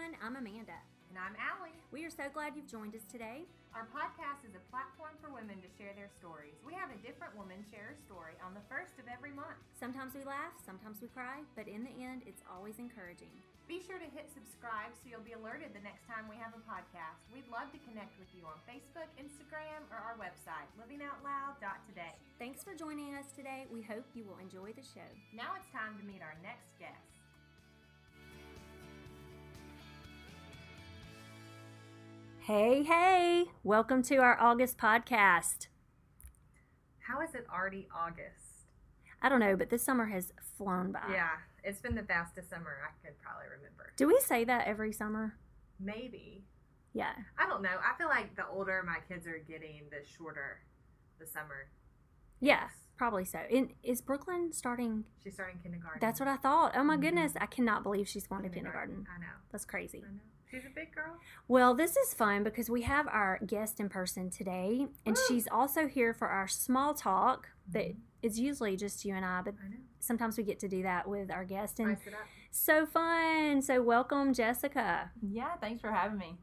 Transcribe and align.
everyone. 0.00 0.16
I'm 0.24 0.36
Amanda. 0.40 0.80
And 1.12 1.18
I'm 1.20 1.36
Allie. 1.36 1.76
We 1.92 2.08
are 2.08 2.14
so 2.14 2.24
glad 2.32 2.56
you've 2.56 2.70
joined 2.70 2.96
us 2.96 3.04
today. 3.04 3.44
Our 3.76 3.84
podcast 3.92 4.48
is 4.48 4.56
a 4.56 4.64
platform 4.72 5.12
for 5.20 5.28
women 5.28 5.60
to 5.60 5.68
share 5.76 5.92
their 5.92 6.08
stories. 6.08 6.56
We 6.64 6.72
have 6.72 6.88
a 6.88 7.02
different 7.04 7.36
woman 7.36 7.60
share 7.68 7.92
a 7.92 7.98
story 8.08 8.32
on 8.40 8.56
the 8.56 8.64
first 8.64 8.96
of 8.96 9.12
every 9.12 9.34
month. 9.34 9.60
Sometimes 9.76 10.16
we 10.16 10.24
laugh, 10.24 10.56
sometimes 10.64 11.04
we 11.04 11.12
cry, 11.12 11.44
but 11.52 11.68
in 11.68 11.84
the 11.84 11.92
end, 12.00 12.24
it's 12.24 12.40
always 12.48 12.80
encouraging. 12.80 13.28
Be 13.68 13.84
sure 13.84 14.00
to 14.00 14.08
hit 14.08 14.32
subscribe 14.32 14.96
so 14.96 15.04
you'll 15.04 15.26
be 15.26 15.36
alerted 15.36 15.76
the 15.76 15.84
next 15.84 16.08
time 16.08 16.32
we 16.32 16.40
have 16.40 16.56
a 16.56 16.62
podcast. 16.64 17.20
We'd 17.28 17.50
love 17.52 17.68
to 17.76 17.80
connect 17.84 18.16
with 18.16 18.30
you 18.32 18.48
on 18.48 18.56
Facebook, 18.64 19.10
Instagram, 19.20 19.84
or 19.92 20.00
our 20.00 20.16
website, 20.16 20.70
livingoutloud.today. 20.80 22.16
Thanks 22.40 22.64
for 22.64 22.72
joining 22.72 23.20
us 23.20 23.28
today. 23.36 23.68
We 23.68 23.84
hope 23.84 24.08
you 24.16 24.24
will 24.24 24.40
enjoy 24.40 24.72
the 24.72 24.86
show. 24.86 25.10
Now 25.36 25.60
it's 25.60 25.68
time 25.68 26.00
to 26.00 26.04
meet 26.08 26.24
our 26.24 26.38
next 26.40 26.72
guest. 26.80 27.09
Hey, 32.40 32.82
hey, 32.82 33.44
welcome 33.62 34.02
to 34.04 34.16
our 34.16 34.38
August 34.40 34.78
podcast. 34.78 35.66
How 37.06 37.20
is 37.20 37.34
it 37.34 37.46
already 37.52 37.86
August? 37.94 38.66
I 39.22 39.28
don't 39.28 39.40
know, 39.40 39.56
but 39.56 39.70
this 39.70 39.82
summer 39.82 40.06
has 40.06 40.32
flown 40.56 40.92
by. 40.92 41.00
Yeah, 41.12 41.28
it's 41.62 41.80
been 41.80 41.94
the 41.94 42.02
fastest 42.02 42.48
summer 42.50 42.78
I 42.84 43.06
could 43.06 43.20
probably 43.20 43.46
remember. 43.54 43.92
Do 43.96 44.06
we 44.08 44.18
say 44.20 44.44
that 44.44 44.66
every 44.66 44.92
summer? 44.92 45.34
Maybe. 45.78 46.44
Yeah. 46.92 47.12
I 47.38 47.46
don't 47.46 47.62
know. 47.62 47.68
I 47.84 47.96
feel 47.98 48.08
like 48.08 48.34
the 48.36 48.46
older 48.48 48.82
my 48.84 48.98
kids 49.08 49.26
are 49.26 49.38
getting, 49.46 49.82
the 49.90 49.98
shorter 50.18 50.60
the 51.18 51.26
summer. 51.26 51.68
Yeah, 52.40 52.64
is. 52.66 52.70
probably 52.96 53.26
so. 53.26 53.40
In, 53.50 53.74
is 53.82 54.00
Brooklyn 54.00 54.52
starting? 54.52 55.04
She's 55.22 55.34
starting 55.34 55.58
kindergarten. 55.62 56.00
That's 56.00 56.18
what 56.18 56.28
I 56.28 56.36
thought. 56.36 56.72
Oh 56.74 56.82
my 56.82 56.96
Mhm. 56.96 57.02
goodness, 57.02 57.32
I 57.38 57.46
cannot 57.46 57.82
believe 57.82 58.08
she's 58.08 58.26
going 58.26 58.42
to 58.44 58.48
kindergarten. 58.48 59.06
I 59.14 59.20
know. 59.20 59.26
That's 59.52 59.66
crazy. 59.66 60.04
I 60.06 60.10
know. 60.10 60.20
She's 60.50 60.64
a 60.64 60.74
big 60.74 60.92
girl. 60.94 61.16
Well, 61.46 61.74
this 61.74 61.96
is 61.96 62.12
fun 62.12 62.42
because 62.42 62.68
we 62.68 62.82
have 62.82 63.06
our 63.06 63.38
guest 63.46 63.78
in 63.78 63.88
person 63.88 64.30
today, 64.30 64.86
and 65.06 65.16
Woo! 65.16 65.22
she's 65.28 65.46
also 65.50 65.86
here 65.86 66.12
for 66.12 66.26
our 66.28 66.48
small 66.48 66.92
talk 66.92 67.48
that 67.72 67.90
mm-hmm. 67.90 68.00
is 68.22 68.40
usually 68.40 68.76
just 68.76 69.04
you 69.04 69.14
and 69.14 69.24
I, 69.24 69.42
but 69.42 69.54
I 69.54 69.76
sometimes 70.00 70.36
we 70.36 70.42
get 70.42 70.58
to 70.60 70.68
do 70.68 70.82
that 70.82 71.08
with 71.08 71.30
our 71.30 71.44
guest, 71.44 71.78
and 71.78 71.96
Spice 71.96 72.08
it 72.08 72.14
up. 72.14 72.20
so 72.50 72.84
fun. 72.86 73.62
So, 73.62 73.80
welcome, 73.80 74.34
Jessica. 74.34 75.10
Yeah, 75.22 75.54
thanks 75.60 75.80
for 75.80 75.92
having 75.92 76.18
me. 76.18 76.38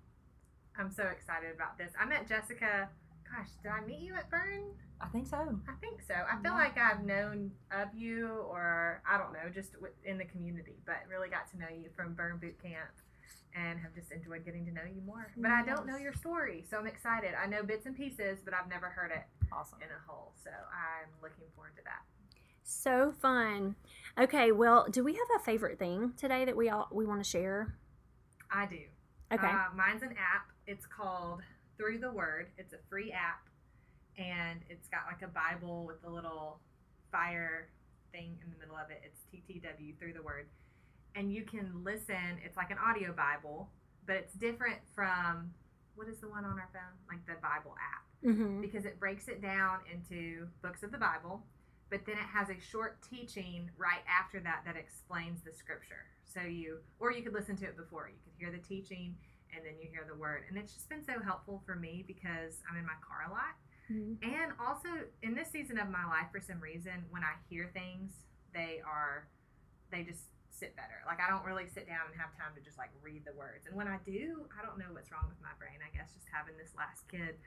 I'm 0.80 0.92
so 0.92 1.04
excited 1.04 1.54
about 1.54 1.78
this. 1.78 1.92
I 2.00 2.06
met 2.06 2.30
Jessica. 2.30 2.88
Gosh, 3.30 3.50
did 3.62 3.72
I 3.72 3.86
meet 3.86 4.00
you 4.00 4.14
at 4.14 4.30
Burn? 4.30 4.72
I 5.02 5.08
think 5.08 5.28
so. 5.28 5.38
I 5.38 5.74
think 5.82 6.02
so. 6.02 6.14
I 6.14 6.42
feel 6.42 6.54
Yeah. 6.54 6.58
like 6.58 6.78
I've 6.78 7.04
known 7.04 7.52
of 7.72 7.94
you, 7.94 8.30
or 8.50 9.02
I 9.06 9.18
don't 9.18 9.34
know, 9.34 9.50
just 9.54 9.74
wi- 9.74 9.94
in 10.06 10.18
the 10.18 10.26
community, 10.26 10.78
but 10.86 10.96
really 11.10 11.28
got 11.30 11.50
to 11.52 11.60
know 11.60 11.68
you 11.68 11.90
from 11.96 12.14
Burn 12.14 12.38
Boot 12.38 12.58
Camp 12.62 12.90
and 13.56 13.80
have 13.80 13.94
just 13.96 14.12
enjoyed 14.12 14.46
getting 14.46 14.66
to 14.66 14.72
know 14.72 14.84
you 14.86 15.02
more. 15.06 15.32
But 15.38 15.52
I 15.52 15.64
don't 15.64 15.86
know 15.88 15.98
your 15.98 16.14
story, 16.14 16.64
so 16.70 16.78
I'm 16.78 16.88
excited. 16.88 17.32
I 17.42 17.48
know 17.48 17.64
bits 17.64 17.86
and 17.86 17.96
pieces, 17.96 18.40
but 18.44 18.54
I've 18.54 18.70
never 18.70 18.88
heard 18.88 19.12
it 19.12 19.24
Awesome. 19.52 19.80
in 19.82 19.88
a 19.88 20.00
whole, 20.12 20.34
so 20.44 20.50
I'm 20.52 21.10
looking 21.22 21.46
forward 21.56 21.76
to 21.78 21.84
that. 21.86 22.04
So 22.64 23.14
fun. 23.22 23.76
Okay, 24.20 24.52
well, 24.52 24.88
do 24.92 25.04
we 25.04 25.14
have 25.14 25.28
a 25.36 25.44
favorite 25.44 25.80
thing 25.80 26.14
today 26.18 26.44
that 26.46 26.56
we 26.58 26.70
all 26.70 26.88
we 26.92 27.06
want 27.06 27.24
to 27.24 27.30
share? 27.30 27.76
I 28.52 28.66
do. 28.66 28.80
Okay. 29.34 29.48
Uh, 29.48 29.76
mine's 29.76 30.04
an 30.04 30.12
app. 30.12 30.52
It's 30.68 30.86
called 30.86 31.42
Through 31.78 32.00
the 32.00 32.12
Word. 32.12 32.48
It's 32.58 32.74
a 32.74 32.78
free 32.90 33.12
app, 33.12 33.48
and 34.18 34.60
it's 34.70 34.88
got 34.90 35.02
like 35.08 35.22
a 35.22 35.28
Bible 35.32 35.86
with 35.86 36.04
a 36.06 36.10
little 36.10 36.60
fire 37.12 37.70
thing 38.12 38.38
in 38.44 38.52
the 38.52 38.58
middle 38.60 38.76
of 38.76 38.90
it. 38.92 39.02
It's 39.04 39.22
TTW 39.34 39.98
Through 39.98 40.14
the 40.14 40.22
Word, 40.24 40.48
and 41.18 41.34
you 41.34 41.44
can 41.44 41.72
listen. 41.84 42.38
It's 42.46 42.56
like 42.56 42.70
an 42.70 42.78
audio 42.78 43.12
Bible, 43.12 43.70
but 44.06 44.16
it's 44.16 44.34
different 44.34 44.78
from 44.94 45.52
what 45.96 46.08
is 46.08 46.20
the 46.20 46.30
one 46.30 46.46
on 46.46 46.60
our 46.60 46.70
phone, 46.72 46.96
like 47.10 47.26
the 47.26 47.42
Bible 47.42 47.76
app 47.82 48.06
mm-hmm. 48.24 48.62
because 48.62 48.86
it 48.86 49.00
breaks 49.00 49.28
it 49.28 49.42
down 49.42 49.80
into 49.92 50.48
books 50.62 50.84
of 50.84 50.92
the 50.92 50.98
Bible, 50.98 51.44
but 51.90 52.06
then 52.06 52.16
it 52.16 52.30
has 52.32 52.50
a 52.50 52.60
short 52.62 53.00
teaching 53.10 53.70
right 53.78 54.06
after 54.08 54.40
that 54.40 54.62
that 54.66 54.78
explains 54.78 55.42
the 55.42 55.52
scripture. 55.52 56.06
So 56.24 56.42
you, 56.42 56.78
or 57.00 57.12
you 57.12 57.24
could 57.24 57.34
listen 57.34 57.56
to 57.58 57.66
it 57.66 57.76
before. 57.76 58.10
You 58.10 58.20
could 58.24 58.38
hear 58.38 58.52
the 58.52 58.64
teaching 58.64 59.16
and 59.56 59.66
then 59.66 59.74
you 59.82 59.90
hear 59.90 60.06
the 60.08 60.16
word. 60.16 60.44
And 60.50 60.58
it's 60.58 60.74
just 60.74 60.88
been 60.88 61.04
so 61.04 61.20
helpful 61.24 61.64
for 61.66 61.76
me 61.76 62.04
because 62.06 62.62
I'm 62.70 62.78
in 62.78 62.86
my 62.86 63.00
car 63.02 63.26
a 63.28 63.32
lot. 63.32 63.58
And 64.22 64.52
also 64.60 64.90
in 65.24 65.34
this 65.34 65.50
season 65.50 65.80
of 65.80 65.90
my 65.90 66.06
life, 66.06 66.28
for 66.32 66.42
some 66.42 66.60
reason, 66.60 67.06
when 67.10 67.24
I 67.24 67.40
hear 67.50 67.72
things, 67.74 68.12
they 68.54 68.82
are, 68.86 69.30
they 69.90 70.04
just 70.04 70.26
sit 70.58 70.76
better. 70.76 71.00
Like 71.06 71.22
I 71.22 71.30
don't 71.30 71.46
really 71.46 71.70
sit 71.70 71.86
down 71.86 72.10
and 72.10 72.16
have 72.20 72.34
time 72.34 72.52
to 72.58 72.62
just 72.66 72.78
like 72.78 72.90
read 73.02 73.24
the 73.26 73.34
words. 73.38 73.66
And 73.70 73.76
when 73.78 73.88
I 73.88 74.02
do, 74.06 74.50
I 74.58 74.66
don't 74.66 74.78
know 74.82 74.90
what's 74.92 75.12
wrong 75.14 75.30
with 75.30 75.38
my 75.42 75.54
brain. 75.62 75.78
I 75.86 75.90
guess 75.96 76.14
just 76.18 76.26
having 76.34 76.58
this 76.58 76.74
last 76.76 77.06
kid 77.08 77.38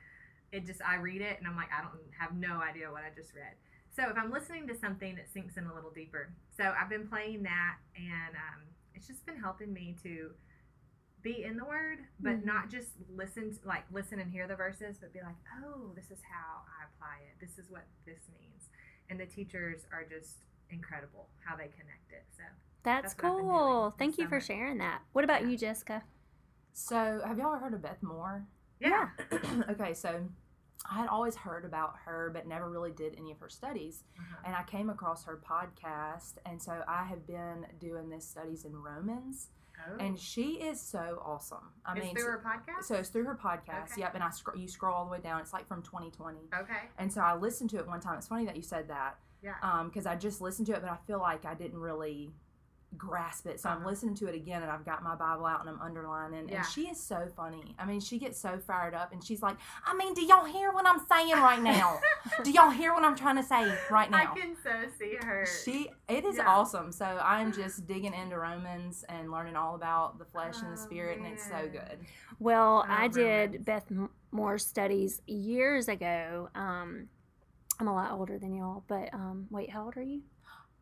it 0.53 0.66
just 0.66 0.82
I 0.82 0.97
read 0.97 1.22
it 1.22 1.38
and 1.38 1.47
I'm 1.47 1.54
like 1.54 1.71
I 1.71 1.81
don't 1.81 1.94
have 2.19 2.34
no 2.34 2.59
idea 2.60 2.91
what 2.91 3.03
I 3.06 3.10
just 3.15 3.34
read. 3.34 3.54
So 3.94 4.03
if 4.10 4.16
I'm 4.19 4.31
listening 4.31 4.66
to 4.69 4.75
something, 4.75 5.16
it 5.19 5.28
sinks 5.32 5.56
in 5.56 5.66
a 5.66 5.75
little 5.75 5.91
deeper. 5.91 6.31
So 6.56 6.75
I've 6.75 6.88
been 6.88 7.06
playing 7.06 7.43
that, 7.44 7.76
and 7.94 8.34
um, 8.34 8.62
it's 8.94 9.06
just 9.06 9.27
been 9.27 9.37
helping 9.38 9.72
me 9.72 9.94
to 10.03 10.31
be 11.22 11.44
in 11.44 11.56
the 11.56 11.65
Word, 11.65 11.98
but 12.19 12.41
Mhm. 12.41 12.44
not 12.47 12.71
just 12.71 12.92
listen, 13.15 13.53
to, 13.54 13.69
like 13.69 13.84
listen 13.92 14.19
and 14.21 14.31
hear 14.31 14.47
the 14.47 14.56
verses, 14.56 14.98
but 14.98 15.12
be 15.12 15.21
like, 15.21 15.37
oh, 15.62 15.92
this 15.94 16.10
is 16.10 16.22
how 16.22 16.62
I 16.66 16.87
apply 16.87 17.19
it. 17.31 17.38
This 17.41 17.59
is 17.59 17.69
what 17.71 17.84
this 18.06 18.28
means. 18.41 18.71
And 19.10 19.21
the 19.21 19.27
teachers 19.27 19.87
are 19.92 20.04
just 20.04 20.38
incredible 20.72 21.28
how 21.44 21.56
they 21.56 21.64
connect 21.69 22.12
it. 22.12 22.25
So 22.36 22.42
That's, 22.82 23.14
That's 23.14 23.22
what 23.22 23.31
I've 23.32 23.36
been 23.36 23.44
doing 23.47 23.58
cool. 23.58 23.94
Thank 23.98 24.19
you 24.19 24.28
for 24.28 24.41
sharing 24.41 24.78
that. 24.78 25.03
What 25.12 25.25
about 25.25 25.42
Yeah. 25.42 25.48
you, 25.48 25.56
Jessica? 25.58 26.03
So, 26.72 27.20
have 27.26 27.36
y'all 27.38 27.48
ever 27.54 27.58
heard 27.64 27.75
of 27.75 27.82
Beth 27.82 28.03
Moore? 28.03 28.47
yeah, 28.80 29.09
okay, 29.70 29.92
so 29.92 30.25
I 30.91 30.94
had 30.94 31.09
always 31.09 31.34
heard 31.36 31.64
about 31.66 31.94
her, 32.06 32.30
but 32.32 32.47
never 32.47 32.70
really 32.70 32.92
did 32.92 33.14
any 33.19 33.30
of 33.32 33.38
her 33.41 33.50
studies. 33.50 34.04
Uh-huh. 34.19 34.36
And 34.47 34.54
I 34.56 34.62
came 34.62 34.88
across 34.88 35.25
her 35.25 35.38
podcast, 35.47 36.34
and 36.47 36.60
so 36.62 36.82
I 36.88 37.04
have 37.04 37.26
been 37.26 37.66
doing 37.78 38.09
this 38.09 38.26
studies 38.26 38.64
in 38.64 38.75
Romans, 38.75 39.48
Oh. 39.88 39.97
and 39.98 40.19
she 40.19 40.53
is 40.62 40.80
so 40.80 41.22
awesome. 41.25 41.72
I 41.84 41.92
it's 41.97 42.04
mean, 42.06 42.14
through 42.14 42.25
her 42.26 42.42
podcast. 42.44 42.84
so 42.84 42.94
it's 42.97 43.09
through 43.10 43.25
her 43.25 43.34
podcast. 43.42 43.92
Okay. 43.92 44.00
Yep, 44.03 44.14
and 44.14 44.25
I 44.25 44.30
scr- 44.30 44.56
you 44.56 44.69
scroll 44.69 44.94
all 44.94 45.04
the 45.06 45.10
way 45.10 45.20
down. 45.20 45.41
It's 45.41 45.53
like 45.53 45.66
from 45.66 45.82
2020. 45.82 46.38
okay, 46.59 46.72
And 46.98 47.12
so 47.12 47.20
I 47.20 47.34
listened 47.34 47.70
to 47.70 47.78
it 47.78 47.86
one 47.86 48.00
time. 48.00 48.16
It's 48.19 48.28
funny 48.28 48.44
that 48.47 48.56
you 48.56 48.62
said 48.62 48.88
that. 48.88 49.19
Yeah. 49.42 49.54
um 49.62 49.88
because 49.88 50.06
i 50.06 50.14
just 50.16 50.40
listened 50.40 50.66
to 50.66 50.72
it 50.72 50.80
but 50.82 50.90
i 50.90 50.96
feel 51.06 51.18
like 51.18 51.44
i 51.44 51.54
didn't 51.54 51.78
really 51.78 52.30
grasp 52.96 53.46
it 53.46 53.60
so 53.60 53.68
i'm 53.68 53.76
Uh-huh. 53.78 53.90
listening 53.90 54.16
to 54.16 54.26
it 54.26 54.34
again 54.34 54.62
and 54.62 54.70
i've 54.70 54.84
got 54.84 55.00
my 55.04 55.14
bible 55.14 55.46
out 55.46 55.60
and 55.60 55.68
i'm 55.70 55.80
underlining 55.80 56.48
Yeah. 56.48 56.56
and 56.56 56.66
she 56.66 56.88
is 56.88 56.98
so 57.00 57.28
funny 57.36 57.76
i 57.78 57.84
mean 57.84 58.00
she 58.00 58.18
gets 58.18 58.36
so 58.40 58.58
fired 58.58 58.94
up 58.94 59.12
and 59.12 59.22
she's 59.22 59.40
like 59.42 59.56
i 59.86 59.94
mean 59.94 60.12
do 60.12 60.24
y'all 60.24 60.44
hear 60.44 60.72
what 60.72 60.84
i'm 60.86 60.98
saying 61.08 61.30
right 61.40 61.62
now 61.62 62.00
do 62.42 62.50
y'all 62.50 62.70
hear 62.70 62.92
what 62.92 63.04
i'm 63.04 63.14
trying 63.14 63.36
to 63.36 63.44
say 63.44 63.72
right 63.92 64.10
now 64.10 64.32
I 64.34 64.36
can 64.36 64.56
so 64.60 64.70
see 64.98 65.16
her. 65.24 65.46
she 65.64 65.88
it 66.08 66.24
is 66.24 66.38
Yeah. 66.38 66.48
awesome 66.48 66.90
so 66.90 67.04
i'm 67.22 67.52
just 67.52 67.86
digging 67.86 68.12
into 68.12 68.36
romans 68.36 69.04
and 69.08 69.30
learning 69.30 69.54
all 69.54 69.76
about 69.76 70.18
the 70.18 70.24
flesh 70.24 70.56
and 70.60 70.76
the 70.76 70.80
Oh, 70.80 70.84
spirit 70.84 71.18
and 71.18 71.28
it's 71.28 71.46
so 71.46 71.68
good 71.70 72.00
Well, 72.40 72.84
Oh, 72.88 72.92
I 72.92 73.06
did 73.06 73.64
Beth 73.64 73.86
Moore 74.32 74.58
studies 74.58 75.20
years 75.26 75.86
ago. 75.88 76.48
Um, 76.56 77.08
I'm 77.80 77.88
a 77.88 77.94
lot 77.94 78.12
older 78.12 78.38
than 78.38 78.54
y'all, 78.54 78.84
but 78.88 79.08
um, 79.14 79.46
wait, 79.50 79.70
how 79.70 79.84
old 79.84 79.96
are 79.96 80.02
you? 80.02 80.20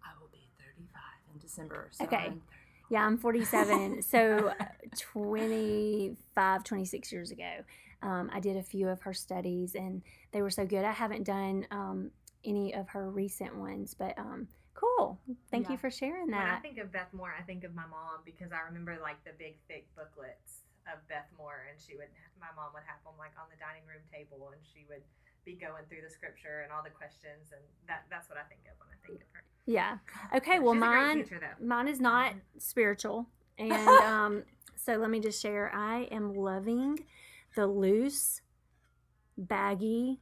i 0.05 0.11
will 0.21 0.29
be 0.33 0.51
35 0.59 1.01
in 1.33 1.39
december 1.41 1.89
so 1.93 2.05
Okay. 2.05 2.17
I'm- 2.17 2.43
Yeah, 2.91 3.05
I'm 3.07 3.17
47. 3.19 4.03
so 4.15 4.53
25, 4.97 6.65
26 6.65 7.13
years 7.13 7.31
ago, 7.31 7.63
um, 8.03 8.31
I 8.33 8.41
did 8.41 8.57
a 8.57 8.63
few 8.63 8.89
of 8.89 9.03
her 9.03 9.15
studies 9.15 9.75
and 9.77 10.03
they 10.33 10.43
were 10.43 10.51
so 10.51 10.67
good. 10.67 10.85
I 10.85 10.93
haven't 10.93 11.25
done 11.25 11.67
um, 11.71 12.11
any 12.45 12.75
of 12.75 12.89
her 12.89 13.11
recent 13.11 13.55
ones, 13.57 13.95
but 13.95 14.19
um, 14.19 14.49
cool. 14.75 15.21
Thank 15.51 15.69
you 15.71 15.77
for 15.77 15.91
sharing 15.91 16.27
that. 16.29 16.39
When 16.39 16.47
I 16.55 16.59
think 16.61 16.79
of 16.79 16.91
Beth 16.91 17.13
Moore, 17.13 17.33
I 17.39 17.43
think 17.43 17.63
of 17.63 17.75
my 17.75 17.87
mom 17.87 18.21
because 18.25 18.51
I 18.51 18.61
remember 18.67 18.99
like 19.01 19.23
the 19.25 19.33
big 19.39 19.57
thick 19.69 19.87
booklets 19.95 20.65
of 20.91 21.07
Beth 21.09 21.29
Moore, 21.37 21.69
and 21.71 21.79
she 21.79 21.95
would, 21.97 22.09
my 22.41 22.49
mom 22.57 22.73
would 22.73 22.85
have 22.89 22.99
them 23.05 23.15
like 23.19 23.37
on 23.39 23.47
the 23.53 23.59
dining 23.61 23.85
room 23.87 24.01
table, 24.11 24.51
and 24.51 24.63
she 24.65 24.87
would 24.89 25.05
be 25.49 25.55
going 25.55 25.85
through 25.89 26.03
the 26.07 26.11
scripture 26.13 26.61
and 26.63 26.71
all 26.73 26.83
the 26.83 26.91
questions, 26.91 27.53
and 27.53 27.61
that 27.87 28.05
that's 28.11 28.29
what 28.29 28.37
I 28.39 28.43
think 28.43 28.61
of 28.71 28.79
when 28.79 28.89
I 28.93 28.99
think 29.07 29.23
of 29.23 29.29
her. 29.33 29.43
Yeah. 29.65 29.99
Okay, 30.35 30.59
well, 30.59 30.75
She's 30.75 30.83
a 30.83 30.87
great 30.87 30.95
mine. 31.01 31.23
teacher. 31.25 31.57
Mine 31.63 31.89
is 31.89 32.01
not 32.01 32.33
spiritual. 32.59 33.27
And 33.59 33.89
um, 34.13 34.43
so 34.77 34.95
let 34.97 35.11
me 35.11 35.21
just 35.21 35.41
share 35.43 35.71
I 35.75 36.03
am 36.11 36.35
loving 36.35 37.01
the 37.57 37.67
loose, 37.67 38.43
baggy 39.37 40.21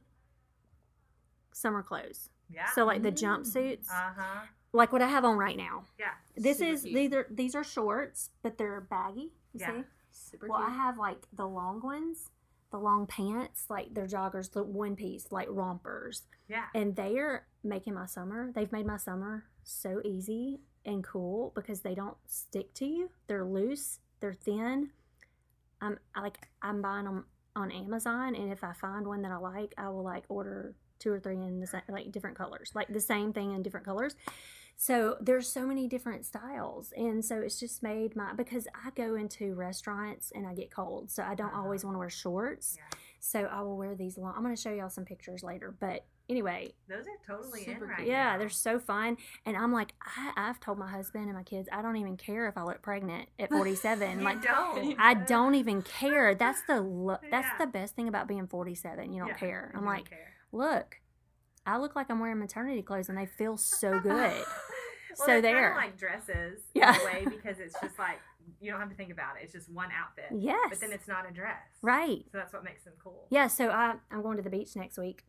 summer 1.53 1.83
clothes. 1.83 2.29
Yeah. 2.53 2.65
So, 2.73 2.85
like 2.85 3.03
the 3.03 3.11
Mm. 3.11 3.21
jumpsuits, 3.21 3.89
Uh 3.89 4.13
huh. 4.17 4.39
like 4.71 4.93
what 4.93 5.01
I 5.01 5.07
have 5.09 5.25
on 5.25 5.37
right 5.37 5.57
now. 5.57 5.83
Yeah. 5.99 6.11
This 6.35 6.61
is 6.61 6.83
cute. 6.83 6.93
these 6.95 7.13
are 7.13 7.27
these 7.29 7.55
are 7.55 7.63
shorts, 7.65 8.29
but 8.43 8.57
they're 8.57 8.79
baggy. 8.81 9.33
You 9.53 9.59
Yeah. 9.59 9.71
see? 9.81 9.83
super 10.11 10.47
Well, 10.47 10.59
I 10.61 10.69
have 10.71 10.97
like 10.97 11.27
the 11.33 11.45
long 11.47 11.79
ones, 11.81 12.31
the 12.71 12.77
long 12.77 13.07
pants, 13.07 13.65
like 13.69 13.93
they're 13.93 14.07
joggers, 14.07 14.51
the 14.51 14.63
one 14.63 14.95
piece, 14.95 15.27
like 15.31 15.47
rompers, 15.49 16.23
Yeah. 16.47 16.65
and 16.75 16.95
they 16.95 17.17
are 17.17 17.45
making 17.63 17.93
my 17.93 18.05
summer. 18.05 18.51
They've 18.53 18.71
made 18.71 18.85
my 18.85 18.97
summer 18.97 19.45
so 19.63 20.01
easy 20.03 20.59
and 20.85 21.03
cool 21.03 21.51
because 21.55 21.81
they 21.81 21.95
don't 21.95 22.17
stick 22.25 22.73
to 22.75 22.85
you. 22.85 23.09
They're 23.27 23.45
loose 23.45 23.99
they're 24.19 24.33
thin. 24.33 24.89
I'm 25.79 25.99
I 26.15 26.21
like 26.21 26.39
I'm 26.61 26.81
buying 26.81 27.05
them 27.05 27.25
on 27.55 27.71
Amazon, 27.71 28.35
and 28.35 28.51
if 28.51 28.63
I 28.63 28.73
find 28.73 29.05
one 29.07 29.21
that 29.23 29.31
I 29.31 29.37
like, 29.37 29.73
I 29.77 29.89
will 29.89 30.03
like 30.03 30.23
order 30.29 30.73
two 30.99 31.11
or 31.11 31.19
three 31.19 31.35
in 31.35 31.59
the 31.59 31.67
same, 31.67 31.81
like 31.87 32.11
different 32.11 32.35
colors, 32.37 32.71
like 32.73 32.87
the 32.87 32.99
same 32.99 33.31
thing 33.33 33.53
in 33.53 33.61
different 33.61 33.85
colors. 33.85 34.15
So 34.79 35.17
there's 35.19 35.47
so 35.51 35.65
many 35.65 35.87
different 35.87 36.23
styles, 36.23 36.93
and 36.95 37.25
so 37.25 37.39
it's 37.41 37.59
just 37.59 37.81
made 37.81 38.15
my 38.15 38.33
because 38.33 38.67
I 38.75 38.91
go 38.91 39.15
into 39.15 39.55
restaurants 39.55 40.31
and 40.35 40.45
I 40.45 40.53
get 40.53 40.69
cold, 40.71 41.09
so 41.09 41.23
I 41.23 41.33
don't 41.33 41.47
Uh-huh. 41.49 41.63
always 41.63 41.83
want 41.83 41.95
to 41.95 41.99
wear 41.99 42.11
shorts. 42.11 42.75
Yeah. 42.77 42.97
So 43.19 43.45
I 43.45 43.61
will 43.61 43.75
wear 43.75 43.95
these 43.95 44.19
long. 44.19 44.33
I'm 44.37 44.43
going 44.43 44.55
to 44.55 44.61
show 44.61 44.71
y'all 44.71 44.91
some 44.91 45.03
pictures 45.03 45.41
later, 45.41 45.75
but 45.79 46.05
anyway, 46.29 46.71
Those 46.87 47.05
are 47.07 47.17
totally 47.25 47.61
Super 47.63 47.85
in 47.85 47.89
right 47.89 47.97
cute. 47.97 48.09
yeah, 48.09 48.33
now. 48.33 48.37
they're 48.37 48.49
so 48.49 48.77
fun. 48.77 49.17
And 49.47 49.57
I'm 49.57 49.73
like, 49.73 49.93
I, 50.05 50.31
I've 50.37 50.59
told 50.59 50.77
my 50.77 50.87
husband 50.91 51.25
and 51.25 51.33
my 51.33 51.41
kids, 51.43 51.67
I 51.71 51.81
don't 51.81 51.95
even 51.97 52.15
care 52.15 52.47
if 52.47 52.55
I 52.55 52.61
look 52.63 52.83
pregnant 52.83 53.29
at 53.39 53.49
47. 53.49 54.19
You 54.19 54.23
like, 54.23 54.43
don't. 54.43 54.95
I 54.99 55.15
don't 55.15 55.55
even 55.55 55.81
care. 55.81 56.35
That's 56.35 56.61
the 56.67 56.81
lo- 56.81 57.17
that's 57.31 57.47
Yeah. 57.47 57.65
the 57.65 57.67
best 57.67 57.95
thing 57.95 58.07
about 58.07 58.27
being 58.27 58.45
47. 58.45 59.11
You 59.11 59.19
don't 59.21 59.29
Yeah, 59.29 59.33
care. 59.37 59.71
I'm 59.73 59.79
don't 59.79 59.89
like, 59.89 60.09
care. 60.11 60.33
look, 60.51 60.99
I 61.67 61.77
look 61.77 61.95
like 61.95 62.09
I'm 62.09 62.19
wearing 62.19 62.39
maternity 62.39 62.81
clothes, 62.81 63.09
and 63.09 63.17
they 63.17 63.25
feel 63.27 63.57
so 63.57 63.99
good. 63.99 64.11
well, 64.11 64.45
so 65.15 65.25
they're 65.27 65.41
there. 65.41 65.73
Kind 65.73 65.77
of 65.77 65.91
like 65.91 65.97
dresses 65.97 66.61
Yeah. 66.73 66.95
in 66.95 67.01
a 67.01 67.05
way 67.05 67.25
because 67.29 67.59
it's 67.59 67.75
just 67.81 67.99
like 67.99 68.17
you 68.61 68.71
don't 68.71 68.79
have 68.79 68.89
to 68.89 68.95
think 68.95 69.11
about 69.11 69.35
it. 69.37 69.43
It's 69.43 69.53
just 69.53 69.69
one 69.69 69.89
outfit. 69.91 70.25
yes, 70.39 70.67
But 70.69 70.79
then 70.79 70.91
it's 70.93 71.07
not 71.07 71.29
a 71.29 71.33
dress. 71.33 71.57
right. 71.81 72.23
So 72.31 72.37
that's 72.37 72.53
what 72.53 72.63
makes 72.63 72.83
them 72.85 72.93
cool. 73.03 73.27
Yeah, 73.29 73.47
so 73.47 73.69
I 73.69 73.95
I'm 74.09 74.21
going 74.23 74.37
to 74.37 74.43
the 74.43 74.49
beach 74.49 74.75
next 74.75 74.97
week, 74.97 75.25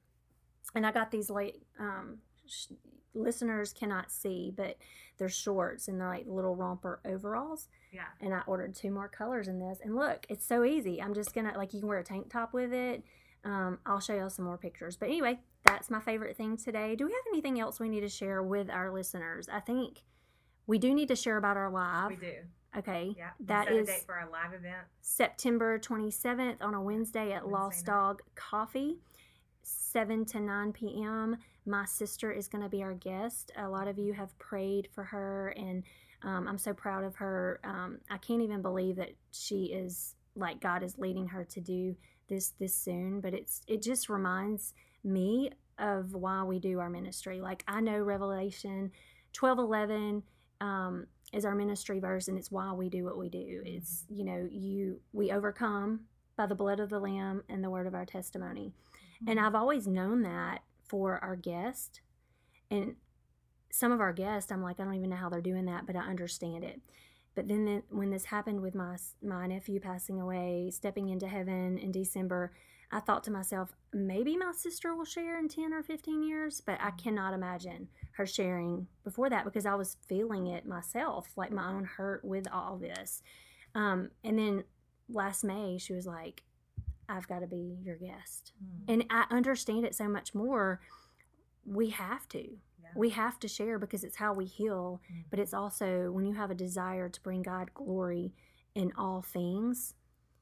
and 0.75 0.87
I 0.87 0.93
got 0.93 1.11
these 1.11 1.29
like 1.29 1.56
um, 1.81 2.19
sh- 2.46 2.67
listeners 3.14 3.73
cannot 3.73 4.11
see, 4.12 4.52
but 4.56 4.76
they're 5.19 5.29
shorts 5.29 5.88
and 5.88 6.00
they're 6.00 6.08
like 6.08 6.26
little 6.29 6.55
romper 6.55 7.00
overalls. 7.05 7.69
Yeah. 7.93 8.02
And 8.20 8.32
I 8.35 8.43
ordered 8.46 8.75
two 8.76 8.90
more 8.90 9.08
colors 9.08 9.49
in 9.49 9.58
this, 9.58 9.79
and 9.82 9.96
look, 9.96 10.26
it's 10.29 10.46
so 10.46 10.62
easy. 10.64 11.02
I'm 11.02 11.14
just 11.14 11.35
gonna 11.35 11.52
like 11.56 11.73
you 11.75 11.81
can 11.81 11.88
wear 11.88 11.99
a 11.99 12.05
tank 12.05 12.31
top 12.31 12.52
with 12.52 12.73
it. 12.73 13.02
Um, 13.44 13.79
I'll 13.87 14.00
show 14.00 14.14
y'all 14.14 14.31
some 14.31 14.44
more 14.44 14.58
pictures. 14.58 14.96
But 14.96 15.08
anyway, 15.08 15.40
that's 15.69 15.91
my 15.91 16.00
favorite 16.00 16.37
thing 16.37 16.56
today. 16.56 16.97
Do 16.97 17.06
we 17.06 17.12
have 17.12 17.25
anything 17.29 17.61
else 17.61 17.79
we 17.79 17.88
need 17.88 18.00
to 18.00 18.09
share 18.09 18.43
with 18.43 18.70
our 18.70 18.91
listeners? 18.91 19.49
I 19.53 19.61
think 19.61 20.03
we 20.67 20.79
do 20.79 20.94
need 20.94 21.09
to 21.09 21.17
share 21.17 21.37
about 21.37 21.56
our 21.56 21.70
live. 21.70 22.11
We 22.11 22.17
do. 22.17 22.35
Okay. 22.76 23.15
Yeah. 23.17 23.31
That 23.41 23.69
date 23.69 24.05
for 24.05 24.15
our 24.15 24.29
live 24.31 24.53
event. 24.53 24.87
September 25.00 25.79
27th 25.79 26.56
on 26.61 26.75
a 26.75 26.82
Wednesday 26.82 27.32
at 27.32 27.44
Wednesday 27.44 27.50
Lost 27.50 27.87
night. 27.87 27.93
Dog 27.93 28.23
Coffee, 28.35 28.99
7 29.62 30.25
to 30.26 30.41
9 30.41 30.73
p.m. 30.73 31.37
My 31.67 31.85
sister 31.85 32.31
is 32.31 32.49
going 32.49 32.62
to 32.62 32.69
be 32.69 32.82
our 32.82 32.94
guest. 32.94 33.53
A 33.56 33.69
lot 33.69 33.88
of 33.88 33.99
you 33.99 34.12
have 34.12 34.38
prayed 34.38 34.88
for 34.94 35.05
her, 35.05 35.55
and 35.56 35.82
um, 36.23 36.47
I'm 36.47 36.59
so 36.59 36.73
proud 36.75 37.05
of 37.05 37.17
her. 37.17 37.61
Um, 37.64 37.99
I 38.11 38.19
can't 38.19 38.43
even 38.43 38.62
believe 38.62 38.97
that 38.97 39.12
she 39.32 39.67
is 39.67 40.14
like 40.37 40.61
God 40.61 40.82
is 40.82 40.99
leading 40.99 41.29
her 41.29 41.44
to 41.44 41.61
do 41.61 41.97
this 42.29 42.53
this 42.59 42.75
soon. 42.75 43.21
But 43.21 43.35
it's 43.35 43.62
it 43.67 43.82
just 43.82 44.09
reminds 44.09 44.75
me 45.05 45.50
of 45.79 46.15
why 46.15 46.43
we 46.43 46.59
do 46.59 46.81
our 46.81 46.91
ministry. 46.91 47.41
Like 47.41 47.65
I 47.69 47.81
know 47.81 47.99
Revelation 47.99 48.91
12 49.33 49.59
11 49.59 50.23
um, 50.61 51.06
is 51.33 51.45
our 51.45 51.55
ministry 51.55 52.00
verse, 52.00 52.29
and 52.29 52.39
it's 52.39 52.50
why 52.50 52.73
we 52.73 52.89
do 52.89 53.05
what 53.05 53.19
we 53.19 53.29
do. 53.29 53.62
It's 53.65 54.05
you 54.09 54.25
know 54.25 54.49
you 54.50 55.00
we 55.12 55.31
overcome 55.31 56.00
by 56.37 56.47
the 56.47 56.55
blood 56.55 56.81
of 56.81 56.91
the 56.91 57.00
lamb 57.00 57.43
and 57.49 57.62
the 57.62 57.71
word 57.71 57.87
of 57.87 57.95
our 57.95 58.06
testimony. 58.06 58.73
And 59.27 59.41
I've 59.41 59.56
always 59.56 59.89
known 59.89 60.23
that 60.23 60.62
for 60.85 61.19
our 61.19 61.35
guest. 61.35 62.00
And 62.71 62.95
some 63.71 63.91
of 63.91 64.00
our 64.00 64.12
guests, 64.12 64.53
I'm 64.53 64.62
like, 64.62 64.79
I 64.79 64.85
don't 64.85 64.95
even 64.95 65.11
know 65.11 65.17
how 65.17 65.29
they're 65.29 65.41
doing 65.41 65.67
that, 65.67 65.85
but 65.85 65.97
I 65.97 66.00
understand 66.00 66.62
it. 66.62 66.81
But 67.35 67.49
then 67.49 67.65
the, 67.65 67.83
when 67.91 68.11
this 68.11 68.25
happened 68.25 68.61
with 68.61 68.75
my 68.75 68.97
my 69.23 69.47
nephew 69.47 69.81
passing 69.81 70.21
away, 70.21 70.71
stepping 70.73 71.09
into 71.09 71.29
heaven 71.29 71.79
in 71.79 71.93
December, 71.93 72.53
I 72.90 73.00
thought 73.00 73.23
to 73.25 73.31
myself, 73.31 73.76
maybe 73.93 74.37
my 74.37 74.52
sister 74.52 74.94
will 74.94 75.05
share 75.05 75.38
in 75.38 75.49
10 75.49 75.75
or 75.75 75.82
15 75.82 76.23
years, 76.23 76.62
but 76.64 76.79
I 76.81 76.90
cannot 76.93 77.35
imagine 77.35 77.88
her 78.12 78.25
sharing 78.26 78.87
before 79.05 79.29
that 79.29 79.44
because 79.44 79.67
I 79.67 79.75
was 79.75 79.99
feeling 80.08 80.46
it 80.46 80.67
myself, 80.67 81.29
like 81.37 81.50
my 81.52 81.69
own 81.70 81.85
hurt 81.85 82.25
with 82.25 82.46
all 82.50 82.79
this. 82.79 83.23
Um, 83.75 84.11
and 84.25 84.38
then 84.38 84.64
last 85.11 85.44
May, 85.44 85.76
she 85.79 85.93
was 85.93 86.06
like, 86.06 86.43
I've 87.11 87.29
got 87.29 87.40
to 87.40 87.46
be 87.46 87.79
your 87.82 87.96
guest 87.96 88.52
Mm. 88.62 88.85
and 88.88 89.05
I 89.11 89.25
understand 89.31 89.85
it 89.85 89.94
so 89.94 90.08
much 90.08 90.35
more. 90.35 90.81
We 91.67 91.90
have 91.90 92.26
to. 92.31 92.38
Yeah. 92.82 92.88
We 92.94 93.11
have 93.11 93.38
to 93.40 93.49
share 93.49 93.79
because 93.79 94.02
it's 94.05 94.17
how 94.17 94.32
we 94.32 94.46
heal, 94.46 95.00
Mhm. 95.11 95.25
but 95.31 95.38
it's 95.38 95.52
also 95.55 96.11
when 96.11 96.25
you 96.26 96.35
have 96.35 96.50
a 96.50 96.55
desire 96.55 97.08
to 97.11 97.23
bring 97.23 97.43
God 97.43 97.73
glory 97.75 98.32
in 98.75 98.93
all 98.96 99.20
things. 99.23 99.94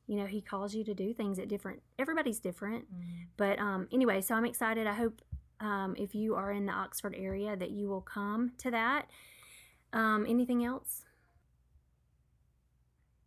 You 0.06 0.17
know, 0.17 0.26
He 0.26 0.41
calls 0.41 0.75
you 0.75 0.85
to 0.85 0.94
do 0.94 1.12
things 1.12 1.38
at 1.38 1.49
different. 1.49 1.82
Everybody's 1.99 2.38
different, 2.41 2.85
Mm. 2.93 3.26
but 3.37 3.58
um, 3.58 3.88
anyway. 3.93 4.20
So 4.20 4.35
I'm 4.35 4.44
excited. 4.44 4.87
I 4.87 4.93
hope 4.94 5.20
um, 5.61 5.94
if 5.99 6.14
you 6.14 6.35
are 6.35 6.53
in 6.53 6.67
the 6.67 6.73
Oxford 6.73 7.14
area 7.17 7.56
that 7.56 7.70
you 7.70 7.88
will 7.88 8.03
come 8.03 8.53
to 8.58 8.70
that. 8.70 9.08
Um, 9.93 10.26
anything 10.29 10.64
else? 10.64 11.05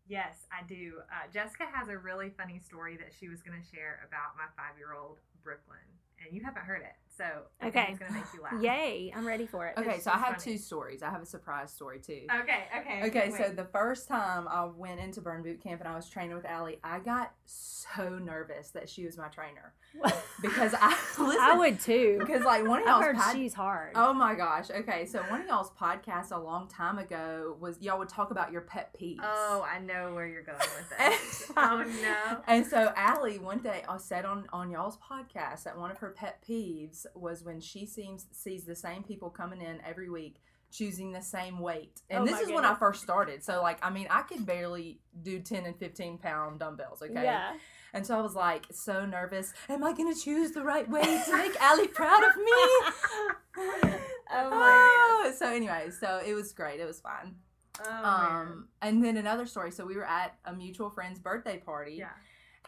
Yes, 0.07 0.47
I 0.51 0.65
do. 0.67 0.93
Uh, 1.11 1.27
Jessica 1.31 1.65
has 1.71 1.87
a 1.89 1.97
really 1.97 2.31
funny 2.35 2.59
story 2.59 2.97
that 2.97 3.13
she 3.17 3.29
was 3.29 3.41
going 3.41 3.59
to 3.61 3.67
share 3.75 4.07
about 4.07 4.35
my 4.37 4.45
five 4.57 4.77
year 4.77 4.93
old 4.93 5.17
Brooklyn, 5.43 5.77
and 6.23 6.35
you 6.35 6.43
haven't 6.43 6.63
heard 6.63 6.81
it, 6.81 6.95
so 7.19 7.25
I 7.61 7.65
think 7.69 7.75
Okay. 7.75 7.87
it's 7.91 7.99
going 7.99 8.11
to 8.13 8.17
make 8.17 8.33
you 8.33 8.41
laugh. 8.41 8.61
Yay! 8.63 9.13
I'm 9.15 9.27
ready 9.27 9.45
for 9.45 9.67
it. 9.67 9.77
Okay, 9.77 9.95
It's 9.95 10.05
so 10.05 10.11
I 10.11 10.17
have 10.17 10.37
funny. 10.41 10.53
two 10.53 10.57
stories. 10.57 11.03
I 11.03 11.09
have 11.09 11.21
a 11.21 11.25
surprise 11.25 11.71
story 11.71 11.99
too. 11.99 12.21
Okay. 12.43 12.63
Okay. 12.79 13.07
Okay, 13.07 13.29
so 13.31 13.43
wait. 13.43 13.55
the 13.57 13.65
first 13.65 14.07
time 14.07 14.47
I 14.47 14.63
went 14.65 15.01
into 15.01 15.19
Burn 15.21 15.43
Boot 15.43 15.61
Camp 15.61 15.81
and 15.81 15.89
I 15.89 15.95
was 15.95 16.09
training 16.09 16.35
with 16.35 16.45
Allie, 16.45 16.79
I 16.83 16.99
got 16.99 17.33
so 17.45 18.17
nervous 18.19 18.69
that 18.71 18.87
she 18.87 19.05
was 19.05 19.17
my 19.17 19.27
trainer 19.27 19.73
because 20.41 20.73
I 20.79 20.89
listen. 21.19 21.41
I 21.41 21.57
would 21.57 21.79
too. 21.81 22.17
because 22.19 22.43
like 22.43 22.65
one 22.65 22.81
of 22.81 22.87
y'all's 22.87 23.03
heard 23.03 23.15
pod- 23.17 23.35
she's 23.35 23.53
hard. 23.53 23.91
Oh 23.95 24.13
my 24.13 24.35
gosh. 24.35 24.69
Okay, 24.71 25.05
so 25.05 25.19
one 25.23 25.41
of 25.41 25.47
y'all's 25.47 25.71
podcasts 25.71 26.31
a 26.31 26.39
long 26.39 26.67
time 26.69 26.99
ago 26.99 27.57
was 27.59 27.81
y'all 27.81 27.99
would 27.99 28.07
talk 28.09 28.31
about 28.31 28.51
your 28.51 28.61
pet 28.61 28.95
peeves. 28.99 29.19
Oh, 29.21 29.65
I 29.69 29.79
know 29.79 30.13
where 30.13 30.27
you're 30.27 30.43
going 30.43 30.59
with 30.59 30.89
this. 30.97 31.51
oh 31.57 31.83
no. 32.01 32.41
And 32.47 32.65
so 32.65 32.93
Allie 32.95 33.39
one 33.39 33.59
day 33.59 33.83
I 33.89 33.97
said 33.97 34.23
on 34.25 34.45
on 34.53 34.69
y'all's 34.71 34.97
podcast 34.97 35.63
that 35.63 35.77
one 35.77 35.91
of 35.91 35.97
her 35.97 36.11
pet 36.11 36.43
peeves 36.47 37.05
was 37.15 37.43
when 37.43 37.59
she 37.59 37.85
seems 37.85 38.27
sees 38.31 38.65
the 38.65 38.75
same 38.75 39.03
people 39.03 39.29
coming 39.29 39.61
in 39.61 39.81
every 39.85 40.09
week 40.09 40.41
choosing 40.71 41.11
the 41.11 41.21
same 41.21 41.59
weight. 41.59 42.01
And 42.09 42.21
Oh 42.21 42.25
this 42.25 42.33
my 42.33 42.41
is 42.41 42.51
when 42.51 42.65
I 42.65 42.75
first 42.75 43.01
started. 43.01 43.43
So 43.43 43.61
like 43.61 43.79
I 43.81 43.89
mean 43.89 44.07
I 44.09 44.21
could 44.21 44.45
barely 44.45 44.99
do 45.21 45.39
10 45.39 45.65
and 45.65 45.75
15 45.77 46.19
pound 46.19 46.59
dumbbells, 46.59 47.01
okay? 47.01 47.23
Yeah. 47.23 47.53
And 47.93 48.05
so 48.05 48.17
I 48.17 48.21
was 48.21 48.35
like 48.35 48.67
so 48.71 49.05
nervous. 49.05 49.53
Am 49.67 49.83
I 49.83 49.93
gonna 49.93 50.15
choose 50.15 50.51
the 50.51 50.63
right 50.63 50.87
way 50.87 51.01
to 51.01 51.37
make 51.37 51.59
Allie 51.61 51.87
proud 51.87 52.23
of 52.23 52.35
me? 52.37 53.95
Oh 54.31 54.49
Oh, 54.51 55.33
so 55.35 55.47
anyway, 55.49 55.89
so 55.99 56.21
it 56.23 56.35
was 56.35 56.51
great. 56.53 56.79
It 56.79 56.85
was 56.85 56.99
fun. 56.99 57.35
Oh. 57.83 58.05
Um, 58.05 58.67
and 58.81 59.03
then 59.03 59.17
another 59.17 59.45
story. 59.45 59.71
So 59.71 59.85
we 59.85 59.95
were 59.95 60.05
at 60.05 60.35
a 60.45 60.53
mutual 60.53 60.89
friend's 60.89 61.19
birthday 61.19 61.57
party, 61.57 61.95
yeah. 61.97 62.09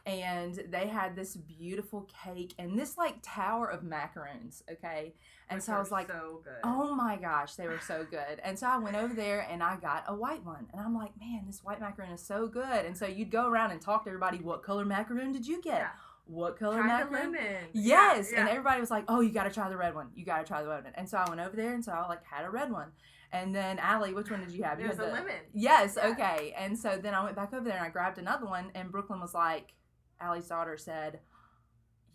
And 0.05 0.55
they 0.69 0.87
had 0.87 1.15
this 1.15 1.35
beautiful 1.35 2.07
cake 2.23 2.53
and 2.57 2.77
this 2.77 2.97
like 2.97 3.15
tower 3.21 3.67
of 3.67 3.83
macaroons. 3.83 4.63
Okay, 4.71 5.13
and 5.49 5.57
Which 5.57 5.65
so 5.65 5.73
I 5.73 5.79
was 5.79 5.91
like, 5.91 6.07
so 6.07 6.41
oh 6.63 6.95
my 6.95 7.17
gosh, 7.17 7.55
they 7.55 7.67
were 7.67 7.79
so 7.79 8.05
good. 8.09 8.39
And 8.43 8.57
so 8.57 8.67
I 8.67 8.77
went 8.77 8.95
over 8.95 9.13
there 9.13 9.41
and 9.49 9.61
I 9.61 9.75
got 9.77 10.03
a 10.07 10.15
white 10.15 10.43
one, 10.45 10.67
and 10.71 10.81
I'm 10.81 10.95
like, 10.95 11.11
man, 11.19 11.43
this 11.47 11.63
white 11.63 11.79
macaroon 11.79 12.11
is 12.11 12.21
so 12.21 12.47
good. 12.47 12.85
And 12.85 12.97
so 12.97 13.05
you'd 13.05 13.31
go 13.31 13.47
around 13.49 13.71
and 13.71 13.81
talk 13.81 14.03
to 14.05 14.09
everybody. 14.09 14.37
What 14.39 14.63
color 14.63 14.85
macaroon 14.85 15.31
did 15.33 15.45
you 15.47 15.61
get? 15.61 15.79
Yeah. 15.79 15.89
What 16.25 16.57
color 16.57 16.77
Try 16.77 16.87
macaroon? 17.03 17.33
lemon. 17.33 17.55
Yes, 17.73 18.29
Yeah, 18.31 18.41
and 18.41 18.49
everybody 18.49 18.79
was 18.79 18.91
like, 18.91 19.03
"Oh, 19.07 19.19
you 19.21 19.31
got 19.31 19.43
to 19.43 19.49
try 19.49 19.67
the 19.69 19.75
red 19.75 19.93
one. 19.95 20.09
You 20.15 20.23
got 20.23 20.37
to 20.37 20.45
try 20.45 20.61
the 20.61 20.69
red 20.69 20.83
one." 20.83 20.93
And 20.95 21.09
so 21.09 21.17
I 21.17 21.27
went 21.27 21.41
over 21.41 21.55
there, 21.55 21.73
and 21.73 21.83
so 21.83 21.91
I 21.91 22.07
like 22.07 22.23
had 22.25 22.45
a 22.45 22.49
red 22.49 22.71
one. 22.71 22.89
And 23.33 23.55
then 23.55 23.79
Allie, 23.79 24.13
which 24.13 24.29
one 24.29 24.39
did 24.41 24.51
you 24.51 24.63
have? 24.63 24.79
You 24.79 24.87
There's 24.87 24.97
had 24.99 25.07
a 25.07 25.09
the- 25.09 25.13
lemon. 25.15 25.35
Yes, 25.53 25.95
Yeah. 25.97 26.09
okay. 26.09 26.53
And 26.57 26.77
so 26.77 26.97
then 27.01 27.13
I 27.13 27.23
went 27.23 27.35
back 27.35 27.53
over 27.53 27.63
there 27.63 27.75
and 27.77 27.85
I 27.85 27.89
grabbed 27.89 28.17
another 28.17 28.45
one, 28.45 28.71
and 28.75 28.91
Brooklyn 28.91 29.19
was 29.19 29.33
like, 29.33 29.73
Allie's 30.21 30.47
daughter 30.47 30.77
said, 30.77 31.19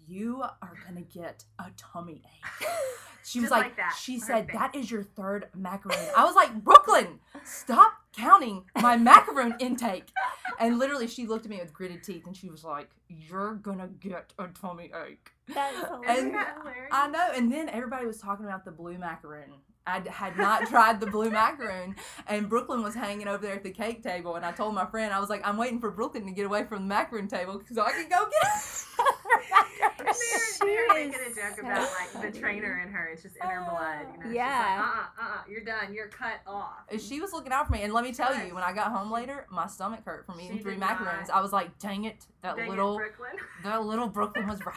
"You 0.07 0.43
are 0.43 0.75
gonna 0.87 1.03
get 1.03 1.45
a 1.59 1.67
tummy 1.77 2.23
ache." 2.25 2.69
She 3.27 3.41
was 3.41 3.51
like, 3.51 3.65
like 3.65 3.77
that, 3.79 3.99
she 4.01 4.21
said, 4.21 4.47
face. 4.47 4.55
"That 4.57 4.77
is 4.77 4.89
your 4.89 5.03
third 5.03 5.49
macaroon." 5.53 5.99
I 6.17 6.25
was 6.25 6.37
like, 6.37 6.63
"Brooklyn, 6.63 7.19
stop 7.43 7.95
counting 8.13 8.67
my 8.81 8.97
macaroon 8.97 9.57
intake." 9.59 10.13
And 10.61 10.79
literally, 10.79 11.09
she 11.09 11.27
looked 11.27 11.45
at 11.45 11.51
me 11.51 11.59
with 11.59 11.73
gritted 11.73 12.05
teeth, 12.05 12.29
and 12.29 12.37
she 12.37 12.51
was 12.51 12.63
like, 12.63 12.89
"You're 13.09 13.55
gonna 13.57 13.89
get 13.89 14.33
a 14.39 14.47
tummy 14.47 14.93
ache." 14.95 15.33
That's 15.49 15.77
Isn't 15.77 16.05
And 16.07 16.35
that 16.37 16.59
hilarious? 16.59 16.91
I 16.93 17.09
know. 17.09 17.29
And 17.35 17.51
then 17.51 17.69
everybody 17.69 18.07
was 18.07 18.19
talking 18.19 18.47
about 18.47 18.65
the 18.65 18.71
blue 18.71 18.97
macaroon. 18.97 19.55
I 19.87 20.00
d- 20.00 20.11
had 20.11 20.37
not 20.37 20.66
tried 20.69 21.00
the 21.00 21.07
blue 21.07 21.31
macaroon, 21.31 21.97
and 22.26 22.49
Brooklyn 22.49 22.83
was 22.83 22.95
hanging 22.95 23.28
over 23.28 23.45
there 23.47 23.55
at 23.55 23.62
the 23.62 23.71
cake 23.71 24.02
table. 24.02 24.35
And 24.37 24.45
I 24.45 24.52
told 24.52 24.75
my 24.75 24.87
friend, 24.87 25.12
I 25.12 25.21
was 25.21 25.31
like, 25.31 25.47
I'm 25.47 25.57
waiting 25.57 25.81
for 25.81 25.90
Brooklyn 25.90 26.26
to 26.26 26.33
get 26.33 26.47
away 26.47 26.64
from 26.64 26.83
the 26.83 26.95
macaroon 26.95 27.28
table 27.28 27.61
so 27.73 27.83
I 27.83 27.93
can 27.93 28.09
go 28.09 28.26
get 28.26 28.52
they're, 29.99 30.07
they're 30.61 30.88
making 30.95 31.21
a 31.21 31.35
joke 31.35 31.57
so 31.57 31.61
about 31.62 31.88
like 32.14 32.33
the 32.33 32.38
trainer 32.38 32.81
in 32.87 32.93
her. 32.93 33.07
It's 33.12 33.23
just 33.23 33.37
in 33.37 33.47
her 33.49 33.64
blood. 33.69 34.07
You 34.19 34.25
know? 34.25 34.31
Yeah. 34.35 34.76
She's 34.76 34.81
like, 34.81 34.81
uh, 34.81 35.23
uh, 35.23 35.35
uh, 35.35 35.38
you're 35.49 35.64
done. 35.64 35.95
You're 35.95 36.09
cut 36.09 36.40
off. 36.47 36.73
She 36.99 37.21
was 37.21 37.33
looking 37.33 37.52
out 37.52 37.66
for 37.66 37.73
me, 37.73 37.83
and 37.83 37.93
let 37.93 38.05
me 38.05 38.12
tell 38.12 38.33
Yes. 38.33 38.49
you, 38.49 38.55
when 38.55 38.64
I 38.64 38.73
got 38.73 38.93
home 38.93 39.11
later, 39.11 39.47
my 39.50 39.66
stomach 39.66 40.00
hurt 40.05 40.26
from 40.26 40.40
eating 40.40 40.59
She 40.59 40.62
three 40.62 40.73
did 40.73 40.81
macaroons. 40.81 41.28
not. 41.28 41.37
I 41.37 41.40
was 41.40 41.52
like, 41.52 41.78
"Dang 41.78 42.05
it, 42.05 42.25
that 42.43 42.57
Dang 42.57 42.66
it, 42.66 42.71
little, 42.71 42.97
Brooklyn. 42.97 43.31
that 43.64 43.85
little 43.85 44.09
Brooklyn 44.09 44.47
was 44.49 44.64
right." 44.64 44.75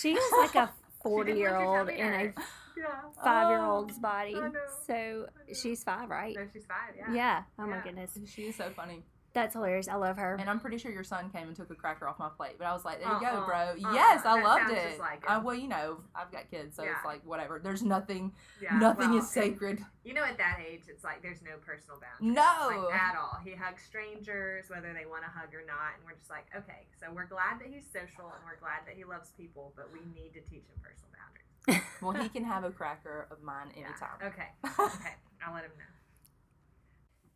She 0.00 0.12
is 0.14 0.32
like 0.38 0.54
a 0.54 0.70
40 1.02 1.32
look 1.32 1.38
year 1.38 1.48
your 1.50 1.62
old 1.64 1.88
tummy 1.88 2.00
in 2.00 2.06
a 2.06 2.10
hurt. 2.18 2.34
Yeah. 2.76 3.00
five 3.22 3.48
year 3.50 3.62
old's 3.64 3.94
Oh, 3.98 4.02
body. 4.02 4.34
I 4.36 4.48
know. 4.48 4.52
So 4.86 5.26
I 5.48 5.52
she's 5.52 5.82
five, 5.84 6.08
right? 6.08 6.34
No, 6.36 6.46
she's 6.52 6.64
five. 6.66 6.94
Yeah. 6.96 7.14
Yeah. 7.14 7.42
Oh 7.58 7.66
my 7.66 7.80
goodness. 7.80 8.18
She 8.26 8.42
is 8.42 8.56
so 8.56 8.70
funny, 8.70 9.02
That's 9.32 9.54
hilarious. 9.54 9.88
I 9.88 9.96
love 9.96 10.16
her. 10.16 10.36
and 10.40 10.48
I'm 10.48 10.60
pretty 10.60 10.78
sure 10.78 10.92
your 10.92 11.02
son 11.04 11.28
came 11.30 11.48
and 11.48 11.56
took 11.56 11.70
a 11.70 11.74
cracker 11.74 12.06
off 12.06 12.18
my 12.20 12.28
plate. 12.36 12.54
But 12.56 12.66
I 12.68 12.72
was 12.72 12.84
like, 12.84 13.00
"There 13.00 13.12
you 13.12 13.20
go, 13.20 13.26
Uh-uh, 13.26 13.46
bro." 13.46 13.56
uh-uh. 13.56 13.92
yes, 13.94 14.22
I 14.24 14.36
That 14.36 14.44
loved 14.44 14.70
it. 14.70 14.88
just 14.90 15.00
like 15.00 15.28
I, 15.28 15.38
well, 15.38 15.56
you 15.56 15.66
know, 15.66 15.98
I've 16.14 16.30
got 16.30 16.48
kids, 16.50 16.76
so 16.76 16.84
Yeah. 16.84 16.94
it's 16.96 17.04
like 17.04 17.24
whatever. 17.26 17.58
There's 17.58 17.82
nothing, 17.82 18.32
Yeah, 18.62 18.78
nothing 18.78 19.10
well, 19.10 19.18
is 19.18 19.24
and 19.24 19.44
sacred. 19.44 19.84
You 20.04 20.14
know, 20.14 20.22
at 20.22 20.38
that 20.38 20.58
age, 20.64 20.82
it's 20.88 21.02
like 21.02 21.20
there's 21.22 21.42
no 21.42 21.56
personal 21.66 21.98
boundaries. 21.98 22.36
No. 22.36 22.86
Like, 22.86 22.94
at 22.94 23.16
all. 23.18 23.38
He 23.44 23.54
hugs 23.54 23.82
strangers, 23.82 24.70
whether 24.70 24.92
they 24.92 25.06
want 25.06 25.24
to 25.24 25.30
hug 25.30 25.50
or 25.54 25.64
not. 25.66 25.98
And 25.98 26.04
we're 26.06 26.14
just 26.14 26.30
like, 26.30 26.46
okay, 26.54 26.86
so 27.00 27.10
we're 27.12 27.26
glad 27.26 27.58
that 27.58 27.66
he's 27.66 27.86
social 27.90 28.30
and 28.30 28.42
we're 28.46 28.60
glad 28.62 28.86
that 28.86 28.94
he 28.94 29.02
loves 29.04 29.30
people, 29.36 29.72
but 29.74 29.90
we 29.92 29.98
need 30.14 30.30
to 30.34 30.42
teach 30.46 30.66
him 30.70 30.78
personal 30.82 31.10
boundaries. 31.18 31.43
Well, 32.02 32.12
he 32.12 32.28
can 32.28 32.44
have 32.44 32.64
a 32.64 32.70
cracker 32.70 33.26
of 33.30 33.42
mine 33.42 33.68
Yeah. 33.76 33.84
anytime. 33.86 34.18
Okay. 34.22 34.48
Okay. 34.94 35.14
I'll 35.46 35.54
let 35.54 35.64
him 35.64 35.70
know. 35.78 35.84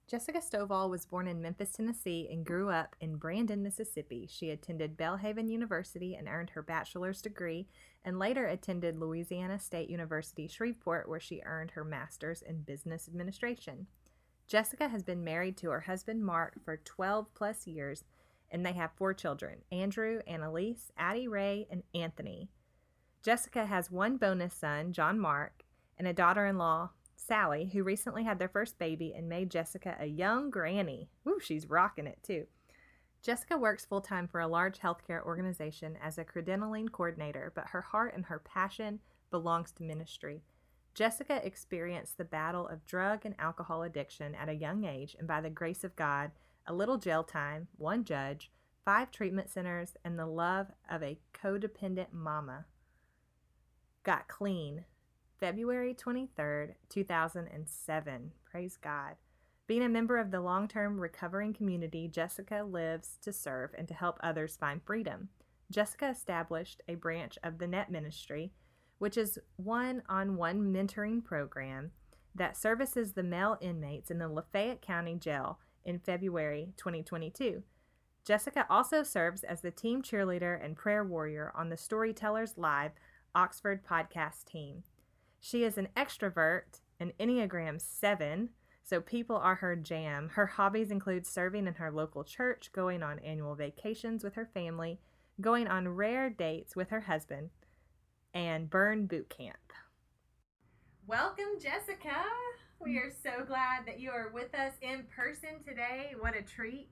Jessica 0.07 0.39
Stovall 0.39 0.89
was 0.89 1.05
born 1.05 1.29
in 1.29 1.43
Memphis, 1.43 1.71
Tennessee, 1.73 2.27
and 2.31 2.45
grew 2.45 2.71
up 2.71 2.97
in 2.99 3.17
Brandon, 3.17 3.63
Mississippi. 3.63 4.27
She 4.31 4.49
attended 4.51 4.97
Belhaven 4.97 5.51
University 5.51 6.15
and 6.15 6.27
earned 6.29 6.51
her 6.51 6.63
bachelor's 6.63 7.21
degree, 7.21 7.69
and 8.05 8.19
later 8.19 8.47
attended 8.47 8.99
Louisiana 8.99 9.59
State 9.59 9.91
University 9.91 10.49
Shreveport, 10.49 11.11
where 11.11 11.21
she 11.21 11.43
earned 11.45 11.73
her 11.73 11.85
master's 11.85 12.41
in 12.41 12.63
business 12.63 13.07
administration. 13.07 13.87
Jessica 14.47 14.89
has 14.89 15.03
been 15.03 15.23
married 15.23 15.59
to 15.59 15.69
her 15.69 15.81
husband 15.81 16.25
Mark 16.25 16.55
for 16.65 16.79
12 16.79 17.27
plus 17.35 17.67
years, 17.67 18.05
and 18.51 18.65
they 18.65 18.73
have 18.73 18.93
four 18.97 19.13
children 19.13 19.59
Andrew, 19.71 20.23
Annalyce, 20.27 20.91
Ady 20.99 21.29
Rae, 21.29 21.67
and 21.71 21.83
Anthony. 21.95 22.49
Jessica 23.23 23.67
has 23.67 23.91
one 23.91 24.17
bonus 24.17 24.55
son, 24.55 24.93
Jon 24.93 25.19
Mark, 25.19 25.65
and 25.99 26.07
a 26.07 26.13
daughter 26.13 26.47
in 26.47 26.57
law, 26.57 26.91
Sally, 27.17 27.71
who 27.73 27.83
recently 27.83 28.25
had 28.25 28.39
their 28.39 28.49
first 28.49 28.79
baby 28.79 29.13
and 29.15 29.29
made 29.29 29.51
Jessica 29.51 29.97
a 29.99 30.07
young 30.07 30.51
granny. 30.51 31.11
Woo, 31.25 31.41
she's 31.41 31.69
rocking 31.69 32.07
it 32.07 32.23
too. 32.23 32.47
Jessica 33.21 33.59
works 33.59 33.85
full 33.85 34.01
time 34.01 34.29
for 34.29 34.41
a 34.41 34.47
large 34.47 34.79
healthcare 34.79 35.23
organization 35.25 35.99
as 36.03 36.17
a 36.17 36.25
credentialing 36.25 36.91
coordinator, 36.91 37.53
but 37.55 37.71
her 37.71 37.83
heart 37.83 38.15
and 38.15 38.27
her 38.27 38.39
passion 38.39 39.01
belongs 39.31 39.73
to 39.73 39.83
ministry. 39.83 40.43
Jessica 40.95 41.45
experienced 41.45 42.17
the 42.17 42.25
battle 42.25 42.67
of 42.69 42.87
drug 42.87 43.27
and 43.27 43.35
alcohol 43.39 43.83
addiction 43.83 44.35
at 44.37 44.49
a 44.49 44.55
young 44.55 44.85
age, 44.85 45.17
and 45.19 45.29
by 45.29 45.41
the 45.41 45.51
grace 45.51 45.85
of 45.85 45.97
God, 45.97 46.31
a 46.67 46.73
little 46.73 46.99
jail 46.99 47.25
time, 47.25 47.69
one 47.77 48.05
judge, 48.05 48.51
five 48.85 49.11
treatment 49.11 49.51
centers, 49.51 49.97
and 50.05 50.19
the 50.19 50.27
love 50.27 50.69
of 50.91 51.03
a 51.03 51.19
codependent 51.35 52.13
mama, 52.13 52.65
got 54.09 54.27
clean 54.27 54.87
February 55.39 55.95
23rd, 55.95 56.73
2007. 56.89 58.33
Praise 58.51 58.79
God. 58.83 59.17
Being 59.67 59.83
a 59.83 59.89
member 59.91 60.17
of 60.17 60.31
the 60.31 60.41
long 60.41 60.67
term 60.67 60.99
recovering 60.99 61.53
community, 61.53 62.09
Jessica 62.09 62.63
lives 62.63 63.19
to 63.21 63.35
serve 63.35 63.73
and 63.77 63.87
to 63.87 63.93
help 63.93 64.19
others 64.23 64.57
find 64.57 64.81
freedom. 64.83 65.29
Jessica 65.71 66.09
established 66.09 66.81
a 66.89 66.95
branch 66.95 67.37
of 67.43 67.59
the 67.59 67.67
NET 67.67 67.91
Ministry, 67.91 68.51
which 68.97 69.19
is 69.19 69.39
one 69.57 70.03
on 70.09 70.39
one 70.39 70.73
mentoring 70.73 71.23
program 71.23 71.91
that 72.35 72.57
services 72.57 73.13
the 73.13 73.23
male 73.23 73.59
inmates 73.61 74.11
in 74.11 74.19
the 74.19 74.29
Lafayette 74.31 74.81
County 74.81 75.17
Jail 75.17 75.59
in 75.85 75.99
February 75.99 76.73
2022. 76.79 77.63
Jessica 78.25 78.65
also 78.71 79.03
serves 79.03 79.45
as 79.45 79.61
the 79.61 79.71
team 79.71 80.03
cheerleader 80.03 80.63
and 80.65 80.77
prayer 80.77 81.05
warrior 81.05 81.53
on 81.55 81.69
the 81.69 81.77
Storytellers 81.77 82.57
Live 82.57 82.93
Oxford 83.35 83.85
podcast 83.85 84.45
team. 84.45 84.83
She 85.41 85.65
is 85.65 85.79
an 85.79 85.89
extrovert, 85.97 86.81
an 86.99 87.13
Enneagram 87.21 87.81
7, 87.81 88.51
so 88.83 89.01
people 89.01 89.37
are 89.37 89.57
her 89.57 89.77
jam. 89.77 90.31
Her 90.31 90.47
hobbies 90.47 90.91
include 90.91 91.27
serving 91.27 91.67
in 91.67 91.75
her 91.75 91.91
local 91.91 92.25
church, 92.25 92.73
going 92.73 93.03
on 93.03 93.19
annual 93.21 93.55
vacations 93.55 94.25
with 94.25 94.35
her 94.35 94.49
family, 94.53 94.99
going 95.41 95.69
on 95.69 95.89
rare 95.89 96.31
dates 96.31 96.75
with 96.75 96.91
her 96.91 97.03
husband, 97.03 97.51
and 98.35 98.71
burn 98.71 99.07
boot 99.07 99.29
camp. 99.29 99.73
Welcome, 101.07 101.61
Jessica. 101.61 102.25
We 102.81 102.99
are 102.99 103.11
so 103.23 103.45
glad 103.47 103.87
that 103.87 103.99
you 104.01 104.11
are 104.11 104.31
with 104.33 104.55
us 104.55 104.73
in 104.83 105.05
person 105.15 105.63
today. 105.67 106.15
What 106.19 106.37
a 106.37 106.43
treat. 106.43 106.91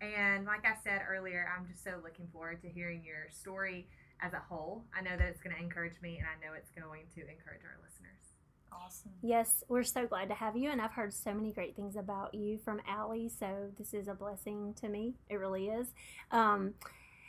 And 0.00 0.44
like 0.44 0.64
I 0.64 0.74
said 0.82 1.02
earlier, 1.08 1.48
I'm 1.56 1.66
just 1.66 1.82
so 1.82 2.00
looking 2.02 2.28
forward 2.32 2.60
to 2.62 2.68
hearing 2.68 3.02
your 3.04 3.28
story 3.30 3.88
as 4.24 4.32
a 4.32 4.42
whole. 4.48 4.84
I 4.96 5.02
know 5.02 5.16
that 5.16 5.28
it's 5.28 5.40
going 5.40 5.54
to 5.54 5.62
encourage 5.62 6.00
me, 6.00 6.18
and 6.18 6.26
I 6.26 6.44
know 6.44 6.54
it's 6.56 6.70
going 6.70 6.84
to 6.86 7.20
encourage 7.20 7.62
our 7.64 7.76
listeners. 7.82 8.34
Awesome. 8.72 9.12
Yes, 9.22 9.62
we're 9.68 9.84
so 9.84 10.06
glad 10.06 10.28
to 10.28 10.34
have 10.34 10.56
you, 10.56 10.70
and 10.70 10.80
I've 10.80 10.92
heard 10.92 11.12
so 11.12 11.32
many 11.34 11.52
great 11.52 11.76
things 11.76 11.96
about 11.96 12.34
you 12.34 12.58
from 12.58 12.80
Allie. 12.88 13.28
So 13.28 13.70
this 13.78 13.92
is 13.92 14.08
a 14.08 14.14
blessing 14.14 14.74
to 14.80 14.88
me. 14.88 15.14
It 15.28 15.36
really 15.36 15.68
is. 15.68 15.88
Um, 16.30 16.74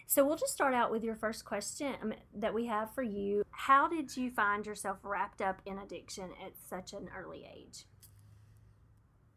so 0.07 0.25
we'll 0.25 0.37
just 0.37 0.53
start 0.53 0.73
out 0.73 0.91
with 0.91 1.03
your 1.03 1.15
first 1.15 1.45
question 1.45 1.95
um, 2.01 2.13
that 2.33 2.53
we 2.53 2.67
have 2.67 2.93
for 2.93 3.03
you. 3.03 3.43
How 3.51 3.87
did 3.87 4.15
you 4.15 4.31
find 4.31 4.65
yourself 4.65 4.97
wrapped 5.03 5.41
up 5.41 5.61
in 5.65 5.77
addiction 5.77 6.29
at 6.43 6.53
such 6.69 6.93
an 6.93 7.09
early 7.15 7.47
age? 7.51 7.85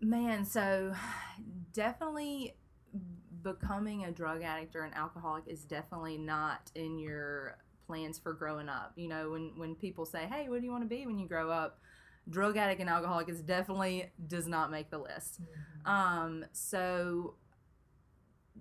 Man, 0.00 0.44
so 0.44 0.94
definitely 1.72 2.54
becoming 3.42 4.04
a 4.04 4.12
drug 4.12 4.42
addict 4.42 4.74
or 4.76 4.82
an 4.82 4.94
alcoholic 4.94 5.44
is 5.46 5.64
definitely 5.64 6.18
not 6.18 6.70
in 6.74 6.98
your 6.98 7.56
plans 7.86 8.18
for 8.18 8.32
growing 8.32 8.68
up. 8.68 8.92
You 8.96 9.08
know, 9.08 9.30
when 9.30 9.52
when 9.56 9.74
people 9.74 10.04
say, 10.06 10.26
"Hey, 10.26 10.48
what 10.48 10.60
do 10.60 10.66
you 10.66 10.72
want 10.72 10.84
to 10.84 10.88
be 10.88 11.06
when 11.06 11.18
you 11.18 11.26
grow 11.26 11.50
up?" 11.50 11.80
Drug 12.28 12.56
addict 12.56 12.80
and 12.80 12.90
alcoholic 12.90 13.28
is 13.28 13.40
definitely 13.40 14.10
does 14.26 14.46
not 14.46 14.70
make 14.70 14.90
the 14.90 14.98
list. 14.98 15.40
Um, 15.86 16.44
so 16.52 17.34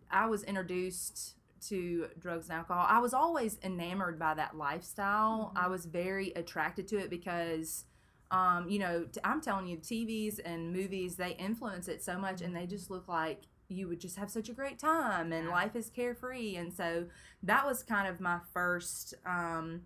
I 0.10 0.28
was 0.28 0.44
introduced 0.44 1.36
to 1.68 2.08
drugs 2.18 2.50
and 2.50 2.58
alcohol. 2.58 2.86
I 2.88 3.00
was 3.00 3.14
always 3.14 3.58
enamored 3.64 4.18
by 4.18 4.36
that 4.36 4.56
lifestyle. 4.56 5.52
I 5.56 5.68
was 5.68 5.86
very 5.86 6.32
attracted 6.32 6.88
to 6.90 6.98
it 6.98 7.10
because 7.10 7.84
um, 8.30 8.70
you 8.70 8.80
know, 8.80 9.06
t- 9.06 9.22
I'm 9.24 9.42
telling 9.42 9.68
you, 9.68 9.78
TVs 9.78 10.40
and 10.44 10.74
movies, 10.74 11.16
they 11.16 11.32
influence 11.32 11.88
it 11.88 12.04
so 12.04 12.18
much 12.18 12.42
and 12.42 12.56
they 12.56 12.66
just 12.66 12.90
look 12.90 13.08
like 13.08 13.44
you 13.70 13.88
would 13.88 14.00
just 14.00 14.16
have 14.18 14.30
such 14.30 14.50
a 14.50 14.54
great 14.54 14.80
time 14.80 15.32
and 15.32 15.50
life 15.50 15.76
is 15.76 15.90
carefree. 15.90 16.56
And 16.56 16.74
so 16.74 17.06
that 17.44 17.66
was 17.66 17.84
kind 17.84 18.08
of 18.08 18.20
my 18.20 18.40
first, 18.54 19.14
um, 19.26 19.82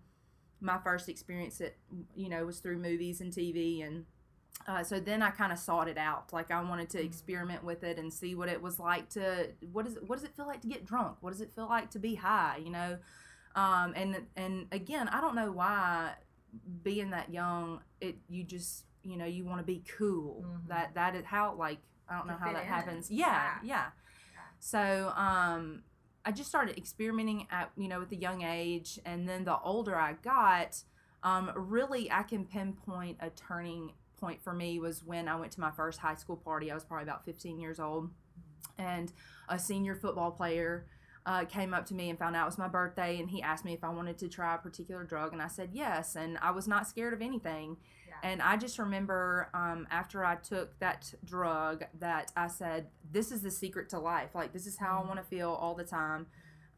my 0.60 0.78
first 0.78 1.08
experience 1.08 1.58
that, 1.58 1.76
you 2.14 2.28
know, 2.28 2.44
was 2.44 2.60
through 2.60 2.78
movies 2.78 3.20
and 3.20 3.32
TV. 3.32 3.84
And 3.84 4.04
uh, 4.66 4.84
so 4.84 5.00
then 5.00 5.22
I 5.22 5.30
kind 5.30 5.52
of 5.52 5.58
sought 5.58 5.88
it 5.88 5.98
out. 5.98 6.32
Like 6.32 6.50
I 6.50 6.62
wanted 6.62 6.90
to 6.90 7.02
experiment 7.02 7.64
with 7.64 7.82
it 7.82 7.98
and 7.98 8.12
see 8.12 8.34
what 8.34 8.48
it 8.48 8.62
was 8.62 8.78
like 8.78 9.08
to, 9.10 9.48
what 9.72 9.86
is, 9.86 9.98
what 10.06 10.16
does 10.16 10.24
it 10.24 10.36
feel 10.36 10.46
like 10.46 10.60
to 10.62 10.68
get 10.68 10.86
drunk? 10.86 11.16
What 11.20 11.30
does 11.32 11.40
it 11.40 11.52
feel 11.54 11.66
like 11.68 11.90
to 11.90 11.98
be 11.98 12.14
high? 12.14 12.60
You 12.64 12.70
know? 12.70 12.98
Um, 13.56 13.92
and, 13.96 14.16
and 14.36 14.66
again, 14.70 15.08
I 15.08 15.20
don't 15.20 15.34
know 15.34 15.50
why 15.50 16.12
being 16.82 17.10
that 17.10 17.32
young, 17.32 17.80
it 18.00 18.16
you 18.28 18.44
just 18.44 18.84
you 19.02 19.16
know 19.16 19.24
you 19.24 19.44
want 19.44 19.58
to 19.58 19.64
be 19.64 19.82
cool. 19.98 20.44
Mhm. 20.46 20.68
That 20.68 20.94
that 20.94 21.14
is 21.14 21.24
how 21.24 21.54
like 21.54 21.78
I 22.12 22.18
don't 22.18 22.26
know 22.26 22.36
how 22.38 22.52
that 22.52 22.62
in. 22.62 22.68
happens. 22.68 23.10
Yeah, 23.10 23.54
Yeah. 23.62 23.64
yeah. 23.64 23.84
So 24.58 25.12
um, 25.16 25.82
I 26.24 26.30
just 26.32 26.48
started 26.48 26.76
experimenting 26.76 27.46
at 27.50 27.70
you 27.76 27.88
know 27.88 27.98
with 27.98 28.12
a 28.12 28.16
young 28.16 28.42
age, 28.42 28.98
and 29.04 29.28
then 29.28 29.44
the 29.44 29.58
older 29.58 29.96
I 29.96 30.14
got, 30.14 30.82
um, 31.22 31.50
really 31.56 32.10
I 32.10 32.22
can 32.22 32.44
pinpoint 32.44 33.18
a 33.20 33.30
turning 33.30 33.92
point 34.18 34.42
for 34.42 34.52
me 34.52 34.78
was 34.78 35.02
when 35.02 35.26
I 35.26 35.34
went 35.36 35.50
to 35.52 35.60
my 35.60 35.70
first 35.72 35.98
high 35.98 36.14
school 36.14 36.36
party. 36.36 36.70
I 36.70 36.74
was 36.74 36.84
probably 36.84 37.04
about 37.04 37.24
15 37.24 37.58
years 37.58 37.80
old, 37.80 38.10
and 38.78 39.12
a 39.48 39.58
senior 39.58 39.96
football 39.96 40.30
player 40.30 40.86
uh, 41.26 41.44
came 41.44 41.72
up 41.72 41.86
to 41.86 41.94
me 41.94 42.10
and 42.10 42.18
found 42.18 42.34
out 42.36 42.42
it 42.42 42.46
was 42.46 42.58
my 42.58 42.68
birthday 42.68 43.20
and 43.20 43.30
he 43.30 43.40
asked 43.42 43.64
me 43.64 43.72
if 43.72 43.84
I 43.84 43.90
wanted 43.90 44.18
to 44.18 44.28
try 44.28 44.54
a 44.54 44.58
particular 44.58 45.04
drug 45.04 45.32
and 45.32 45.40
I 45.40 45.46
said 45.46 45.70
yes 45.72 46.16
and 46.16 46.36
I 46.42 46.50
was 46.50 46.66
not 46.66 46.88
scared 46.88 47.14
of 47.14 47.22
anything. 47.22 47.76
And 48.22 48.40
I 48.40 48.56
just 48.56 48.78
remember 48.78 49.48
um, 49.52 49.86
after 49.90 50.24
I 50.24 50.36
took 50.36 50.78
that 50.78 51.12
drug 51.24 51.84
that 51.98 52.30
I 52.36 52.46
said 52.46 52.86
this 53.10 53.32
is 53.32 53.42
the 53.42 53.50
secret 53.50 53.88
to 53.90 53.98
life. 53.98 54.30
Like 54.34 54.52
this 54.52 54.66
is 54.66 54.78
how 54.78 55.02
I 55.02 55.06
want 55.06 55.18
to 55.18 55.26
feel 55.26 55.50
all 55.50 55.74
the 55.74 55.84
time. 55.84 56.26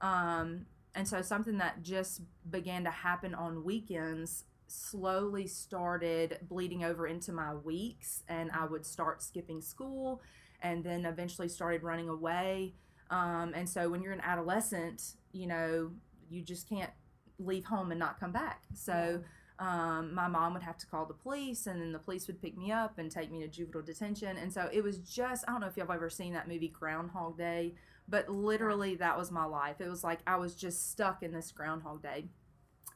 Um, 0.00 0.66
and 0.94 1.06
so 1.06 1.20
something 1.22 1.58
that 1.58 1.82
just 1.82 2.22
began 2.50 2.84
to 2.84 2.90
happen 2.90 3.34
on 3.34 3.64
weekends 3.64 4.44
slowly 4.66 5.46
started 5.46 6.38
bleeding 6.48 6.82
over 6.82 7.06
into 7.06 7.32
my 7.32 7.54
weeks 7.54 8.22
and 8.28 8.50
I 8.52 8.64
would 8.64 8.86
start 8.86 9.22
skipping 9.22 9.60
school 9.60 10.22
and 10.62 10.82
then 10.82 11.04
eventually 11.04 11.48
started 11.48 11.82
running 11.82 12.08
away. 12.08 12.74
Um, 13.10 13.52
and 13.54 13.68
so 13.68 13.90
when 13.90 14.02
you're 14.02 14.14
an 14.14 14.22
adolescent, 14.22 15.14
you 15.32 15.46
know, 15.46 15.90
you 16.30 16.42
just 16.42 16.68
can't 16.68 16.90
leave 17.38 17.66
home 17.66 17.90
and 17.90 18.00
not 18.00 18.18
come 18.18 18.32
back. 18.32 18.62
So 18.72 19.22
um, 19.58 20.12
my 20.14 20.26
mom 20.26 20.54
would 20.54 20.62
have 20.62 20.78
to 20.78 20.86
call 20.86 21.06
the 21.06 21.14
police, 21.14 21.66
and 21.66 21.80
then 21.80 21.92
the 21.92 21.98
police 21.98 22.26
would 22.26 22.42
pick 22.42 22.56
me 22.56 22.72
up 22.72 22.98
and 22.98 23.10
take 23.10 23.30
me 23.30 23.40
to 23.40 23.48
juvenile 23.48 23.82
detention. 23.82 24.36
And 24.36 24.52
so 24.52 24.68
it 24.72 24.82
was 24.82 24.98
just 24.98 25.44
I 25.46 25.52
don't 25.52 25.60
know 25.60 25.68
if 25.68 25.76
y'all 25.76 25.86
have 25.86 25.94
ever 25.96 26.10
seen 26.10 26.32
that 26.34 26.48
movie 26.48 26.68
Groundhog 26.68 27.38
Day, 27.38 27.74
but 28.08 28.28
literally 28.28 28.96
that 28.96 29.16
was 29.16 29.30
my 29.30 29.44
life. 29.44 29.80
It 29.80 29.88
was 29.88 30.02
like 30.02 30.20
I 30.26 30.36
was 30.36 30.54
just 30.54 30.90
stuck 30.90 31.22
in 31.22 31.32
this 31.32 31.52
Groundhog 31.52 32.02
Day, 32.02 32.26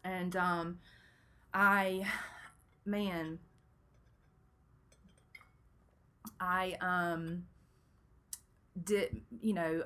and 0.03 0.35
um, 0.35 0.79
I, 1.55 2.05
man, 2.85 3.39
I 6.41 6.77
um 6.81 7.45
did 8.83 9.23
you 9.41 9.53
know 9.55 9.83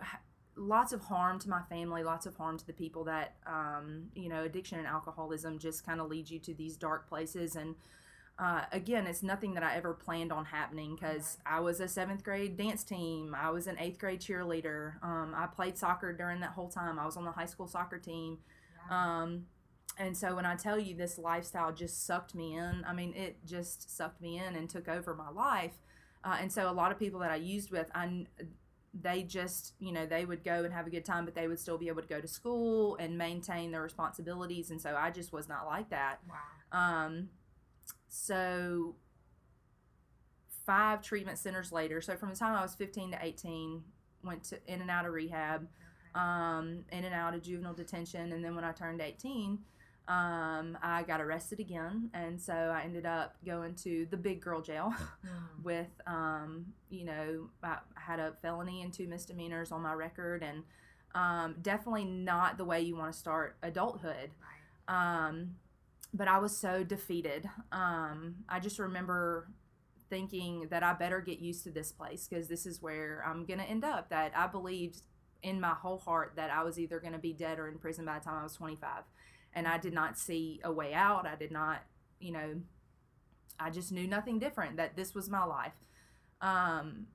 lots 0.56 0.92
of 0.92 1.02
harm 1.02 1.38
to 1.40 1.48
my 1.48 1.62
family, 1.68 2.02
lots 2.02 2.26
of 2.26 2.36
harm 2.36 2.58
to 2.58 2.66
the 2.66 2.72
people 2.72 3.04
that, 3.04 3.36
um, 3.46 4.04
you 4.14 4.28
know, 4.28 4.44
addiction 4.44 4.78
and 4.78 4.86
alcoholism 4.86 5.58
just 5.58 5.84
kind 5.84 6.00
of 6.00 6.08
leads 6.08 6.30
you 6.30 6.38
to 6.40 6.54
these 6.54 6.76
dark 6.76 7.08
places. 7.08 7.56
And 7.56 7.74
uh, 8.38 8.62
again, 8.72 9.06
it's 9.06 9.22
nothing 9.22 9.54
that 9.54 9.62
I 9.62 9.76
ever 9.76 9.94
planned 9.94 10.32
on 10.32 10.46
happening 10.46 10.96
because 10.96 11.38
I 11.46 11.60
was 11.60 11.80
a 11.80 11.88
seventh 11.88 12.22
grade 12.22 12.56
dance 12.56 12.84
team. 12.84 13.36
I 13.38 13.50
was 13.50 13.66
an 13.66 13.76
eighth 13.78 13.98
grade 13.98 14.20
cheerleader. 14.20 15.02
Um, 15.02 15.34
I 15.36 15.46
played 15.46 15.78
soccer 15.78 16.12
during 16.12 16.40
that 16.40 16.50
whole 16.50 16.68
time. 16.68 16.98
I 16.98 17.06
was 17.06 17.16
on 17.16 17.24
the 17.24 17.32
high 17.32 17.46
school 17.46 17.66
soccer 17.66 17.98
team. 17.98 18.38
Um, 18.90 19.46
and 19.98 20.16
so 20.16 20.34
when 20.34 20.46
I 20.46 20.56
tell 20.56 20.78
you 20.78 20.94
this 20.94 21.18
lifestyle 21.18 21.72
just 21.72 22.06
sucked 22.06 22.34
me 22.34 22.56
in, 22.56 22.84
I 22.86 22.92
mean, 22.92 23.14
it 23.14 23.36
just 23.46 23.94
sucked 23.94 24.20
me 24.20 24.38
in 24.38 24.56
and 24.56 24.68
took 24.68 24.88
over 24.88 25.14
my 25.14 25.28
life. 25.28 25.78
Uh, 26.24 26.36
and 26.40 26.50
so 26.52 26.70
a 26.70 26.72
lot 26.72 26.92
of 26.92 26.98
people 26.98 27.20
that 27.20 27.30
I 27.30 27.36
used 27.36 27.70
with, 27.70 27.90
I 27.94 28.26
they 28.94 29.22
just 29.22 29.72
you 29.78 29.90
know 29.90 30.04
they 30.04 30.24
would 30.26 30.44
go 30.44 30.64
and 30.64 30.72
have 30.72 30.86
a 30.86 30.90
good 30.90 31.04
time 31.04 31.24
but 31.24 31.34
they 31.34 31.48
would 31.48 31.58
still 31.58 31.78
be 31.78 31.88
able 31.88 32.02
to 32.02 32.08
go 32.08 32.20
to 32.20 32.28
school 32.28 32.94
and 32.96 33.16
maintain 33.16 33.70
their 33.70 33.80
responsibilities 33.82 34.70
and 34.70 34.80
so 34.82 34.94
i 34.94 35.10
just 35.10 35.32
was 35.32 35.48
not 35.48 35.64
like 35.66 35.88
that 35.88 36.18
Wow. 36.28 36.78
um 37.06 37.28
so 38.08 38.94
five 40.66 41.02
treatment 41.02 41.38
centers 41.38 41.72
later 41.72 42.00
so 42.00 42.16
from 42.16 42.30
the 42.30 42.36
time 42.36 42.54
i 42.54 42.62
was 42.62 42.74
15 42.74 43.12
to 43.12 43.18
18 43.20 43.82
went 44.24 44.44
to 44.44 44.58
in 44.72 44.80
and 44.80 44.90
out 44.90 45.06
of 45.06 45.12
rehab 45.12 45.62
Okay. 45.62 46.22
um 46.22 46.84
in 46.92 47.04
and 47.04 47.14
out 47.14 47.34
of 47.34 47.42
juvenile 47.42 47.74
detention 47.74 48.32
and 48.32 48.44
then 48.44 48.54
when 48.54 48.64
i 48.64 48.72
turned 48.72 49.00
18 49.00 49.58
um, 50.12 50.76
I 50.82 51.04
got 51.06 51.20
arrested 51.20 51.60
again, 51.60 52.10
and 52.12 52.40
so 52.40 52.52
I 52.52 52.82
ended 52.84 53.06
up 53.06 53.36
going 53.46 53.74
to 53.84 54.06
the 54.10 54.16
big 54.16 54.40
girl 54.40 54.60
jail 54.60 54.92
Hmm. 55.22 55.62
with 55.62 55.90
um, 56.06 56.66
you 56.90 57.04
know 57.04 57.48
I 57.62 57.78
had 57.94 58.18
a 58.18 58.32
felony 58.42 58.82
and 58.82 58.92
two 58.92 59.06
misdemeanors 59.06 59.70
on 59.72 59.80
my 59.82 59.92
record 59.92 60.42
and 60.42 60.64
um, 61.14 61.56
definitely 61.62 62.04
not 62.04 62.58
the 62.58 62.64
way 62.64 62.80
you 62.80 62.96
want 62.96 63.12
to 63.12 63.18
start 63.18 63.56
adulthood 63.62 64.30
Right. 64.88 65.26
um, 65.28 65.54
but 66.12 66.26
I 66.28 66.38
was 66.38 66.56
so 66.56 66.82
defeated 66.82 67.48
um, 67.70 68.34
I 68.48 68.58
just 68.60 68.78
remember 68.80 69.46
thinking 70.10 70.66
that 70.70 70.82
I 70.82 70.92
better 70.94 71.20
get 71.20 71.38
used 71.38 71.62
to 71.64 71.70
this 71.70 71.92
place 71.92 72.26
because 72.28 72.48
this 72.48 72.66
is 72.66 72.82
where 72.82 73.22
I'm 73.26 73.44
gonna 73.44 73.62
end 73.62 73.84
up 73.84 74.10
that 74.10 74.32
I 74.36 74.46
believed 74.48 75.02
in 75.42 75.60
my 75.60 75.70
whole 75.74 75.98
heart 75.98 76.32
that 76.36 76.50
I 76.50 76.62
was 76.64 76.78
either 76.78 76.98
gonna 77.00 77.18
be 77.18 77.32
dead 77.32 77.58
or 77.60 77.68
in 77.68 77.78
prison 77.78 78.04
by 78.04 78.18
the 78.18 78.24
time 78.24 78.40
I 78.40 78.42
was 78.42 78.54
25 78.56 78.88
and 79.54 79.66
I 79.66 79.78
did 79.78 79.92
not 79.92 80.18
see 80.18 80.60
a 80.64 80.72
way 80.72 80.94
out 80.94 81.26
I 81.26 81.36
did 81.36 81.50
not 81.50 81.82
you 82.18 82.32
know 82.32 82.60
I 83.62 83.70
just 83.70 83.92
knew 83.92 84.06
nothing 84.06 84.38
different 84.38 84.76
that 84.76 84.96
this 84.96 85.14
was 85.14 85.30
my 85.30 85.44
life. 85.44 85.74
Um, 86.40 87.06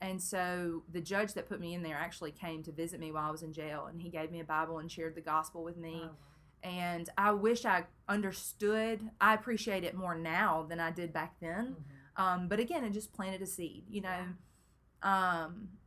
and 0.00 0.20
so 0.20 0.82
the 0.90 1.00
judge 1.00 1.34
that 1.34 1.48
put 1.48 1.60
me 1.60 1.74
in 1.74 1.82
there 1.82 1.96
actually 1.96 2.32
came 2.32 2.62
to 2.64 2.72
visit 2.72 2.98
me 2.98 3.12
while 3.12 3.28
I 3.28 3.30
was 3.30 3.42
in 3.42 3.52
jail, 3.52 3.86
and 3.86 4.00
he 4.00 4.08
gave 4.08 4.30
me 4.30 4.40
a 4.40 4.44
Bible 4.44 4.78
and 4.78 4.90
shared 4.90 5.14
the 5.14 5.20
gospel 5.20 5.62
with 5.62 5.76
me. 5.76 6.02
Oh. 6.04 6.10
And 6.62 7.08
I 7.16 7.32
wish 7.32 7.64
I 7.64 7.84
understood. 8.08 9.10
I 9.20 9.34
appreciate 9.34 9.84
it 9.84 9.94
more 9.94 10.14
now 10.14 10.66
than 10.68 10.80
I 10.80 10.90
did 10.90 11.12
back 11.12 11.36
then. 11.40 11.76
Mhm. 11.76 12.22
Um, 12.22 12.48
but 12.48 12.60
again, 12.60 12.84
it 12.84 12.90
just 12.90 13.12
planted 13.12 13.40
a 13.40 13.46
seed, 13.46 13.84
you 13.88 14.02
know. 14.02 14.26
Um, 15.02 15.78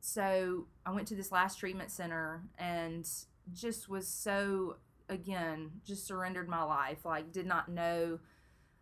so 0.00 0.66
I 0.86 0.92
went 0.92 1.08
to 1.08 1.14
this 1.14 1.30
last 1.32 1.58
treatment 1.58 1.90
center 1.90 2.42
and 2.58 3.06
just 3.52 3.88
was 3.88 4.08
so 4.08 4.76
again 5.08 5.70
just 5.84 6.06
surrendered 6.06 6.48
my 6.48 6.62
life. 6.62 7.04
Like 7.04 7.32
did 7.32 7.46
not 7.46 7.68
know. 7.68 8.18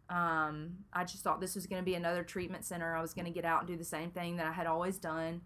Um, 0.09 0.79
I 0.93 1.05
just 1.05 1.23
thought 1.23 1.41
this 1.41 1.55
was 1.55 1.67
going 1.67 1.81
to 1.81 1.85
be 1.85 1.95
another 1.95 2.23
treatment 2.23 2.65
center. 2.65 2.95
I 2.95 3.01
was 3.01 3.15
going 3.15 3.25
to 3.25 3.31
get 3.31 3.45
out 3.45 3.61
and 3.61 3.69
do 3.69 3.77
the 3.77 3.85
same 3.85 4.11
thing 4.11 4.37
that 4.37 4.47
I 4.47 4.53
had 4.53 4.67
always 4.67 4.99
done. 4.99 5.41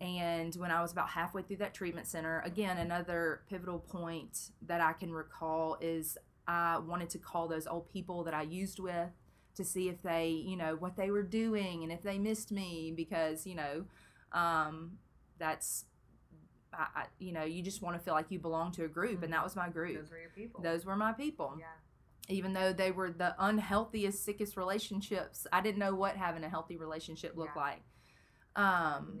And 0.00 0.54
when 0.56 0.70
I 0.70 0.80
was 0.80 0.92
about 0.92 1.10
halfway 1.10 1.42
through 1.42 1.58
that 1.58 1.74
treatment 1.74 2.06
center, 2.06 2.42
again, 2.44 2.78
another 2.78 3.42
pivotal 3.48 3.78
point 3.78 4.50
that 4.66 4.80
I 4.80 4.94
can 4.94 5.12
recall 5.12 5.76
is 5.80 6.16
I 6.46 6.78
wanted 6.78 7.10
to 7.10 7.18
call 7.18 7.48
those 7.48 7.66
old 7.66 7.90
people 7.90 8.24
that 8.24 8.34
I 8.34 8.42
used 8.42 8.78
with 8.80 9.10
to 9.56 9.64
see 9.64 9.88
if 9.88 10.02
they, 10.02 10.28
you 10.28 10.56
know, 10.56 10.74
what 10.76 10.96
they 10.96 11.10
were 11.10 11.22
doing 11.22 11.82
and 11.82 11.92
if 11.92 12.02
they 12.02 12.18
missed 12.18 12.50
me 12.50 12.92
because, 12.96 13.46
you 13.46 13.54
know, 13.54 13.84
um, 14.32 14.92
that's, 15.38 15.84
I, 16.72 16.86
I, 17.00 17.04
you 17.18 17.32
know, 17.32 17.44
you 17.44 17.62
just 17.62 17.82
want 17.82 17.96
to 17.96 18.02
feel 18.02 18.14
like 18.14 18.30
you 18.30 18.38
belong 18.38 18.72
to 18.72 18.84
a 18.84 18.88
group, 18.88 19.22
and 19.22 19.32
that 19.32 19.42
was 19.44 19.56
my 19.56 19.68
group. 19.68 19.96
Those 19.96 20.10
were 20.10 20.18
your 20.20 20.30
people. 20.30 20.62
Those 20.62 20.84
were 20.84 20.96
my 20.96 21.12
people. 21.12 21.56
yeah. 21.58 21.66
Even 22.28 22.52
though 22.52 22.72
they 22.72 22.92
were 22.92 23.10
the 23.10 23.34
unhealthiest, 23.40 24.24
sickest 24.24 24.56
relationships, 24.56 25.46
I 25.52 25.60
didn't 25.60 25.78
know 25.80 25.94
what 25.94 26.16
having 26.16 26.44
a 26.44 26.48
healthy 26.48 26.76
relationship 26.76 27.36
looked 27.36 27.56
Yeah. 27.56 27.62
like. 27.62 27.82
Um, 28.56 29.20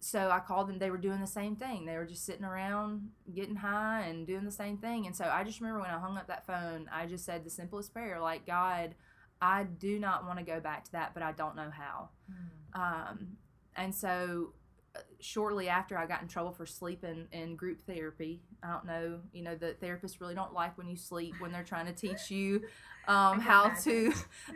so 0.00 0.30
I 0.30 0.38
called 0.38 0.68
them. 0.68 0.78
They 0.78 0.90
were 0.90 0.96
doing 0.98 1.20
the 1.20 1.26
same 1.26 1.56
thing. 1.56 1.84
They 1.84 1.96
were 1.96 2.06
just 2.06 2.24
sitting 2.24 2.44
around 2.44 3.10
getting 3.34 3.56
high 3.56 4.02
and 4.02 4.26
doing 4.26 4.44
the 4.44 4.50
same 4.52 4.78
thing. 4.78 5.06
And 5.06 5.14
so 5.14 5.24
I 5.24 5.44
just 5.44 5.60
remember 5.60 5.80
when 5.80 5.90
I 5.90 5.98
hung 5.98 6.16
up 6.16 6.28
that 6.28 6.46
phone, 6.46 6.88
I 6.92 7.06
just 7.06 7.24
said 7.24 7.44
the 7.44 7.50
simplest 7.50 7.92
prayer, 7.92 8.20
like 8.20 8.46
God, 8.46 8.94
I 9.42 9.64
do 9.64 9.98
not 9.98 10.24
want 10.24 10.38
to 10.38 10.44
go 10.44 10.60
back 10.60 10.84
to 10.84 10.92
that, 10.92 11.14
but 11.14 11.22
I 11.22 11.32
don't 11.32 11.56
know 11.56 11.70
how. 11.70 12.08
Hmm. 12.74 12.80
Um, 12.80 13.28
and 13.76 13.94
so 13.94 14.52
shortly 15.20 15.68
after 15.68 15.96
I 15.98 16.06
got 16.06 16.22
in 16.22 16.28
trouble 16.28 16.52
for 16.52 16.66
sleeping 16.66 17.26
in 17.32 17.56
group 17.56 17.80
therapy. 17.82 18.40
I 18.62 18.72
don't 18.72 18.86
know, 18.86 19.20
you 19.32 19.42
know, 19.42 19.54
the 19.54 19.74
therapists 19.82 20.20
really 20.20 20.34
don't 20.34 20.52
like 20.54 20.76
when 20.78 20.88
you 20.88 20.96
sleep 20.96 21.34
when 21.40 21.52
they're 21.52 21.64
trying 21.64 21.86
to 21.86 21.92
teach 21.92 22.30
you 22.30 22.62
um, 23.08 23.40
how 23.40 23.70
to, 23.82 24.12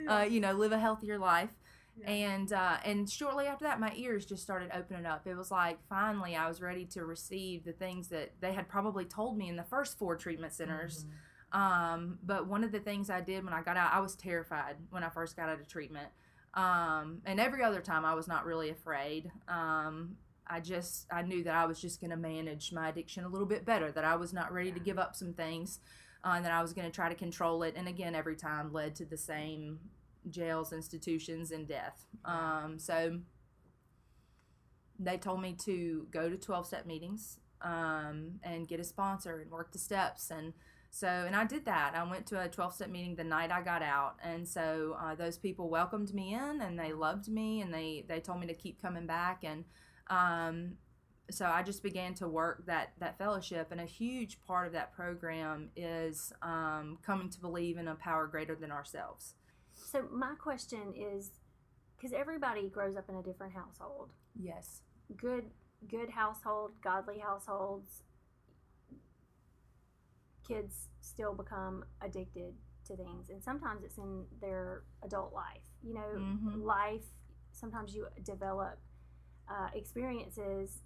uh, 0.08 0.26
you 0.28 0.40
know, 0.40 0.52
live 0.52 0.72
a 0.72 0.78
healthier 0.78 1.18
life 1.18 1.50
Yeah. 1.98 2.10
and 2.10 2.52
uh, 2.52 2.76
and 2.84 3.08
shortly 3.10 3.46
after 3.46 3.64
that 3.66 3.78
my 3.78 3.92
ears 3.96 4.24
just 4.24 4.42
started 4.42 4.70
opening 4.74 5.04
up 5.06 5.26
it 5.26 5.34
was 5.36 5.50
like 5.50 5.78
finally 5.90 6.34
i 6.34 6.48
was 6.48 6.62
ready 6.62 6.86
to 6.86 7.04
receive 7.04 7.64
the 7.64 7.72
things 7.72 8.08
that 8.08 8.32
they 8.40 8.52
had 8.54 8.66
probably 8.66 9.04
told 9.04 9.36
me 9.36 9.48
in 9.50 9.56
the 9.56 9.62
first 9.64 9.98
four 9.98 10.16
treatment 10.16 10.54
centers 10.54 11.04
Mhm. 11.04 11.58
um, 11.60 12.18
but 12.24 12.46
one 12.46 12.64
of 12.64 12.72
the 12.72 12.80
things 12.80 13.10
i 13.10 13.20
did 13.20 13.44
when 13.44 13.52
i 13.52 13.60
got 13.60 13.76
out 13.76 13.92
i 13.92 14.00
was 14.00 14.16
terrified 14.16 14.76
when 14.90 15.02
i 15.04 15.10
first 15.10 15.36
got 15.36 15.50
out 15.50 15.60
of 15.60 15.68
treatment 15.68 16.08
um, 16.54 17.20
and 17.24 17.40
every 17.40 17.62
other 17.62 17.80
time 17.80 18.04
i 18.04 18.14
was 18.14 18.28
not 18.28 18.44
really 18.44 18.70
afraid 18.70 19.30
um, 19.48 20.16
i 20.46 20.60
just 20.60 21.06
i 21.12 21.22
knew 21.22 21.42
that 21.44 21.54
i 21.54 21.64
was 21.64 21.80
just 21.80 22.00
going 22.00 22.10
to 22.10 22.16
manage 22.16 22.72
my 22.72 22.88
addiction 22.88 23.24
a 23.24 23.28
little 23.28 23.46
bit 23.46 23.64
better 23.64 23.90
that 23.92 24.04
i 24.04 24.16
was 24.16 24.32
not 24.32 24.52
ready 24.52 24.72
to 24.72 24.80
give 24.80 24.98
up 24.98 25.14
some 25.14 25.32
things 25.32 25.80
uh, 26.24 26.32
and 26.36 26.44
that 26.44 26.52
i 26.52 26.62
was 26.62 26.72
going 26.72 26.86
to 26.86 26.94
try 26.94 27.08
to 27.08 27.14
control 27.14 27.62
it 27.62 27.74
and 27.76 27.88
again 27.88 28.14
every 28.14 28.36
time 28.36 28.72
led 28.72 28.94
to 28.94 29.04
the 29.04 29.16
same 29.16 29.78
jails, 30.30 30.72
institutions, 30.72 31.50
and 31.50 31.66
death. 31.66 32.04
Um, 32.24 32.78
so 32.78 33.18
they 34.98 35.16
told 35.16 35.42
me 35.42 35.56
to 35.64 36.06
go 36.10 36.28
to 36.28 36.36
12 36.36 36.66
step 36.66 36.86
meetings 36.86 37.38
um, 37.62 38.40
and 38.42 38.68
get 38.68 38.80
a 38.80 38.84
sponsor 38.84 39.40
and 39.40 39.50
work 39.50 39.72
the 39.72 39.78
steps. 39.78 40.30
And 40.30 40.52
so, 40.94 41.07
and 41.09 41.35
I 41.35 41.46
did 41.46 41.64
that. 41.64 41.94
I 41.94 42.05
went 42.05 42.26
to 42.26 42.40
a 42.42 42.48
12 42.48 42.74
step 42.74 42.90
meeting 42.90 43.16
the 43.16 43.24
night 43.24 43.50
I 43.50 43.62
got 43.62 43.83
out. 43.83 44.16
And 44.22 44.46
so 44.46 44.94
uh, 45.00 45.14
those 45.14 45.38
people 45.38 45.70
welcomed 45.70 46.12
me 46.12 46.35
in 46.35 46.61
and 46.61 46.78
they 46.78 46.92
loved 46.92 47.28
me 47.28 47.62
and 47.62 47.72
they, 47.72 48.05
they 48.07 48.20
told 48.20 48.40
me 48.40 48.46
to 48.46 48.55
keep 48.55 48.81
coming 48.81 49.07
back. 49.07 49.42
And 49.42 49.64
um, 50.11 50.72
so 51.31 51.46
I 51.46 51.62
just 51.62 51.83
began 51.83 52.12
to 52.16 52.28
work 52.28 52.66
that, 52.66 52.92
that 53.00 53.16
fellowship. 53.16 53.68
And 53.72 53.81
a 53.81 53.87
huge 53.87 54.42
part 54.46 54.66
of 54.66 54.74
that 54.74 54.92
program 54.92 55.70
is 55.76 56.31
um, 56.42 56.98
coming 57.02 57.31
to 57.31 57.40
believe 57.40 57.78
in 57.78 57.88
a 57.88 57.94
power 57.94 58.26
greater 58.26 58.55
than 58.55 58.70
ourselves. 58.70 59.33
So 59.72 60.05
my 60.12 60.35
question 60.35 60.92
is, 60.94 61.31
because 61.96 62.12
everybody 62.12 62.68
grows 62.68 62.96
up 62.96 63.09
in 63.09 63.16
a 63.16 63.22
different 63.22 63.55
household. 63.55 64.11
Yes. 64.38 64.83
Good, 65.16 65.44
good 65.88 66.11
household, 66.11 66.72
godly 66.85 67.18
households. 67.18 68.02
Kids 70.46 70.88
still 71.00 71.35
become 71.35 71.85
addicted 72.00 72.55
to 72.87 72.96
things, 72.96 73.31
and 73.31 73.42
sometimes 73.42 73.85
it's 73.85 73.98
in 73.98 74.24
their 74.40 74.83
adult 75.02 75.33
life. 75.33 75.62
You 75.83 75.94
know, 75.94 76.18
Mhm. 76.18 76.62
life. 76.64 77.05
Sometimes 77.52 77.94
you 77.94 78.09
develop 78.22 78.78
uh, 79.48 79.68
experiences 79.74 80.81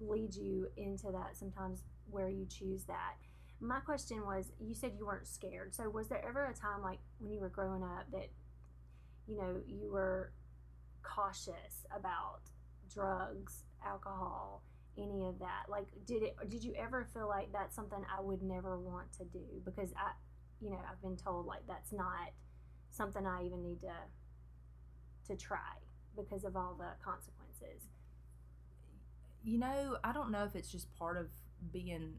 lead 0.00 0.34
you 0.34 0.68
into 0.76 1.10
that. 1.12 1.36
Sometimes 1.36 1.82
where 2.10 2.28
you 2.28 2.46
choose 2.46 2.84
that. 2.84 3.14
My 3.60 3.80
question 3.80 4.24
was, 4.26 4.50
you 4.58 4.74
said 4.74 4.94
you 4.96 5.06
weren't 5.06 5.26
scared. 5.28 5.74
So 5.74 5.88
was 5.88 6.08
there 6.08 6.24
ever 6.24 6.46
a 6.46 6.54
time 6.54 6.82
like 6.82 6.98
when 7.18 7.30
you 7.32 7.40
were 7.40 7.48
growing 7.48 7.82
up 7.82 8.10
that 8.10 8.28
you 9.26 9.36
know 9.36 9.60
you 9.66 9.90
were 9.90 10.32
cautious 11.02 11.86
about 11.94 12.40
drugs, 12.88 13.64
alcohol, 13.84 14.62
any 14.98 15.26
of 15.26 15.38
that? 15.40 15.64
Like, 15.68 15.86
did 16.06 16.22
it? 16.22 16.36
Did 16.48 16.62
you 16.64 16.74
ever 16.74 17.06
feel 17.14 17.28
like 17.28 17.52
that's 17.52 17.74
something 17.74 18.04
I 18.16 18.20
would 18.20 18.42
never 18.42 18.78
want 18.78 19.12
to 19.18 19.24
do? 19.24 19.44
Because 19.64 19.92
I, 19.96 20.12
you 20.60 20.70
know, 20.70 20.78
I've 20.90 21.00
been 21.02 21.16
told 21.16 21.46
like 21.46 21.66
that's 21.66 21.92
not 21.92 22.30
something 22.90 23.26
I 23.26 23.44
even 23.44 23.62
need 23.62 23.80
to 23.80 23.94
to 25.28 25.36
try 25.36 25.76
because 26.16 26.44
of 26.44 26.56
all 26.56 26.74
the 26.78 26.90
consequences. 27.04 27.88
You 29.44 29.58
know, 29.58 29.96
I 30.04 30.12
don't 30.12 30.30
know 30.30 30.44
if 30.44 30.54
it's 30.54 30.70
just 30.70 30.92
part 30.96 31.16
of 31.16 31.26
being 31.72 32.14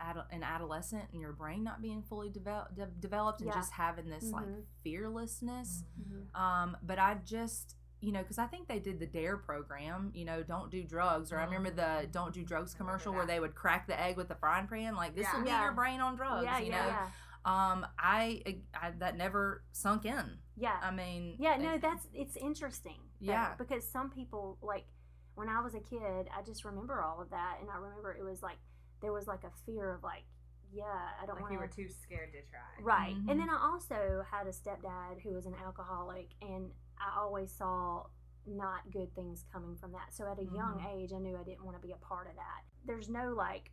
ado- 0.00 0.20
an 0.30 0.42
adolescent 0.42 1.04
and 1.12 1.20
your 1.20 1.32
brain 1.32 1.64
not 1.64 1.80
being 1.80 2.02
fully 2.02 2.30
devel- 2.30 2.74
de- 2.74 2.86
developed 2.86 3.40
and 3.40 3.48
Yeah. 3.48 3.54
just 3.54 3.72
having 3.72 4.08
this 4.10 4.24
like 4.30 4.46
Mhm. 4.46 4.64
fearlessness. 4.82 5.84
Mm-hmm. 5.98 6.36
Um, 6.40 6.76
but 6.82 6.98
I 6.98 7.14
just, 7.24 7.76
you 8.00 8.12
know, 8.12 8.20
because 8.22 8.38
I 8.38 8.46
think 8.46 8.68
they 8.68 8.78
did 8.78 9.00
the 9.00 9.06
Dare 9.06 9.36
program, 9.36 10.12
you 10.14 10.24
know, 10.24 10.42
don't 10.42 10.70
do 10.70 10.84
drugs, 10.84 11.32
or 11.32 11.38
I 11.40 11.44
remember 11.44 11.70
the 11.70 12.06
don't 12.12 12.32
do 12.32 12.44
drugs 12.44 12.74
commercial 12.74 13.12
where 13.12 13.26
they 13.26 13.40
would 13.40 13.54
crack 13.54 13.86
the 13.88 14.00
egg 14.00 14.16
with 14.16 14.28
the 14.28 14.36
frying 14.36 14.68
pan. 14.68 14.94
Like 14.94 15.14
this 15.16 15.24
Yeah. 15.24 15.36
will 15.36 15.44
get 15.44 15.50
Yeah. 15.50 15.64
your 15.64 15.72
brain 15.72 16.00
on 16.00 16.14
drugs, 16.16 16.44
yeah, 16.44 16.58
you 16.58 16.70
yeah, 16.70 16.80
know. 16.82 16.86
yeah, 16.88 17.10
Um, 17.44 17.86
I, 17.98 18.60
I 18.74 18.90
that 18.98 19.16
never 19.16 19.64
sunk 19.72 20.04
in. 20.04 20.38
yeah. 20.56 20.78
I 20.82 20.90
mean, 20.92 21.36
Yeah, 21.40 21.56
no, 21.56 21.74
it- 21.74 21.80
that's 21.82 22.06
it's 22.12 22.36
interesting. 22.36 22.98
though, 23.20 23.32
Yeah. 23.32 23.54
because 23.56 23.88
some 23.90 24.10
people 24.10 24.58
like 24.62 24.86
when 25.34 25.48
I 25.48 25.60
was 25.60 25.74
a 25.74 25.80
kid, 25.80 26.28
I 26.36 26.42
just 26.42 26.64
remember 26.64 27.00
all 27.02 27.20
of 27.20 27.30
that, 27.30 27.58
and 27.60 27.70
I 27.70 27.76
remember 27.76 28.12
it 28.12 28.22
was 28.24 28.42
like 28.42 28.58
there 29.00 29.12
was 29.12 29.26
like 29.28 29.44
a 29.44 29.50
fear 29.66 29.94
of 29.94 30.02
like, 30.02 30.24
yeah, 30.72 30.84
I 31.20 31.26
don't 31.26 31.36
Like 31.36 31.42
want 31.42 31.52
you 31.52 31.58
were 31.60 31.68
too 31.68 31.88
scared 31.88 32.32
to 32.32 32.42
try. 32.42 32.82
Right, 32.82 33.14
Mhm. 33.16 33.30
and 33.30 33.40
then 33.40 33.48
I 33.50 33.56
also 33.60 34.24
had 34.30 34.46
a 34.46 34.50
stepdad 34.52 35.20
who 35.22 35.30
was 35.34 35.46
an 35.46 35.54
alcoholic, 35.54 36.28
and 36.42 36.72
I 37.00 37.18
always 37.20 37.50
saw 37.52 38.06
not 38.46 38.90
good 38.90 39.14
things 39.14 39.44
coming 39.52 39.76
from 39.76 39.92
that. 39.92 40.12
So 40.14 40.26
at 40.30 40.38
a 40.38 40.44
young 40.44 40.78
Mhm. 40.80 40.94
age, 40.94 41.12
I 41.12 41.18
knew 41.18 41.36
I 41.36 41.42
didn't 41.44 41.64
want 41.64 41.76
to 41.80 41.86
be 41.86 41.92
a 41.92 41.96
part 41.98 42.28
of 42.28 42.36
that. 42.36 42.62
There's 42.84 43.08
no 43.08 43.32
like 43.34 43.72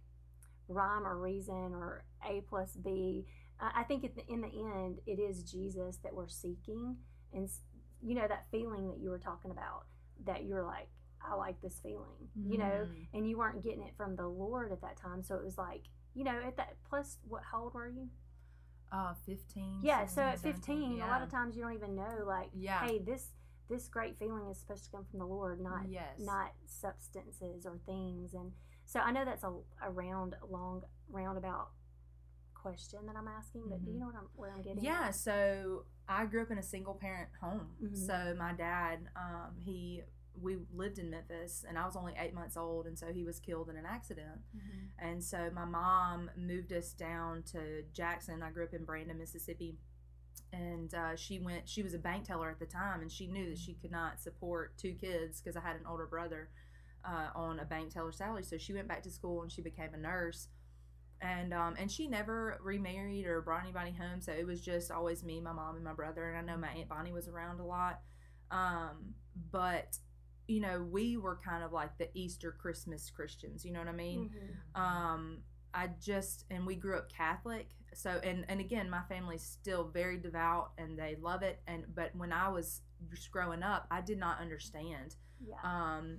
rhyme 0.67 1.05
or 1.07 1.17
reason 1.17 1.73
or 1.73 2.03
A 2.27 2.41
plus 2.41 2.75
B. 2.75 3.25
I 3.59 3.81
I 3.81 3.83
think 3.83 4.15
the, 4.15 4.25
in 4.31 4.41
the 4.41 4.47
end, 4.49 4.99
it 5.05 5.19
is 5.19 5.43
Jesus 5.49 5.97
that 5.99 6.13
we're 6.13 6.27
seeking, 6.27 6.97
and 7.31 7.49
you 8.01 8.15
know 8.15 8.27
that 8.27 8.49
feeling 8.51 8.89
that 8.89 8.97
you 8.99 9.09
were 9.09 9.19
talking 9.19 9.51
about, 9.51 9.85
that 10.25 10.43
you're 10.43 10.63
like, 10.63 10.89
I 11.21 11.33
like 11.35 11.59
this 11.61 11.79
feeling, 11.79 12.29
you 12.35 12.57
know, 12.57 12.85
Mm. 12.87 13.07
and 13.13 13.29
you 13.29 13.37
weren't 13.37 13.63
getting 13.63 13.81
it 13.83 13.95
from 13.95 14.15
the 14.15 14.27
Lord 14.27 14.71
at 14.71 14.81
that 14.81 14.97
time, 14.97 15.23
so 15.23 15.35
it 15.35 15.43
was 15.43 15.57
like, 15.57 15.85
you 16.13 16.23
know, 16.23 16.37
at 16.41 16.57
that 16.57 16.77
plus, 16.83 17.17
what 17.27 17.43
how 17.43 17.63
old 17.63 17.73
were 17.73 17.87
you? 17.87 18.09
Uh, 18.91 19.13
fifteen. 19.25 19.79
Yeah, 19.81 20.05
so 20.05 20.21
at 20.21 20.39
15, 20.39 20.63
17, 20.63 21.01
a 21.01 21.07
lot 21.07 21.21
of 21.21 21.29
times 21.29 21.55
you 21.55 21.61
don't 21.63 21.73
even 21.73 21.95
know, 21.95 22.23
like, 22.25 22.49
Yeah. 22.53 22.85
hey, 22.85 22.99
this 22.99 23.29
this 23.67 23.87
great 23.87 24.17
feeling 24.19 24.47
is 24.49 24.59
supposed 24.59 24.85
to 24.85 24.91
come 24.91 25.05
from 25.09 25.17
the 25.19 25.25
Lord, 25.25 25.59
not 25.59 25.89
yes, 25.89 26.19
not 26.19 26.51
substances 26.67 27.65
or 27.65 27.79
things. 27.87 28.33
And 28.35 28.51
so 28.85 28.99
I 28.99 29.11
know 29.11 29.25
that's 29.25 29.43
a, 29.43 29.51
a 29.83 29.89
round, 29.91 30.35
long, 30.47 30.83
roundabout 31.09 31.69
question 32.53 32.99
that 33.07 33.15
I'm 33.15 33.27
asking, 33.27 33.63
but 33.69 33.83
do 33.83 33.89
you 33.91 33.97
Mhm. 33.97 33.99
know 34.01 34.05
what 34.07 34.15
I'm, 34.15 34.29
where 34.35 34.51
I'm 34.53 34.61
getting? 34.61 34.83
Yeah, 34.83 35.07
at? 35.07 35.15
so 35.15 35.85
I 36.07 36.25
grew 36.25 36.43
up 36.43 36.51
in 36.51 36.57
a 36.59 36.63
single 36.63 36.93
parent 36.93 37.29
home. 37.41 37.75
Mhm. 37.81 37.95
So 37.97 38.35
my 38.37 38.53
dad, 38.53 39.09
um, 39.15 39.55
he 39.57 40.03
we 40.41 40.57
lived 40.73 40.99
in 40.99 41.09
Memphis, 41.09 41.65
and 41.67 41.77
I 41.77 41.85
was 41.85 41.95
only 41.95 42.13
eight 42.17 42.33
months 42.33 42.57
old, 42.57 42.85
and 42.87 42.97
so 42.97 43.07
he 43.13 43.23
was 43.23 43.39
killed 43.39 43.69
in 43.69 43.77
an 43.77 43.85
accident. 43.85 44.41
Mhm. 44.55 44.89
And 44.99 45.23
so 45.23 45.49
my 45.51 45.65
mom 45.65 46.29
moved 46.35 46.71
us 46.73 46.93
down 46.93 47.43
to 47.53 47.83
Jackson. 47.93 48.43
I 48.43 48.51
grew 48.51 48.63
up 48.65 48.73
in 48.73 48.85
Brandon, 48.85 49.17
Mississippi. 49.17 49.77
And 50.53 50.93
uh, 50.93 51.15
she 51.15 51.39
went, 51.39 51.67
she 51.67 51.83
was 51.83 51.93
a 51.93 51.99
bank 51.99 52.25
teller 52.25 52.49
at 52.49 52.59
the 52.59 52.65
time, 52.65 53.01
and 53.01 53.11
she 53.11 53.27
knew 53.27 53.49
that 53.49 53.57
she 53.59 53.73
could 53.75 53.91
not 53.91 54.21
support 54.21 54.77
two 54.77 54.93
kids 54.93 55.41
because 55.41 55.57
I 55.57 55.61
had 55.61 55.75
an 55.75 55.85
older 55.87 56.05
brother 56.07 56.49
uh, 57.03 57.29
on 57.35 57.59
a 57.59 57.65
bank 57.65 57.93
teller 57.93 58.11
salary. 58.11 58.43
So 58.43 58.57
she 58.57 58.73
went 58.73 58.87
back 58.87 59.03
to 59.03 59.11
school 59.11 59.41
and 59.41 59.51
she 59.51 59.61
became 59.61 59.93
a 59.93 59.97
nurse. 59.97 60.47
And 61.21 61.53
um, 61.53 61.75
and 61.79 61.89
she 61.91 62.07
never 62.07 62.59
remarried 62.61 63.25
or 63.25 63.41
brought 63.41 63.63
anybody 63.63 63.91
home. 63.91 64.21
So 64.21 64.31
it 64.33 64.45
was 64.45 64.61
just 64.61 64.91
always 64.91 65.23
me, 65.23 65.39
my 65.39 65.53
mom, 65.53 65.75
and 65.75 65.83
my 65.83 65.93
brother. 65.93 66.29
And 66.29 66.37
I 66.37 66.53
know 66.53 66.59
my 66.59 66.69
Aunt 66.69 66.89
Bonnie 66.89 67.13
was 67.13 67.27
around 67.27 67.59
a 67.59 67.65
lot. 67.65 68.01
Um, 68.51 69.15
but, 69.51 69.97
you 70.47 70.61
know, 70.61 70.85
we 70.89 71.17
were 71.17 71.39
kind 71.43 71.63
of 71.63 71.71
like 71.73 71.97
the 71.97 72.09
Easter 72.13 72.51
Christmas 72.51 73.09
Christians. 73.09 73.65
You 73.65 73.71
know 73.73 73.79
what 73.79 73.87
I 73.87 73.93
mean? 73.93 74.29
Mhm. 74.75 74.79
um 74.79 75.37
i 75.73 75.87
just 76.01 76.45
and 76.49 76.65
we 76.65 76.75
grew 76.75 76.97
up 76.97 77.09
catholic 77.11 77.67
so 77.93 78.19
and 78.23 78.45
and 78.49 78.59
again 78.59 78.89
my 78.89 79.01
family's 79.09 79.43
still 79.43 79.85
very 79.85 80.17
devout 80.17 80.71
and 80.77 80.97
they 80.97 81.15
love 81.21 81.41
it 81.43 81.59
and 81.67 81.83
but 81.93 82.15
when 82.15 82.31
i 82.31 82.47
was 82.47 82.81
just 83.09 83.31
growing 83.31 83.63
up 83.63 83.85
i 83.91 84.01
did 84.01 84.17
not 84.17 84.39
understand 84.39 85.15
yeah. 85.45 85.55
um 85.63 86.17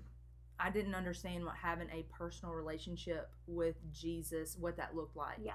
i 0.61 0.71
didn't 0.71 0.95
understand 0.95 1.45
what 1.45 1.55
having 1.57 1.89
a 1.91 2.03
personal 2.15 2.55
relationship 2.55 3.31
with 3.47 3.77
jesus 3.93 4.57
what 4.59 4.77
that 4.77 4.95
looked 4.95 5.17
like 5.17 5.39
yeah. 5.43 5.53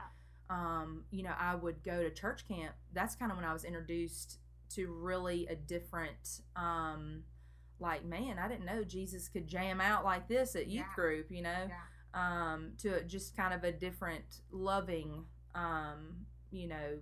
um, 0.49 1.05
you 1.11 1.23
know, 1.23 1.33
I 1.39 1.55
would 1.55 1.83
go 1.83 2.03
to 2.03 2.09
church 2.09 2.47
camp. 2.47 2.73
That's 2.93 3.15
kind 3.15 3.31
of 3.31 3.37
when 3.37 3.45
I 3.45 3.53
was 3.53 3.63
introduced 3.63 4.39
to 4.75 4.87
really 4.87 5.47
a 5.47 5.55
different, 5.55 6.41
um, 6.55 7.23
like, 7.81 8.05
man, 8.05 8.37
I 8.39 8.47
didn't 8.47 8.65
know 8.65 8.83
Jesus 8.83 9.27
could 9.27 9.47
jam 9.47 9.81
out 9.81 10.05
like 10.05 10.27
this 10.27 10.55
at 10.55 10.67
youth 10.67 10.85
Yeah. 10.87 10.95
group, 10.95 11.31
you 11.31 11.41
know, 11.41 11.67
Yeah. 11.69 11.81
um, 12.13 12.73
to 12.79 13.03
just 13.03 13.35
kind 13.35 13.53
of 13.53 13.63
a 13.63 13.71
different, 13.71 14.41
loving, 14.51 15.25
um, 15.55 16.25
you 16.51 16.67
know, 16.67 16.99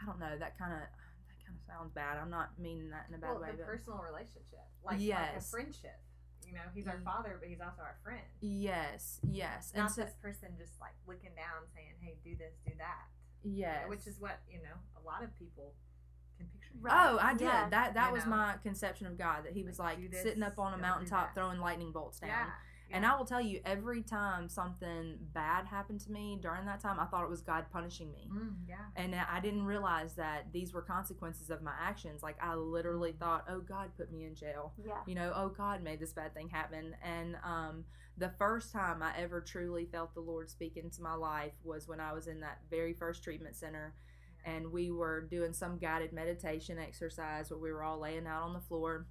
I 0.00 0.06
don't 0.06 0.18
know, 0.18 0.36
that 0.38 0.58
kind 0.58 0.72
of, 0.72 0.80
that 0.80 1.38
kind 1.46 1.56
of 1.58 1.64
sounds 1.66 1.92
bad. 1.92 2.16
I'm 2.18 2.30
not 2.30 2.58
meaning 2.58 2.90
that 2.90 3.06
in 3.08 3.14
a 3.14 3.18
bad 3.18 3.30
Well, 3.32 3.40
way, 3.42 3.50
the 3.52 3.58
but 3.58 3.66
personal 3.66 3.98
relationship, 3.98 4.66
like, 4.82 4.94
like 4.94 4.98
a 4.98 5.02
Yes. 5.02 5.50
friendship. 5.50 6.00
You 6.44 6.52
know, 6.54 6.62
he's 6.74 6.86
our 6.86 6.96
Mm. 6.96 7.04
father, 7.04 7.36
but 7.40 7.48
he's 7.48 7.60
also 7.60 7.82
our 7.82 7.98
friend. 8.04 8.24
yes, 8.40 9.20
yes. 9.26 9.72
And 9.72 9.82
Not 9.82 9.90
so, 9.90 10.04
this 10.04 10.14
person 10.14 10.56
just 10.56 10.80
like 10.80 10.94
looking 11.06 11.34
down 11.34 11.66
saying, 11.74 11.94
"Hey, 12.00 12.18
do 12.22 12.36
this, 12.36 12.54
do 12.64 12.72
that." 12.78 13.08
you 13.42 13.62
know, 13.62 13.68
yes. 13.68 13.88
which 13.88 14.06
is 14.08 14.18
what 14.18 14.40
you 14.48 14.60
know 14.62 14.74
a 14.96 15.00
lot 15.00 15.22
of 15.22 15.32
people 15.38 15.64
can 15.64 15.74
picture. 15.74 15.74
him. 15.74 15.85
Right. 16.80 17.08
Oh, 17.10 17.18
I 17.20 17.32
did. 17.32 17.44
Yeah. 17.44 17.68
That 17.70 17.94
that 17.94 18.08
You 18.08 18.14
was 18.14 18.24
know? 18.24 18.30
my 18.30 18.54
conception 18.62 19.06
of 19.06 19.16
God. 19.18 19.44
That 19.44 19.52
He 19.52 19.62
was 19.64 19.78
Like, 19.78 19.98
like, 19.98 20.14
sitting 20.14 20.42
up 20.42 20.58
on 20.58 20.74
a 20.74 20.78
mountaintop 20.78 21.34
throwing 21.34 21.60
lightning 21.60 21.92
bolts 21.92 22.20
down. 22.20 22.30
Yeah. 22.30 22.46
And. 22.92 23.04
I 23.04 23.16
will 23.16 23.24
tell 23.24 23.40
you, 23.40 23.60
every 23.64 24.02
time 24.02 24.48
something 24.48 25.18
bad 25.34 25.66
happened 25.66 26.00
to 26.02 26.12
me 26.12 26.38
during 26.40 26.66
that 26.66 26.78
time, 26.80 27.00
I 27.00 27.06
thought 27.06 27.24
it 27.24 27.30
was 27.30 27.42
God 27.42 27.66
punishing 27.72 28.12
me. 28.12 28.30
Mm, 28.32 28.54
yeah. 28.68 28.76
And 28.94 29.12
I 29.14 29.40
didn't 29.40 29.64
realize 29.64 30.14
that 30.14 30.52
these 30.52 30.72
were 30.72 30.82
consequences 30.82 31.50
of 31.50 31.62
my 31.62 31.72
actions. 31.80 32.22
Like, 32.22 32.36
I 32.40 32.54
literally 32.54 33.12
Mm. 33.12 33.18
thought, 33.18 33.44
oh, 33.48 33.58
God 33.60 33.90
put 33.96 34.12
me 34.12 34.24
in 34.24 34.36
jail. 34.36 34.72
Yeah. 34.84 35.00
You 35.06 35.16
know, 35.16 35.32
oh, 35.34 35.48
God 35.48 35.82
made 35.82 35.98
this 35.98 36.12
bad 36.12 36.32
thing 36.32 36.48
happen. 36.48 36.94
And 37.02 37.36
um, 37.42 37.84
the 38.16 38.30
first 38.38 38.70
time 38.72 39.02
I 39.02 39.16
ever 39.18 39.40
truly 39.40 39.86
felt 39.86 40.14
the 40.14 40.20
Lord 40.20 40.48
speak 40.48 40.76
into 40.76 41.02
my 41.02 41.14
life 41.14 41.54
was 41.64 41.88
when 41.88 41.98
I 41.98 42.12
was 42.12 42.28
in 42.28 42.38
that 42.40 42.60
very 42.70 42.92
first 42.94 43.24
treatment 43.24 43.56
center. 43.56 43.94
And 44.46 44.72
we 44.72 44.90
were 44.92 45.22
doing 45.22 45.52
some 45.52 45.76
guided 45.76 46.12
meditation 46.12 46.78
exercise 46.78 47.50
where 47.50 47.58
we 47.58 47.72
were 47.72 47.82
all 47.82 47.98
laying 47.98 48.26
out 48.26 48.44
on 48.44 48.54
the 48.54 48.60
floor. 48.60 49.06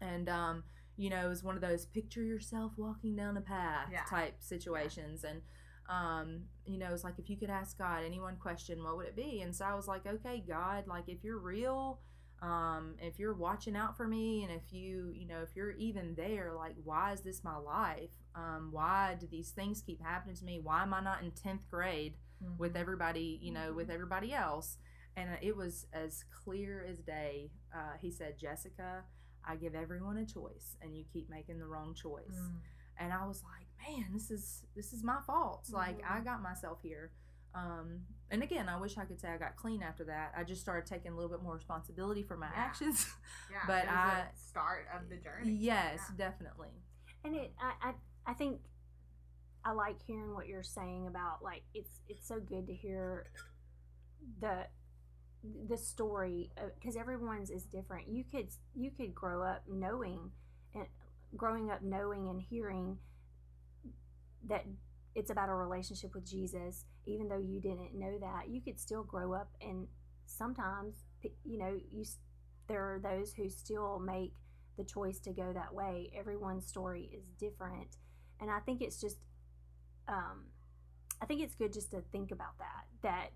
And, 0.00 0.28
um, 0.28 0.62
you 0.96 1.10
know, 1.10 1.26
it 1.26 1.28
was 1.28 1.42
one 1.42 1.56
of 1.56 1.60
those 1.60 1.84
picture 1.84 2.22
yourself 2.22 2.72
walking 2.76 3.16
down 3.16 3.36
a 3.36 3.40
path 3.40 3.88
Yeah. 3.92 4.04
type 4.08 4.36
situations. 4.40 5.24
And, 5.24 5.42
um, 5.88 6.44
you 6.64 6.78
know, 6.78 6.92
it's 6.94 7.02
like 7.04 7.18
if 7.18 7.28
you 7.28 7.36
could 7.36 7.50
ask 7.50 7.76
God 7.76 8.04
any 8.04 8.20
one 8.20 8.36
question, 8.36 8.84
what 8.84 8.96
would 8.96 9.06
it 9.06 9.16
be? 9.16 9.42
And 9.42 9.54
so 9.54 9.64
I 9.64 9.74
was 9.74 9.88
like, 9.88 10.06
okay, 10.06 10.44
God, 10.46 10.86
like 10.86 11.08
if 11.08 11.24
you're 11.24 11.38
real, 11.38 12.00
um, 12.40 12.94
if 13.00 13.18
you're 13.18 13.34
watching 13.34 13.74
out 13.74 13.96
for 13.96 14.06
me, 14.06 14.44
and 14.44 14.52
if 14.52 14.72
you, 14.72 15.10
you 15.12 15.26
know, 15.26 15.42
if 15.42 15.56
you're 15.56 15.72
even 15.72 16.14
there, 16.14 16.52
like, 16.54 16.76
why 16.84 17.12
is 17.12 17.22
this 17.22 17.42
my 17.42 17.56
life? 17.56 18.10
Um, 18.36 18.68
why 18.70 19.16
do 19.18 19.26
these 19.26 19.50
things 19.50 19.82
keep 19.82 20.00
happening 20.00 20.36
to 20.36 20.44
me? 20.44 20.60
Why 20.62 20.82
am 20.82 20.94
I 20.94 21.00
not 21.00 21.22
in 21.22 21.32
tenth 21.32 21.68
grade 21.68 22.14
with 22.58 22.72
Mm-hmm. 22.72 22.80
everybody, 22.80 23.38
you 23.42 23.52
know, 23.52 23.72
with 23.72 23.90
everybody 23.90 24.32
else? 24.32 24.78
And 25.16 25.30
it 25.42 25.56
was 25.56 25.86
as 25.92 26.24
clear 26.44 26.84
as 26.88 26.98
day. 27.00 27.50
Uh, 27.74 27.96
he 28.00 28.10
said, 28.10 28.38
Jessica, 28.38 29.02
I 29.44 29.56
give 29.56 29.74
everyone 29.74 30.16
a 30.18 30.26
choice, 30.26 30.76
and 30.80 30.96
you 30.96 31.04
keep 31.12 31.28
making 31.30 31.58
the 31.58 31.66
wrong 31.66 31.94
choice 31.94 32.36
Mm. 32.38 32.60
and 33.00 33.12
I 33.12 33.26
was 33.26 33.42
like, 33.42 33.66
man, 33.96 34.06
this 34.12 34.30
is 34.30 34.62
this 34.76 34.92
is 34.92 35.02
my 35.02 35.18
fault. 35.26 35.60
It's 35.64 35.72
Like. 35.72 36.02
I 36.08 36.20
got 36.20 36.42
myself 36.42 36.78
here. 36.82 37.10
Um, 37.54 38.00
and 38.30 38.42
again, 38.42 38.68
I 38.68 38.78
wish 38.78 38.98
I 38.98 39.04
could 39.06 39.18
say 39.20 39.28
I 39.28 39.38
got 39.38 39.56
clean 39.56 39.82
after 39.82 40.04
that. 40.04 40.34
I 40.36 40.44
just 40.44 40.60
started 40.60 40.86
taking 40.86 41.12
a 41.12 41.14
little 41.14 41.30
bit 41.30 41.42
more 41.42 41.54
responsibility 41.54 42.22
for 42.22 42.36
my 42.36 42.46
Yeah. 42.48 42.60
actions. 42.60 43.06
Yeah, 43.50 43.58
But 43.66 43.84
it 43.84 43.88
was 43.88 43.96
I- 43.96 44.20
a 44.20 44.36
start 44.36 44.86
of 44.94 45.08
the 45.08 45.16
journey. 45.16 45.52
yes, 45.52 46.00
Yeah. 46.10 46.16
definitely. 46.28 46.74
and 47.24 47.34
it 47.34 47.52
I, 47.60 47.72
I 47.88 47.94
i 48.26 48.34
think 48.34 48.60
i 49.64 49.72
like 49.72 49.96
hearing 50.06 50.34
what 50.34 50.46
you're 50.46 50.62
saying 50.62 51.06
about 51.06 51.42
like 51.42 51.62
it's 51.74 52.00
it's 52.08 52.26
so 52.26 52.40
good 52.40 52.66
to 52.66 52.74
hear 52.74 53.26
the 54.40 54.66
the 55.68 55.76
story 55.76 56.50
uh, 56.58 56.66
because 56.78 56.96
everyone's 56.96 57.50
is 57.50 57.64
different. 57.64 58.08
You 58.08 58.24
could 58.24 58.48
you 58.74 58.90
could 58.90 59.14
grow 59.14 59.42
up 59.42 59.62
knowing 59.68 60.30
and 60.74 60.86
growing 61.36 61.70
up 61.70 61.82
knowing 61.82 62.28
and 62.28 62.40
hearing 62.40 62.98
that 64.48 64.64
it's 65.14 65.30
about 65.30 65.48
a 65.48 65.54
relationship 65.54 66.14
with 66.14 66.24
jesus 66.26 66.84
even 67.06 67.28
though 67.28 67.38
you 67.38 67.60
didn't 67.60 67.94
know 67.94 68.18
that 68.20 68.48
you 68.48 68.60
could 68.60 68.78
still 68.78 69.02
grow 69.02 69.32
up 69.32 69.48
and 69.60 69.86
sometimes 70.26 70.96
you 71.44 71.58
know 71.58 71.76
you 71.90 72.04
there 72.68 72.94
are 72.94 73.00
those 73.00 73.32
who 73.34 73.48
still 73.48 73.98
make 73.98 74.34
the 74.78 74.84
choice 74.84 75.18
to 75.20 75.32
go 75.32 75.52
that 75.52 75.74
way. 75.74 76.10
Everyone's 76.16 76.66
story 76.66 77.10
is 77.12 77.28
different. 77.40 77.96
And 78.40 78.50
I 78.50 78.60
think 78.60 78.80
it's 78.80 79.00
just, 79.00 79.16
um, 80.08 80.44
I 81.22 81.26
think 81.26 81.42
it's 81.42 81.54
good 81.54 81.72
just 81.72 81.90
to 81.92 82.00
think 82.12 82.30
about 82.30 82.58
that. 82.58 82.84
That, 83.02 83.30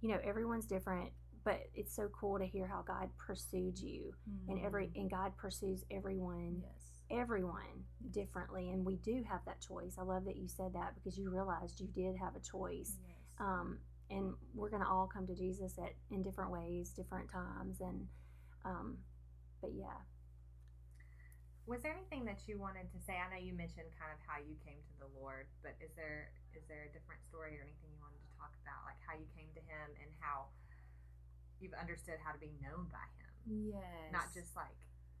you 0.00 0.08
know, 0.08 0.18
everyone's 0.24 0.66
different, 0.66 1.10
but 1.44 1.60
it's 1.74 1.94
so 1.94 2.08
cool 2.18 2.38
to 2.38 2.46
hear 2.46 2.66
how 2.66 2.82
God 2.86 3.10
pursued 3.18 3.78
you, 3.78 4.12
and 4.48 4.64
every 4.64 4.90
and 4.94 5.10
God 5.10 5.36
pursues 5.36 5.84
everyone 5.90 6.62
yes. 6.62 7.18
everyone 7.18 7.84
differently 8.12 8.70
and 8.70 8.84
we 8.84 8.96
do 8.96 9.22
have 9.28 9.40
that 9.44 9.60
choice 9.60 9.96
i 9.98 10.02
love 10.02 10.24
that 10.24 10.36
you 10.36 10.46
said 10.48 10.72
that 10.72 10.94
because 10.94 11.18
you 11.18 11.28
realized 11.30 11.80
you 11.80 11.88
did 11.94 12.14
have 12.16 12.36
a 12.36 12.40
choice 12.40 12.98
Yes. 13.06 13.16
um, 13.40 13.78
and 14.10 14.32
we're 14.54 14.70
going 14.70 14.82
to 14.82 14.88
all 14.88 15.10
come 15.12 15.26
to 15.26 15.34
jesus 15.34 15.76
at 15.78 15.92
in 16.12 16.22
different 16.22 16.50
ways 16.52 16.90
different 16.90 17.28
times 17.30 17.80
and 17.80 18.06
um, 18.64 18.98
but 19.60 19.70
yeah 19.74 19.98
Was 21.66 21.82
there 21.82 21.92
anything 21.92 22.24
that 22.26 22.46
you 22.48 22.58
wanted 22.58 22.90
to 22.90 22.98
say? 22.98 23.14
I 23.20 23.30
know 23.30 23.38
you 23.38 23.54
mentioned 23.54 23.86
kind 23.94 24.10
of 24.10 24.20
how 24.26 24.40
you 24.40 24.56
came 24.64 24.80
to 24.80 24.94
the 24.98 25.10
Lord, 25.14 25.46
but 25.62 25.76
is 25.78 25.92
there 25.94 26.32
is 26.56 26.64
there 26.66 26.88
a 26.88 26.90
different 26.90 27.22
story 27.28 27.54
or 27.58 27.62
anything 27.62 27.90
you 27.94 28.00
wanted 28.02 28.18
to 28.18 28.32
talk 28.34 28.50
about, 28.64 28.82
like 28.88 28.98
how 29.06 29.14
you 29.14 29.28
came 29.36 29.48
to 29.54 29.62
Him 29.62 29.86
and 30.02 30.10
how 30.18 30.50
you've 31.60 31.76
understood 31.78 32.18
how 32.24 32.32
to 32.32 32.40
be 32.42 32.50
known 32.58 32.88
by 32.90 33.06
Him, 33.20 33.32
yes. 33.76 34.10
not 34.10 34.32
just 34.34 34.56
like 34.56 34.74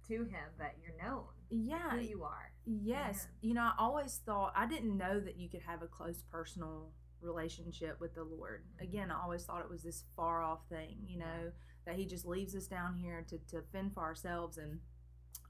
to 0.08 0.26
Him, 0.26 0.48
but 0.58 0.74
you're 0.82 0.96
known 0.98 1.30
yeah. 1.50 1.90
who 1.90 2.00
you 2.02 2.24
are. 2.24 2.50
Yes. 2.66 3.28
You 3.42 3.54
know, 3.54 3.62
I 3.62 3.72
always 3.78 4.20
thought 4.24 4.52
I 4.56 4.66
didn't 4.66 4.96
know 4.96 5.20
that 5.20 5.36
you 5.38 5.48
could 5.48 5.62
have 5.62 5.82
a 5.82 5.86
close 5.86 6.22
personal 6.32 6.90
relationship 7.20 8.00
with 8.00 8.14
the 8.14 8.24
Lord. 8.24 8.64
Mhm. 8.74 8.88
Again, 8.88 9.10
I 9.10 9.22
always 9.22 9.44
thought 9.44 9.60
it 9.60 9.70
was 9.70 9.82
this 9.82 10.04
far 10.16 10.42
off 10.42 10.66
thing, 10.68 11.04
you 11.06 11.18
know, 11.18 11.52
that 11.86 11.96
he 11.96 12.06
just 12.06 12.26
leaves 12.26 12.54
us 12.54 12.66
down 12.66 12.96
here 12.96 13.24
to, 13.28 13.38
to 13.54 13.62
fend 13.72 13.94
for 13.94 14.02
ourselves 14.02 14.58
and 14.58 14.80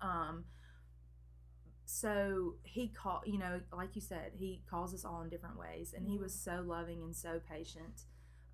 um 0.00 0.44
so 1.90 2.54
he 2.62 2.88
called 2.88 3.22
you 3.26 3.38
know 3.38 3.60
like 3.72 3.94
you 3.94 4.00
said 4.00 4.32
he 4.34 4.62
calls 4.70 4.94
us 4.94 5.04
all 5.04 5.22
in 5.22 5.28
different 5.28 5.58
ways 5.58 5.92
and 5.96 6.06
he 6.06 6.18
was 6.18 6.32
so 6.32 6.62
loving 6.64 7.02
and 7.02 7.14
so 7.16 7.40
patient 7.50 8.02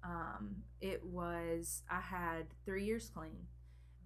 um 0.04 0.56
it 0.80 1.04
was 1.04 1.82
i 1.90 2.00
had 2.00 2.46
three 2.64 2.84
years 2.84 3.10
clean 3.14 3.46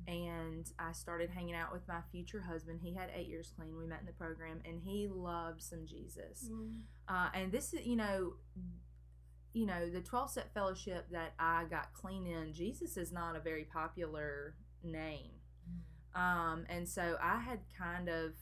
and 0.09 0.67
I 0.79 0.93
started 0.93 1.31
hanging 1.31 1.55
out 1.55 1.73
with 1.73 1.87
my 1.87 2.01
future 2.11 2.41
husband. 2.41 2.81
He 2.83 2.95
had 2.95 3.11
eight 3.15 3.29
years 3.29 3.53
clean. 3.55 3.77
We 3.77 3.87
met 3.87 4.01
in 4.01 4.07
the 4.07 4.13
program, 4.13 4.61
and 4.65 4.81
he 4.83 5.09
loved 5.13 5.63
some 5.63 5.87
Jesus. 5.87 6.49
Uh, 7.09 7.29
and 7.35 7.53
this 7.53 7.75
is, 7.75 7.87
you 7.87 7.97
know, 7.97 8.33
you 9.53 9.67
know, 9.67 9.91
the 9.91 10.01
twelve 10.01 10.31
step 10.31 10.53
fellowship 10.55 11.07
that 11.13 11.35
I 11.39 11.65
got 11.71 11.93
clean 11.93 12.27
in. 12.27 12.53
Jesus 12.55 12.97
is 12.97 13.13
not 13.13 13.37
a 13.37 13.41
very 13.41 13.65
popular 13.65 14.55
name, 14.83 15.33
um, 16.15 16.65
and 16.69 16.89
so 16.89 17.17
I 17.23 17.39
had 17.39 17.61
kind 17.79 18.09
of, 18.09 18.33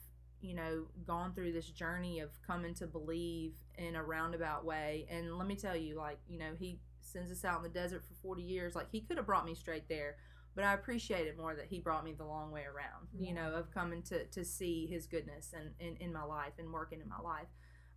you 0.41 0.55
know, 0.55 0.85
gone 1.05 1.33
through 1.33 1.51
this 1.51 1.69
journey 1.69 2.19
of 2.19 2.29
coming 2.45 2.73
to 2.75 2.87
believe 2.87 3.53
in 3.77 3.95
a 3.95 4.03
roundabout 4.03 4.65
way. 4.65 5.07
And 5.09 5.37
let 5.37 5.47
me 5.47 5.55
tell 5.55 5.75
you, 5.75 5.95
like, 5.95 6.19
you 6.27 6.39
know, 6.39 6.51
he 6.57 6.79
sends 7.01 7.31
us 7.31 7.45
out 7.45 7.57
in 7.57 7.63
the 7.63 7.69
desert 7.69 8.03
for 8.05 8.13
forty 8.21 8.43
years. 8.43 8.75
Like, 8.75 8.87
he 8.91 9.01
could 9.01 9.17
have 9.17 9.25
brought 9.25 9.45
me 9.45 9.55
straight 9.55 9.87
there 9.89 10.15
but 10.55 10.63
I 10.63 10.73
appreciate 10.73 11.27
it 11.27 11.37
more 11.37 11.55
that 11.55 11.67
he 11.69 11.79
brought 11.79 12.03
me 12.03 12.11
the 12.11 12.25
long 12.25 12.51
way 12.51 12.63
around, 12.63 13.07
you 13.17 13.33
know, 13.33 13.53
of 13.53 13.71
coming 13.73 14.01
to, 14.03 14.25
to 14.25 14.43
see 14.43 14.87
his 14.87 15.07
goodness 15.07 15.53
and 15.57 15.69
in, 15.79 15.95
in 16.01 16.11
my 16.11 16.23
life 16.23 16.53
and 16.57 16.73
working 16.73 16.99
in 16.99 17.07
my 17.07 17.19
life. 17.19 17.47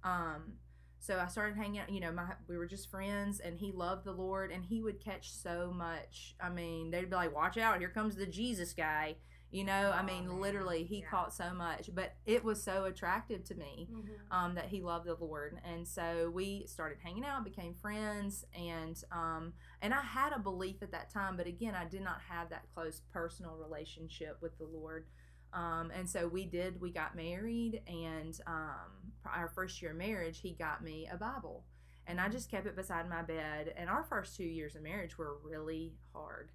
Um, 0.05 0.52
so 1.00 1.18
I 1.18 1.26
started 1.26 1.57
hanging 1.57 1.81
out, 1.81 1.90
you 1.90 1.98
know, 1.98 2.12
my, 2.12 2.35
we 2.46 2.57
were 2.57 2.66
just 2.66 2.88
friends 2.88 3.40
and 3.40 3.59
he 3.59 3.72
loved 3.72 4.05
the 4.05 4.12
Lord 4.12 4.52
and 4.52 4.64
he 4.64 4.81
would 4.81 5.00
catch 5.02 5.33
so 5.33 5.72
much. 5.74 6.37
I 6.40 6.50
mean, 6.50 6.92
they'd 6.92 7.11
be 7.11 7.16
like, 7.16 7.35
watch 7.35 7.59
out, 7.59 7.81
here 7.81 7.88
comes 7.88 8.14
the 8.14 8.26
Jesus 8.26 8.72
guy. 8.72 9.16
You 9.53 9.65
know, 9.65 9.93
I 9.93 10.03
mean, 10.03 10.41
literally, 10.41 10.83
he 10.85 11.01
Yeah. 11.01 11.09
caught 11.11 11.35
so 11.35 11.53
much, 11.53 11.91
but 11.95 12.15
it 12.25 12.43
was 12.43 12.62
so 12.62 12.87
attractive 12.87 13.45
to 13.45 13.55
me 13.55 13.87
um, 14.31 14.55
that 14.55 14.65
he 14.69 14.81
loved 14.81 15.07
the 15.07 15.15
Lord, 15.15 15.61
and 15.62 15.87
so 15.87 16.31
we 16.31 16.67
started 16.67 16.99
hanging 17.05 17.25
out, 17.25 17.45
became 17.45 17.75
friends, 17.75 18.47
and 18.55 18.97
um, 19.12 19.53
and 19.83 19.93
I 19.93 20.01
had 20.01 20.33
a 20.33 20.38
belief 20.38 20.83
at 20.83 20.91
that 20.93 21.11
time, 21.11 21.37
but 21.37 21.47
again, 21.47 21.75
I 21.75 21.85
did 21.85 22.01
not 22.03 22.23
have 22.29 22.49
that 22.49 22.65
close 22.75 23.03
personal 23.12 23.57
relationship 23.57 24.38
with 24.41 24.57
the 24.57 24.65
Lord, 24.65 25.07
um, 25.53 25.91
and 25.95 26.09
so 26.09 26.27
we 26.29 26.47
did. 26.47 26.81
We 26.81 26.91
got 26.91 27.15
married, 27.15 27.83
and 27.87 28.41
um, 28.47 29.12
our 29.27 29.49
first 29.55 29.83
year 29.83 29.91
of 29.91 29.99
marriage, 29.99 30.41
he 30.41 30.53
got 30.55 30.83
me 30.83 31.09
a 31.12 31.17
Bible, 31.19 31.65
and 32.07 32.19
I 32.19 32.31
just 32.31 32.51
kept 32.51 32.67
it 32.67 32.75
beside 32.75 33.07
my 33.09 33.23
bed. 33.23 33.75
And 33.77 33.91
our 33.91 34.03
first 34.05 34.35
two 34.35 34.45
years 34.45 34.77
of 34.77 34.83
marriage 34.83 35.19
were 35.19 35.37
really 35.45 35.93
hard 36.15 36.53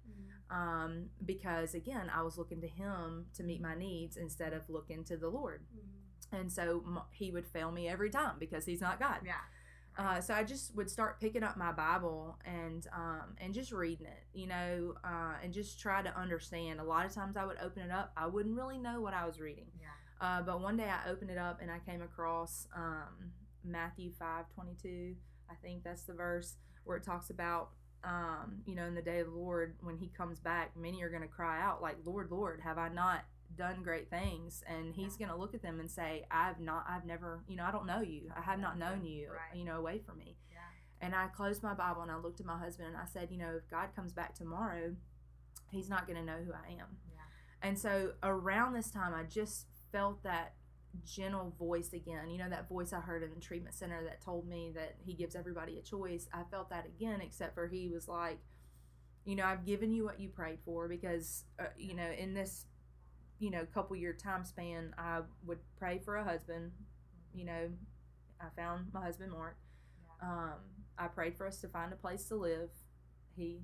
um, 0.50 1.06
because 1.24 1.74
again, 1.74 2.10
I 2.14 2.22
was 2.22 2.38
looking 2.38 2.60
to 2.62 2.68
him 2.68 3.26
to 3.34 3.42
meet 3.42 3.60
my 3.60 3.74
needs 3.74 4.16
instead 4.16 4.52
of 4.52 4.62
looking 4.68 5.04
to 5.04 5.16
the 5.16 5.28
Lord 5.28 5.62
and 6.30 6.52
so 6.52 6.82
m- 6.86 7.00
he 7.10 7.30
would 7.30 7.46
fail 7.46 7.72
me 7.72 7.88
every 7.88 8.10
time 8.10 8.34
because 8.38 8.66
he's 8.66 8.82
not 8.82 9.00
God. 9.00 9.20
Yeah. 9.24 9.32
Uh, 9.96 10.20
so 10.20 10.34
I 10.34 10.44
just 10.44 10.76
would 10.76 10.90
start 10.90 11.18
picking 11.20 11.42
up 11.42 11.56
my 11.56 11.72
Bible 11.72 12.38
and 12.44 12.86
um, 12.94 13.34
and 13.40 13.54
just 13.54 13.72
reading 13.72 14.06
it, 14.06 14.24
you 14.34 14.46
know, 14.46 14.94
uh, 15.02 15.34
and 15.42 15.52
just 15.52 15.80
try 15.80 16.02
to 16.02 16.14
understand. 16.16 16.80
A 16.80 16.84
lot 16.84 17.06
of 17.06 17.12
times 17.14 17.36
I 17.36 17.44
would 17.46 17.56
open 17.64 17.82
it 17.82 17.90
up, 17.90 18.12
I 18.16 18.26
wouldn't 18.26 18.56
really 18.56 18.78
know 18.78 19.00
what 19.00 19.14
I 19.14 19.24
was 19.26 19.40
reading, 19.40 19.66
Yeah. 19.80 19.86
uh, 20.26 20.42
but 20.42 20.60
one 20.60 20.76
day 20.76 20.88
I 20.88 21.08
opened 21.10 21.30
it 21.30 21.38
up 21.38 21.60
and 21.62 21.70
I 21.70 21.78
came 21.80 22.02
across 22.02 22.68
um, 22.76 23.32
Matthew 23.64 24.12
five 24.18 24.44
twenty 24.54 24.76
two. 24.80 25.14
I 25.50 25.54
think 25.62 25.82
that's 25.82 26.02
the 26.02 26.12
verse 26.14 26.56
where 26.84 26.96
it 26.98 27.02
talks 27.04 27.30
about. 27.30 27.70
Um, 28.04 28.62
you 28.66 28.74
know, 28.74 28.84
in 28.84 28.94
the 28.94 29.02
day 29.02 29.18
of 29.20 29.26
the 29.26 29.32
Lord, 29.32 29.74
when 29.82 29.96
He 29.96 30.08
comes 30.16 30.38
back, 30.38 30.76
many 30.76 31.02
are 31.02 31.08
going 31.10 31.22
to 31.22 31.28
cry 31.28 31.60
out, 31.60 31.82
like, 31.82 31.96
"Lord, 32.04 32.30
Lord, 32.30 32.60
have 32.62 32.78
I 32.78 32.88
not 32.88 33.24
done 33.56 33.82
great 33.82 34.10
things 34.10 34.62
and 34.68 34.94
he's 34.94 35.16
going 35.16 35.30
to 35.30 35.34
look 35.34 35.54
at 35.54 35.62
them 35.62 35.80
and 35.80 35.90
say 35.90 36.22
i've 36.30 36.60
not 36.60 36.84
i've 36.86 37.06
never 37.06 37.40
you 37.48 37.56
know 37.56 37.64
i 37.64 37.70
don't 37.72 37.86
know 37.86 38.02
you 38.02 38.30
i 38.36 38.42
have 38.42 38.60
not 38.60 38.78
known 38.78 39.06
you 39.06 39.26
Right. 39.30 39.58
you 39.58 39.64
know 39.64 39.78
away 39.78 40.00
from 40.04 40.18
me 40.18 40.36
Yeah. 40.52 40.58
and 41.00 41.14
i 41.14 41.28
closed 41.28 41.62
my 41.62 41.72
bible 41.72 42.02
and 42.02 42.10
i 42.10 42.16
looked 42.18 42.40
at 42.40 42.46
my 42.46 42.58
husband 42.58 42.88
and 42.88 42.96
i 42.98 43.06
said 43.06 43.28
you 43.30 43.38
know 43.38 43.54
if 43.56 43.68
god 43.70 43.88
comes 43.96 44.12
back 44.12 44.34
tomorrow 44.34 44.94
he's 45.70 45.88
not 45.88 46.06
going 46.06 46.18
to 46.18 46.24
know 46.24 46.36
who 46.44 46.52
i 46.52 46.72
am 46.72 46.98
Yeah. 47.10 47.22
and 47.62 47.78
so 47.78 48.12
around 48.22 48.74
this 48.74 48.90
time 48.90 49.14
i 49.14 49.22
just 49.22 49.64
felt 49.90 50.22
that 50.24 50.52
gentle 51.04 51.54
voice 51.58 51.92
again. 51.92 52.30
You 52.30 52.38
know 52.38 52.48
that 52.50 52.68
voice 52.68 52.92
i 52.92 53.00
heard 53.00 53.22
in 53.22 53.30
the 53.34 53.40
treatment 53.40 53.74
center 53.74 54.02
that 54.04 54.22
told 54.22 54.48
me 54.48 54.72
that 54.74 54.96
he 55.04 55.14
gives 55.14 55.34
everybody 55.34 55.78
a 55.78 55.82
choice. 55.82 56.28
I 56.32 56.42
felt 56.50 56.70
that 56.70 56.86
again 56.86 57.20
except 57.20 57.54
for 57.54 57.66
he 57.68 57.88
was 57.88 58.08
like 58.08 58.38
you 59.24 59.36
know 59.36 59.44
i've 59.44 59.64
given 59.66 59.92
you 59.92 60.04
what 60.04 60.20
you 60.20 60.28
prayed 60.28 60.58
for 60.64 60.88
because 60.88 61.44
uh, 61.60 61.64
you 61.76 61.94
know 61.94 62.10
in 62.18 62.34
this 62.34 62.66
you 63.38 63.50
know 63.50 63.66
couple 63.74 63.96
year 63.96 64.12
time 64.12 64.44
span 64.44 64.94
i 64.98 65.20
would 65.46 65.58
pray 65.78 65.98
for 66.04 66.16
a 66.16 66.24
husband. 66.24 66.72
You 67.34 67.44
know 67.44 67.68
i 68.40 68.46
found 68.56 68.86
my 68.92 69.02
husband 69.02 69.32
mark. 69.32 69.56
Yeah. 70.22 70.28
um, 70.30 70.54
i 70.98 71.06
prayed 71.08 71.36
for 71.36 71.46
us 71.46 71.60
to 71.60 71.68
find 71.68 71.92
a 71.92 71.96
place 71.96 72.24
to 72.26 72.36
live. 72.36 72.70
He 73.36 73.60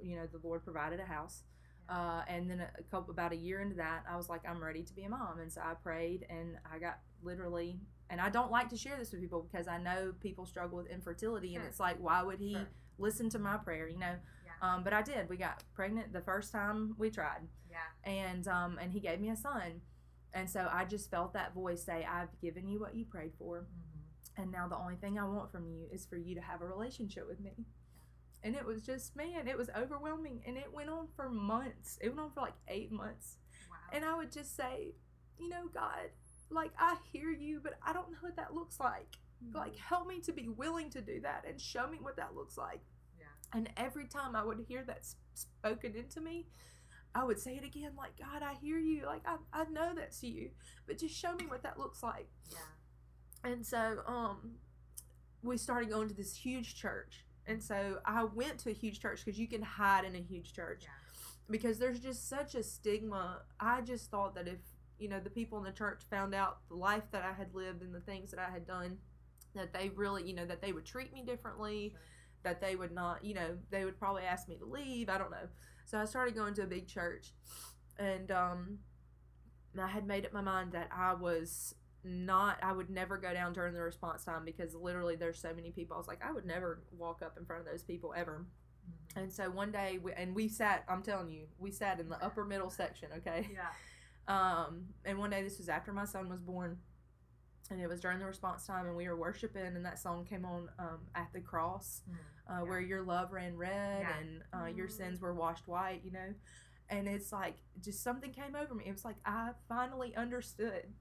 you 0.00 0.16
know 0.16 0.26
the 0.30 0.40
lord 0.46 0.64
provided 0.64 1.00
a 1.00 1.04
house 1.04 1.42
uh, 1.88 2.22
and 2.28 2.50
then 2.50 2.60
a, 2.60 2.82
couple 2.90 3.10
about 3.12 3.32
a 3.32 3.36
year 3.36 3.60
into 3.60 3.74
that 3.76 4.04
i 4.10 4.16
was 4.16 4.28
like 4.28 4.40
i'm 4.48 4.62
ready 4.62 4.82
to 4.82 4.94
be 4.94 5.04
a 5.04 5.08
mom 5.08 5.38
and 5.40 5.52
so 5.52 5.60
i 5.60 5.74
prayed 5.74 6.26
and 6.30 6.56
i 6.72 6.78
got 6.78 6.98
literally 7.22 7.78
and 8.10 8.20
i 8.20 8.28
don't 8.30 8.50
like 8.50 8.68
to 8.68 8.76
share 8.76 8.96
this 8.98 9.12
with 9.12 9.20
people 9.20 9.46
because 9.50 9.68
i 9.68 9.76
know 9.78 10.12
people 10.20 10.46
struggle 10.46 10.78
with 10.78 10.86
infertility 10.86 11.54
and 11.56 11.64
it's 11.64 11.80
like 11.80 11.96
why 11.98 12.22
would 12.22 12.38
he 12.40 12.52
Sure. 12.54 12.68
listen 12.98 13.28
to 13.30 13.38
my 13.38 13.56
prayer 13.56 13.88
you 13.88 13.98
know 13.98 14.14
Yeah. 14.44 14.52
um, 14.74 14.84
but 14.84 14.92
i 14.92 15.02
did 15.02 15.28
we 15.28 15.36
got 15.36 15.62
pregnant 15.74 16.12
the 16.12 16.20
first 16.22 16.52
time 16.52 16.94
we 16.98 17.10
tried 17.10 17.42
Yeah. 17.70 18.10
and 18.10 18.46
um, 18.48 18.78
and 18.80 18.92
he 18.92 19.00
gave 19.00 19.20
me 19.20 19.30
a 19.30 19.36
son 19.36 19.80
and 20.32 20.48
so 20.48 20.68
i 20.72 20.84
just 20.84 21.10
felt 21.10 21.32
that 21.34 21.54
voice 21.54 21.82
say 21.84 22.06
i've 22.10 22.28
given 22.40 22.66
you 22.68 22.80
what 22.80 22.94
you 22.94 23.04
prayed 23.04 23.32
for 23.38 23.66
Mm-hmm. 23.66 24.42
and 24.42 24.52
now 24.52 24.66
the 24.68 24.76
only 24.76 24.96
thing 24.96 25.18
i 25.18 25.24
want 25.24 25.50
from 25.52 25.66
you 25.68 25.86
is 25.92 26.06
for 26.06 26.16
you 26.16 26.34
to 26.34 26.40
have 26.40 26.60
a 26.62 26.66
relationship 26.66 27.26
with 27.28 27.40
me 27.40 27.52
and 28.44 28.54
it 28.54 28.64
was 28.64 28.82
just 28.82 29.16
man 29.16 29.48
it 29.48 29.58
was 29.58 29.68
overwhelming 29.76 30.40
and 30.46 30.56
it 30.56 30.72
went 30.72 30.88
on 30.90 31.08
for 31.16 31.28
months. 31.28 31.98
It 32.00 32.10
went 32.10 32.20
on 32.20 32.30
for 32.30 32.42
like 32.42 32.54
eight 32.68 32.92
months. 32.92 33.38
Wow. 33.70 33.76
and 33.96 34.04
i 34.04 34.14
would 34.16 34.30
just 34.30 34.54
say 34.56 34.94
you 35.38 35.48
know 35.48 35.64
god 35.72 36.10
like 36.50 36.70
i 36.78 36.96
hear 37.12 37.30
you 37.30 37.58
but 37.62 37.74
i 37.84 37.92
don't 37.92 38.10
know 38.12 38.18
what 38.20 38.36
that 38.36 38.54
looks 38.54 38.78
like. 38.78 39.16
Like 39.52 39.76
help 39.76 40.06
me 40.06 40.20
to 40.20 40.32
be 40.32 40.48
willing 40.48 40.88
to 40.90 41.00
do 41.02 41.20
that 41.22 41.44
and 41.48 41.60
show 41.60 41.86
me 41.88 41.98
what 42.00 42.16
that 42.16 42.34
looks 42.34 42.56
like. 42.56 42.80
Yeah. 43.18 43.26
and 43.58 43.68
every 43.76 44.06
time 44.06 44.36
i 44.36 44.44
would 44.44 44.60
hear 44.68 44.84
that 44.84 45.04
spoken 45.34 45.94
into 45.96 46.20
me 46.20 46.46
i 47.14 47.22
would 47.24 47.38
say 47.38 47.56
it 47.56 47.64
again 47.64 47.92
like 47.96 48.16
god 48.18 48.42
i 48.42 48.54
hear 48.54 48.78
you. 48.78 49.06
Like 49.06 49.22
i, 49.26 49.36
I 49.52 49.64
know 49.64 49.92
that's 49.94 50.22
you 50.22 50.50
but 50.86 50.98
just 50.98 51.14
show 51.16 51.34
me 51.34 51.46
what 51.46 51.62
that 51.64 51.78
looks 51.78 52.02
like. 52.02 52.28
Yeah. 52.50 53.50
and 53.50 53.66
so 53.66 54.00
um 54.06 54.52
we 55.42 55.56
started 55.58 55.90
going 55.90 56.08
to 56.08 56.14
this 56.14 56.34
huge 56.36 56.74
church 56.74 57.24
and 57.46 57.62
so 57.62 57.98
i 58.04 58.24
went 58.24 58.58
to 58.58 58.70
a 58.70 58.72
huge 58.72 59.00
church 59.00 59.24
because 59.24 59.38
you 59.38 59.46
can 59.48 59.62
hide 59.62 60.04
in 60.04 60.14
a 60.14 60.20
huge 60.20 60.52
church 60.52 60.82
Yeah. 60.84 60.90
because 61.50 61.78
there's 61.78 62.00
just 62.00 62.28
such 62.28 62.54
a 62.54 62.62
stigma 62.62 63.42
i 63.60 63.80
just 63.80 64.10
thought 64.10 64.34
that 64.34 64.48
if 64.48 64.58
you 64.98 65.08
know 65.08 65.20
the 65.20 65.30
people 65.30 65.58
in 65.58 65.64
the 65.64 65.72
church 65.72 66.02
found 66.10 66.34
out 66.34 66.58
the 66.68 66.76
life 66.76 67.04
that 67.12 67.22
i 67.24 67.32
had 67.32 67.54
lived 67.54 67.82
and 67.82 67.94
the 67.94 68.00
things 68.00 68.30
that 68.30 68.40
i 68.40 68.50
had 68.50 68.66
done 68.66 68.98
that 69.54 69.72
they 69.72 69.90
really 69.90 70.22
you 70.24 70.34
know 70.34 70.46
that 70.46 70.60
they 70.62 70.72
would 70.72 70.84
treat 70.84 71.12
me 71.12 71.22
differently 71.22 71.90
Sure. 71.90 72.00
that 72.44 72.60
they 72.60 72.76
would 72.76 72.92
not 72.92 73.24
you 73.24 73.34
know 73.34 73.56
they 73.70 73.84
would 73.84 73.98
probably 73.98 74.22
ask 74.22 74.48
me 74.48 74.56
to 74.56 74.64
leave 74.64 75.08
i 75.08 75.18
don't 75.18 75.30
know 75.30 75.48
so 75.84 75.98
i 75.98 76.04
started 76.04 76.34
going 76.34 76.54
to 76.54 76.62
a 76.62 76.66
big 76.66 76.86
church 76.86 77.32
and 77.98 78.30
um 78.30 78.78
i 79.80 79.86
had 79.88 80.06
made 80.06 80.24
up 80.24 80.32
my 80.32 80.40
mind 80.40 80.72
that 80.72 80.88
i 80.96 81.12
was 81.14 81.74
not 82.04 82.58
I 82.62 82.72
would 82.72 82.90
never 82.90 83.16
go 83.16 83.32
down 83.32 83.52
during 83.52 83.74
the 83.74 83.80
response 83.82 84.24
time 84.24 84.44
because 84.44 84.74
literally 84.74 85.16
there's 85.16 85.38
so 85.40 85.52
many 85.54 85.70
people. 85.70 85.94
I 85.96 85.98
was 85.98 86.08
like, 86.08 86.22
I 86.24 86.32
would 86.32 86.44
never 86.46 86.82
walk 86.92 87.22
up 87.22 87.36
in 87.38 87.44
front 87.46 87.60
of 87.60 87.66
those 87.66 87.82
people 87.82 88.12
ever. 88.16 88.44
Mhm. 88.88 89.22
And 89.22 89.32
so 89.32 89.50
one 89.50 89.70
day, 89.72 89.98
we, 90.02 90.12
and 90.12 90.34
we 90.34 90.48
sat. 90.48 90.84
I'm 90.88 91.02
telling 91.02 91.30
you, 91.30 91.46
we 91.58 91.70
sat 91.70 92.00
in 92.00 92.08
the 92.08 92.22
upper 92.22 92.44
middle 92.44 92.70
section. 92.70 93.08
Okay. 93.18 93.48
Yeah. 93.52 93.70
Um, 94.26 94.86
and 95.04 95.18
one 95.18 95.30
day, 95.30 95.42
this 95.42 95.58
was 95.58 95.68
after 95.68 95.92
my 95.92 96.04
son 96.04 96.28
was 96.28 96.40
born, 96.40 96.78
and 97.70 97.80
it 97.80 97.86
was 97.88 98.00
during 98.00 98.18
the 98.18 98.26
response 98.26 98.66
time, 98.66 98.86
and 98.86 98.96
we 98.96 99.08
were 99.08 99.16
worshiping, 99.16 99.64
and 99.76 99.84
that 99.84 99.98
song 99.98 100.24
came 100.24 100.44
on 100.44 100.68
um, 100.78 101.00
at 101.14 101.32
the 101.32 101.40
cross, 101.40 102.02
uh, 102.48 102.54
Yeah. 102.54 102.62
where 102.62 102.80
your 102.80 103.02
love 103.02 103.32
ran 103.32 103.56
red 103.56 104.00
Yeah. 104.02 104.18
and 104.18 104.42
uh, 104.52 104.66
your 104.66 104.88
Mhm. 104.88 104.92
sins 104.92 105.20
were 105.20 105.34
washed 105.34 105.66
white. 105.68 106.02
You 106.04 106.10
know, 106.12 106.34
and 106.90 107.08
it's 107.08 107.32
like 107.32 107.56
just 107.80 108.02
something 108.02 108.32
came 108.32 108.54
over 108.54 108.74
me. 108.74 108.84
It 108.86 108.92
was 108.92 109.04
like 109.04 109.16
I 109.24 109.52
finally 109.68 110.14
understood. 110.16 110.92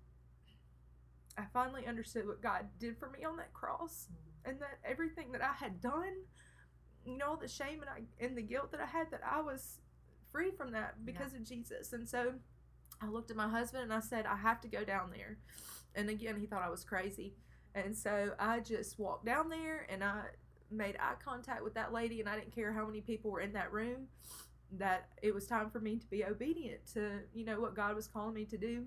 I 1.37 1.43
finally 1.53 1.85
understood 1.87 2.27
what 2.27 2.41
God 2.41 2.65
did 2.79 2.97
for 2.97 3.09
me 3.09 3.23
on 3.23 3.37
that 3.37 3.53
cross 3.53 4.07
and 4.45 4.59
that 4.59 4.79
everything 4.85 5.31
that 5.31 5.41
I 5.41 5.53
had 5.53 5.81
done, 5.81 6.13
you 7.05 7.17
know, 7.17 7.29
all 7.29 7.37
the 7.37 7.47
shame 7.47 7.81
and 7.81 7.89
I 7.89 8.23
and 8.23 8.37
the 8.37 8.41
guilt 8.41 8.71
that 8.71 8.81
I 8.81 8.85
had, 8.85 9.11
that 9.11 9.21
I 9.29 9.41
was 9.41 9.79
free 10.31 10.51
from 10.51 10.71
that 10.73 11.05
because 11.05 11.33
of 11.33 11.43
Jesus. 11.43 11.93
And 11.93 12.07
so 12.07 12.33
I 13.01 13.07
looked 13.07 13.31
at 13.31 13.37
my 13.37 13.49
husband 13.49 13.83
and 13.83 13.93
I 13.93 13.99
said, 13.99 14.25
I 14.25 14.35
have 14.35 14.61
to 14.61 14.67
go 14.67 14.83
down 14.83 15.11
there. 15.15 15.37
And 15.95 16.09
again, 16.09 16.37
he 16.39 16.45
thought 16.45 16.63
I 16.63 16.69
was 16.69 16.83
crazy. 16.83 17.33
And 17.75 17.95
so 17.95 18.31
I 18.39 18.59
just 18.59 18.99
walked 18.99 19.25
down 19.25 19.49
there 19.49 19.87
and 19.89 20.03
I 20.03 20.21
made 20.69 20.95
eye 20.99 21.15
contact 21.23 21.63
with 21.63 21.73
that 21.75 21.93
lady 21.93 22.19
and 22.19 22.29
I 22.29 22.35
didn't 22.35 22.53
care 22.53 22.73
how 22.73 22.85
many 22.85 23.01
people 23.01 23.31
were 23.31 23.41
in 23.41 23.53
that 23.53 23.71
room 23.71 24.07
that 24.77 25.09
it 25.21 25.33
was 25.33 25.45
time 25.45 25.69
for 25.69 25.79
me 25.79 25.97
to 25.97 26.07
be 26.07 26.25
obedient 26.25 26.85
to 26.93 27.19
you 27.33 27.45
know 27.45 27.59
what 27.59 27.75
God 27.75 27.95
was 27.95 28.07
calling 28.07 28.33
me 28.33 28.45
to 28.45 28.57
do 28.57 28.83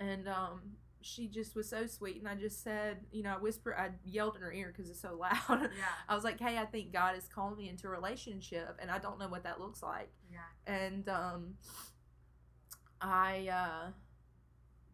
and 0.00 0.28
um 0.28 0.60
she 1.06 1.28
just 1.28 1.54
was 1.54 1.68
so 1.68 1.86
sweet 1.86 2.18
and 2.18 2.28
I 2.28 2.34
just 2.34 2.62
said 2.64 2.98
you 3.12 3.22
know 3.22 3.30
I 3.34 3.38
whispered 3.38 3.74
I 3.78 3.90
yelled 4.04 4.34
in 4.36 4.42
her 4.42 4.52
ear 4.52 4.72
because 4.74 4.90
it's 4.90 5.00
so 5.00 5.14
loud 5.20 5.34
Yeah. 5.48 5.68
I 6.08 6.14
was 6.14 6.24
like 6.24 6.40
hey 6.40 6.58
I 6.58 6.64
think 6.64 6.92
God 6.92 7.16
is 7.16 7.26
calling 7.32 7.56
me 7.56 7.68
into 7.68 7.86
a 7.86 7.90
relationship 7.90 8.76
and 8.80 8.90
I 8.90 8.98
don't 8.98 9.18
know 9.18 9.28
what 9.28 9.44
that 9.44 9.60
looks 9.60 9.82
like 9.82 10.10
Yeah. 10.32 10.40
and 10.66 11.08
um 11.08 11.54
I 13.00 13.48
uh 13.48 13.90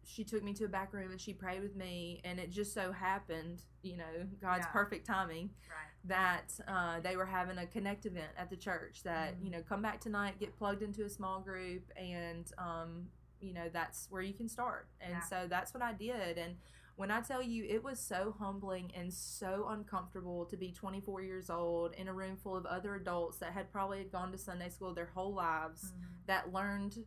she 0.05 0.23
took 0.23 0.43
me 0.43 0.53
to 0.53 0.65
a 0.65 0.67
back 0.67 0.93
room 0.93 1.11
and 1.11 1.19
she 1.19 1.33
prayed 1.33 1.61
with 1.61 1.75
me 1.75 2.21
and 2.25 2.39
it 2.39 2.51
just 2.51 2.73
so 2.73 2.91
happened 2.91 3.61
you 3.81 3.97
know 3.97 4.27
God's 4.41 4.65
Yeah. 4.65 4.71
perfect 4.71 5.07
timing 5.07 5.49
Right. 5.69 5.89
that 6.05 6.59
uh, 6.67 6.99
they 6.99 7.15
were 7.15 7.25
having 7.25 7.57
a 7.57 7.65
connect 7.65 8.05
event 8.05 8.31
at 8.37 8.49
the 8.49 8.57
church 8.57 9.01
that 9.03 9.35
Mhm. 9.39 9.45
you 9.45 9.51
know 9.51 9.61
come 9.63 9.81
back 9.81 9.99
tonight 10.01 10.39
get 10.39 10.55
plugged 10.57 10.83
into 10.83 11.05
a 11.05 11.09
small 11.09 11.39
group 11.39 11.89
and 11.95 12.51
um, 12.57 13.07
you 13.43 13.53
know 13.53 13.69
that's 13.71 14.07
where 14.09 14.21
you 14.21 14.33
can 14.33 14.47
start. 14.47 14.87
And 15.01 15.11
Yeah. 15.11 15.21
so 15.21 15.47
that's 15.49 15.73
what 15.73 15.83
i 15.83 15.93
did. 15.93 16.37
And 16.37 16.55
when 16.95 17.09
i 17.11 17.21
tell 17.21 17.41
you 17.41 17.65
it 17.67 17.83
was 17.83 17.99
so 17.99 18.35
humbling 18.39 18.91
and 18.95 19.11
so 19.13 19.65
uncomfortable 19.69 20.45
to 20.45 20.55
be 20.55 20.71
24 20.71 21.21
years 21.21 21.49
old 21.49 21.93
in 21.95 22.07
a 22.07 22.13
room 22.13 22.37
full 22.37 22.55
of 22.55 22.65
other 22.67 22.93
adults 22.95 23.37
that 23.39 23.51
had 23.53 23.71
probably 23.71 24.03
gone 24.03 24.31
to 24.31 24.37
sunday 24.37 24.69
school 24.69 24.93
their 24.93 25.07
whole 25.15 25.33
lives 25.33 25.91
Mhm. 25.91 26.25
that 26.27 26.53
learned 26.53 27.03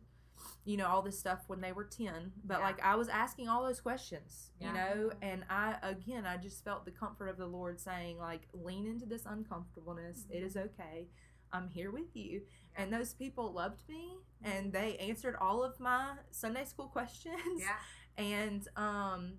you 0.65 0.75
know 0.75 0.87
all 0.87 1.01
this 1.01 1.17
stuff 1.17 1.45
when 1.47 1.61
they 1.61 1.71
were 1.71 1.85
10 1.85 2.33
but 2.43 2.59
Yeah. 2.59 2.65
like 2.65 2.79
i 2.83 2.95
was 2.95 3.07
asking 3.07 3.47
all 3.47 3.63
those 3.63 3.79
questions 3.79 4.51
you 4.59 4.71
know? 4.73 5.11
And 5.21 5.45
i 5.49 5.77
again 5.81 6.25
i 6.25 6.35
just 6.35 6.63
felt 6.65 6.83
the 6.83 6.91
comfort 6.91 7.29
of 7.29 7.37
the 7.37 7.47
lord 7.47 7.79
saying 7.79 8.17
like 8.19 8.47
lean 8.53 8.85
into 8.85 9.05
this 9.05 9.25
uncomfortableness. 9.25 10.25
It 10.29 10.43
is 10.43 10.57
okay 10.57 11.07
i'm 11.53 11.67
here 11.69 11.91
with 11.91 12.15
you. 12.15 12.41
Yeah. 12.75 12.83
and 12.83 12.93
those 12.93 13.13
people 13.13 13.51
loved 13.53 13.81
me 13.89 14.17
and 14.43 14.71
they 14.73 14.97
answered 14.97 15.35
all 15.39 15.63
of 15.63 15.79
my 15.79 16.11
sunday 16.31 16.65
school 16.65 16.87
questions. 16.97 17.59
Yeah. 17.61 18.23
and 18.23 18.67
um 18.75 19.33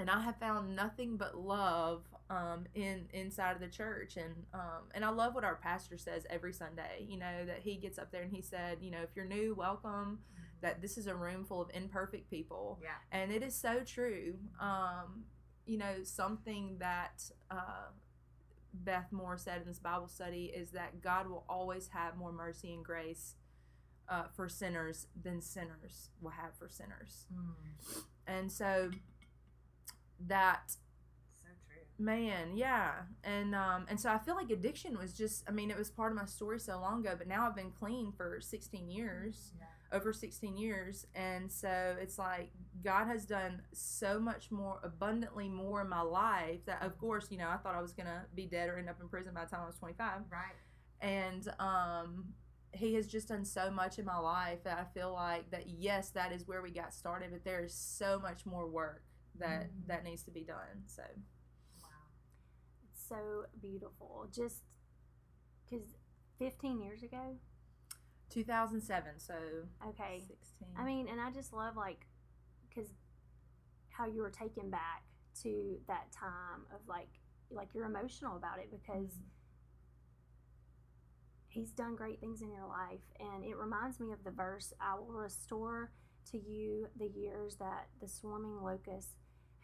and 0.00 0.08
I 0.08 0.20
have 0.20 0.36
found 0.38 0.76
nothing 0.76 1.16
but 1.16 1.36
love 1.36 2.04
um 2.30 2.66
in 2.74 3.08
inside 3.12 3.52
of 3.56 3.60
the 3.60 3.66
church. 3.68 4.16
And 4.16 4.34
um 4.54 4.84
and 4.94 5.04
I 5.04 5.08
love 5.10 5.34
what 5.34 5.42
our 5.44 5.56
pastor 5.56 5.98
says 5.98 6.24
every 6.30 6.52
Sunday 6.52 7.04
you 7.08 7.18
know 7.18 7.44
that 7.46 7.60
he 7.62 7.76
gets 7.76 7.98
up 7.98 8.12
there 8.12 8.22
and 8.22 8.32
he 8.32 8.40
said 8.42 8.78
you 8.80 8.90
know 8.92 9.02
if 9.02 9.10
you're 9.16 9.24
new 9.24 9.54
welcome. 9.54 10.20
That 10.60 10.80
this 10.82 10.98
is 10.98 11.06
a 11.06 11.14
room 11.14 11.44
full 11.44 11.60
of 11.62 11.70
imperfect 11.74 12.30
people. 12.30 12.78
Yeah. 12.82 12.90
and 13.12 13.32
it 13.32 13.42
is 13.42 13.54
so 13.56 13.80
true. 13.84 14.34
Um 14.60 15.24
you 15.66 15.78
know 15.78 16.04
something 16.04 16.76
that 16.78 17.22
uh 17.50 17.88
Beth 18.74 19.10
Moore 19.12 19.38
said 19.38 19.62
in 19.62 19.66
this 19.66 19.78
Bible 19.78 20.08
study 20.08 20.46
is 20.54 20.70
that 20.70 21.00
God 21.02 21.28
will 21.28 21.44
always 21.48 21.88
have 21.88 22.16
more 22.16 22.32
mercy 22.32 22.72
and 22.74 22.84
grace 22.84 23.34
uh, 24.08 24.24
for 24.34 24.48
sinners 24.48 25.06
than 25.20 25.40
sinners 25.40 26.10
will 26.20 26.30
have 26.30 26.54
for 26.58 26.68
sinners 26.68 27.26
Mm. 27.32 28.02
and 28.26 28.50
so 28.52 28.90
that 30.26 30.70
So 31.42 31.48
true. 31.66 32.04
man 32.04 32.56
yeah 32.56 32.92
and 33.22 33.54
um 33.54 33.86
and 33.88 34.00
so 34.00 34.10
i 34.10 34.18
feel 34.18 34.34
like 34.34 34.50
addiction 34.50 34.96
was 34.98 35.12
just 35.12 35.44
i 35.48 35.52
mean 35.52 35.70
it 35.70 35.78
was 35.78 35.90
part 35.90 36.10
of 36.12 36.18
my 36.18 36.24
story 36.24 36.58
so 36.58 36.78
long 36.80 37.00
ago 37.06 37.14
but 37.16 37.28
now 37.28 37.46
i've 37.46 37.54
been 37.56 37.70
clean 37.70 38.12
for 38.16 38.40
16 38.40 38.90
years 38.90 39.52
Yeah. 39.58 39.64
Over 39.92 40.12
16 40.12 40.56
years 40.56 41.06
and 41.14 41.50
so 41.50 41.96
it's 42.00 42.18
like 42.18 42.50
god 42.84 43.06
has 43.06 43.24
done 43.24 43.62
so 43.72 44.18
much 44.20 44.50
more 44.50 44.78
abundantly 44.82 45.48
more 45.48 45.80
in 45.80 45.88
my 45.88 46.02
life 46.02 46.58
that 46.66 46.82
of 46.82 46.98
course 46.98 47.28
you 47.30 47.38
know 47.38 47.48
i 47.48 47.56
thought 47.56 47.74
i 47.74 47.80
was 47.80 47.92
gonna 47.94 48.26
be 48.34 48.44
dead 48.46 48.68
or 48.68 48.76
end 48.78 48.88
up 48.88 49.00
in 49.00 49.08
prison 49.08 49.32
by 49.34 49.44
the 49.44 49.50
time 49.50 49.60
i 49.62 49.66
was 49.66 49.76
25 49.76 50.20
Right. 50.30 50.54
and 51.00 51.48
um 51.58 52.34
he 52.74 52.94
has 52.94 53.06
just 53.06 53.28
done 53.28 53.44
so 53.46 53.70
much 53.70 53.98
in 53.98 54.04
my 54.04 54.18
life 54.18 54.62
that 54.64 54.78
i 54.78 54.84
feel 54.98 55.12
like 55.12 55.50
that 55.50 55.68
yes 55.68 56.10
that 56.10 56.32
is 56.32 56.46
where 56.46 56.60
we 56.60 56.70
got 56.70 56.92
started 56.92 57.30
but 57.32 57.42
there 57.44 57.64
is 57.64 57.72
so 57.72 58.18
much 58.20 58.44
more 58.44 58.66
work 58.68 59.02
that 59.38 59.68
Mhm. 59.70 59.86
that 59.86 60.04
needs 60.04 60.22
to 60.24 60.30
be 60.30 60.44
done 60.44 60.84
so 60.86 61.02
Wow. 61.82 61.88
It's 62.90 63.08
so 63.08 63.46
beautiful. 63.60 64.28
Just 64.34 64.64
because 65.64 65.96
15 66.38 66.80
years 66.80 67.02
ago, 67.02 67.36
2007 68.30 69.12
so 69.18 69.34
okay. 69.88 70.22
16 70.26 70.38
I 70.76 70.84
mean, 70.84 71.08
and 71.08 71.20
I 71.20 71.30
just 71.30 71.52
love 71.52 71.76
like, 71.76 72.06
because 72.68 72.90
how 73.90 74.06
you 74.06 74.22
were 74.22 74.30
taken 74.30 74.70
back 74.70 75.02
to 75.42 75.78
that 75.88 76.12
time 76.12 76.66
of 76.72 76.80
like, 76.88 77.08
like 77.50 77.68
you're 77.74 77.86
emotional 77.86 78.36
about 78.36 78.58
it 78.58 78.70
because 78.70 79.12
mm-hmm. 79.12 79.24
he's 81.48 81.70
done 81.70 81.96
great 81.96 82.20
things 82.20 82.42
in 82.42 82.52
your 82.52 82.66
life. 82.66 83.00
And 83.18 83.44
it 83.44 83.56
reminds 83.56 83.98
me 83.98 84.12
of 84.12 84.22
the 84.24 84.30
verse, 84.30 84.72
I 84.80 84.94
will 84.94 85.12
restore 85.12 85.90
to 86.32 86.38
you 86.38 86.88
the 86.98 87.08
years 87.08 87.56
that 87.56 87.88
the 88.00 88.08
swarming 88.08 88.62
locust 88.62 89.08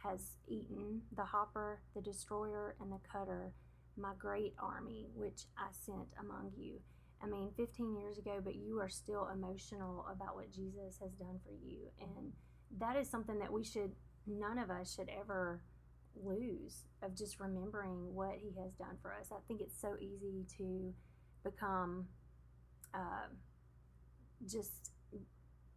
has 0.03 0.33
eaten, 0.47 1.03
the 1.17 1.25
hopper, 1.25 1.81
the 1.95 2.03
destroyer, 2.03 2.75
and 2.81 2.91
the 2.93 2.99
cutter, 3.11 3.53
my 3.97 4.13
great 4.19 4.55
army, 4.59 5.09
which 5.15 5.45
I 5.57 5.69
sent 5.73 6.09
among 6.21 6.53
you. 6.57 6.81
I 7.25 7.27
mean, 7.27 7.51
15 7.57 7.97
years 7.97 8.19
ago, 8.19 8.41
but 8.45 8.55
you 8.55 8.79
are 8.81 8.89
still 8.89 9.29
emotional 9.33 10.05
about 10.13 10.35
what 10.35 10.53
Jesus 10.53 10.99
has 11.01 11.13
done 11.13 11.41
for 11.43 11.53
you. 11.53 11.89
And 12.01 12.33
that 12.79 12.97
is 12.97 13.09
something 13.09 13.39
that 13.39 13.53
we 13.53 13.65
should, 13.65 13.93
none 14.27 14.59
of 14.59 14.71
us 14.71 14.95
should 14.95 15.09
ever 15.09 15.63
lose 16.15 16.85
of 17.03 17.17
just 17.17 17.41
remembering 17.41 18.15
what 18.15 18.35
he 18.37 18.49
has 18.61 18.73
done 18.75 18.99
for 19.01 19.15
us. 19.15 19.29
I 19.33 19.39
think 19.49 19.63
it's 19.63 19.81
so 19.81 19.97
easy 20.01 20.45
to 20.59 20.93
become 21.43 22.07
um, 22.93 23.39
just 24.47 24.93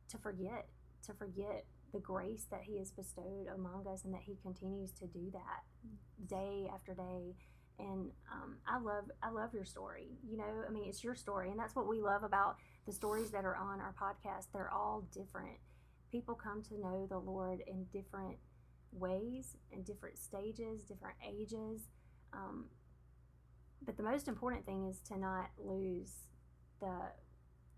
to 0.10 0.18
forget, 0.18 0.68
to 1.06 1.14
forget 1.14 1.66
the 1.94 2.00
grace 2.00 2.46
that 2.52 2.62
he 2.64 2.78
has 2.80 2.92
bestowed 2.92 3.48
among 3.56 3.86
us 3.92 4.04
and 4.04 4.14
that 4.14 4.22
he 4.26 4.36
continues 4.44 4.92
to 4.92 5.08
do 5.08 5.32
that 5.32 6.28
day 6.28 6.68
after 6.74 6.94
day 6.94 7.36
and 7.80 8.10
um, 8.32 8.58
I 8.68 8.80
love 8.80 9.06
I 9.22 9.30
love 9.30 9.54
your 9.54 9.66
story. 9.66 10.18
You 10.28 10.38
know, 10.38 10.64
I 10.68 10.72
mean, 10.72 10.86
it's 10.88 11.04
your 11.04 11.16
story, 11.16 11.50
and 11.50 11.60
that's 11.60 11.76
what 11.76 11.88
we 11.88 12.02
love 12.02 12.24
about 12.24 12.58
the 12.86 12.92
stories 12.92 13.32
that 13.32 13.46
are 13.46 13.56
on 13.56 13.80
our 13.80 13.94
podcast. 14.00 14.48
They're 14.54 14.72
all 14.72 15.08
different. 15.14 15.58
People 16.12 16.36
come 16.36 16.64
to 16.64 16.80
know 16.80 17.06
the 17.10 17.20
Lord 17.20 17.62
in 17.68 17.86
different 17.92 18.38
ways, 18.92 19.58
in 19.72 19.84
different 19.84 20.18
stages, 20.18 20.82
different 20.84 21.18
ages. 21.28 21.82
Um, 22.34 22.66
but 23.86 23.98
the 23.98 24.04
most 24.04 24.28
important 24.28 24.66
thing 24.66 24.88
is 24.90 25.00
to 25.10 25.18
not 25.18 25.50
lose 25.58 26.12
the 26.80 26.94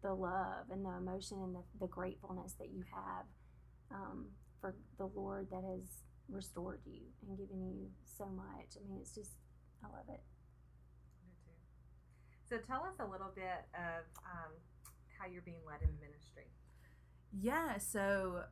the 0.02 0.14
love 0.14 0.66
and 0.72 0.86
the 0.86 0.92
emotion 0.98 1.40
and 1.44 1.56
the, 1.56 1.62
the 1.82 1.88
gratefulness 1.88 2.54
that 2.54 2.70
you 2.70 2.84
have 2.94 3.26
um, 3.92 4.28
for 4.62 4.76
the 4.98 5.08
Lord 5.08 5.48
that 5.52 5.64
has 5.64 5.82
restored 6.30 6.80
you 6.86 7.02
and 7.28 7.38
given 7.38 7.62
you 7.68 7.88
so 8.18 8.26
much. 8.26 8.78
I 8.78 8.88
mean, 8.88 9.00
it's 9.02 9.14
just 9.14 9.32
I 9.84 9.88
love 9.88 10.06
it. 10.10 10.22
Me 11.24 11.32
too. 11.44 11.56
So 12.50 12.58
tell 12.66 12.84
us 12.84 12.96
a 13.00 13.06
little 13.06 13.32
bit 13.36 13.66
of 13.76 14.04
um, 14.26 14.52
how 15.20 15.28
you're 15.28 15.42
being 15.44 15.62
led 15.68 15.82
in 15.82 15.90
ministry. 16.00 16.46
Yeah, 17.32 17.78
so 17.78 18.44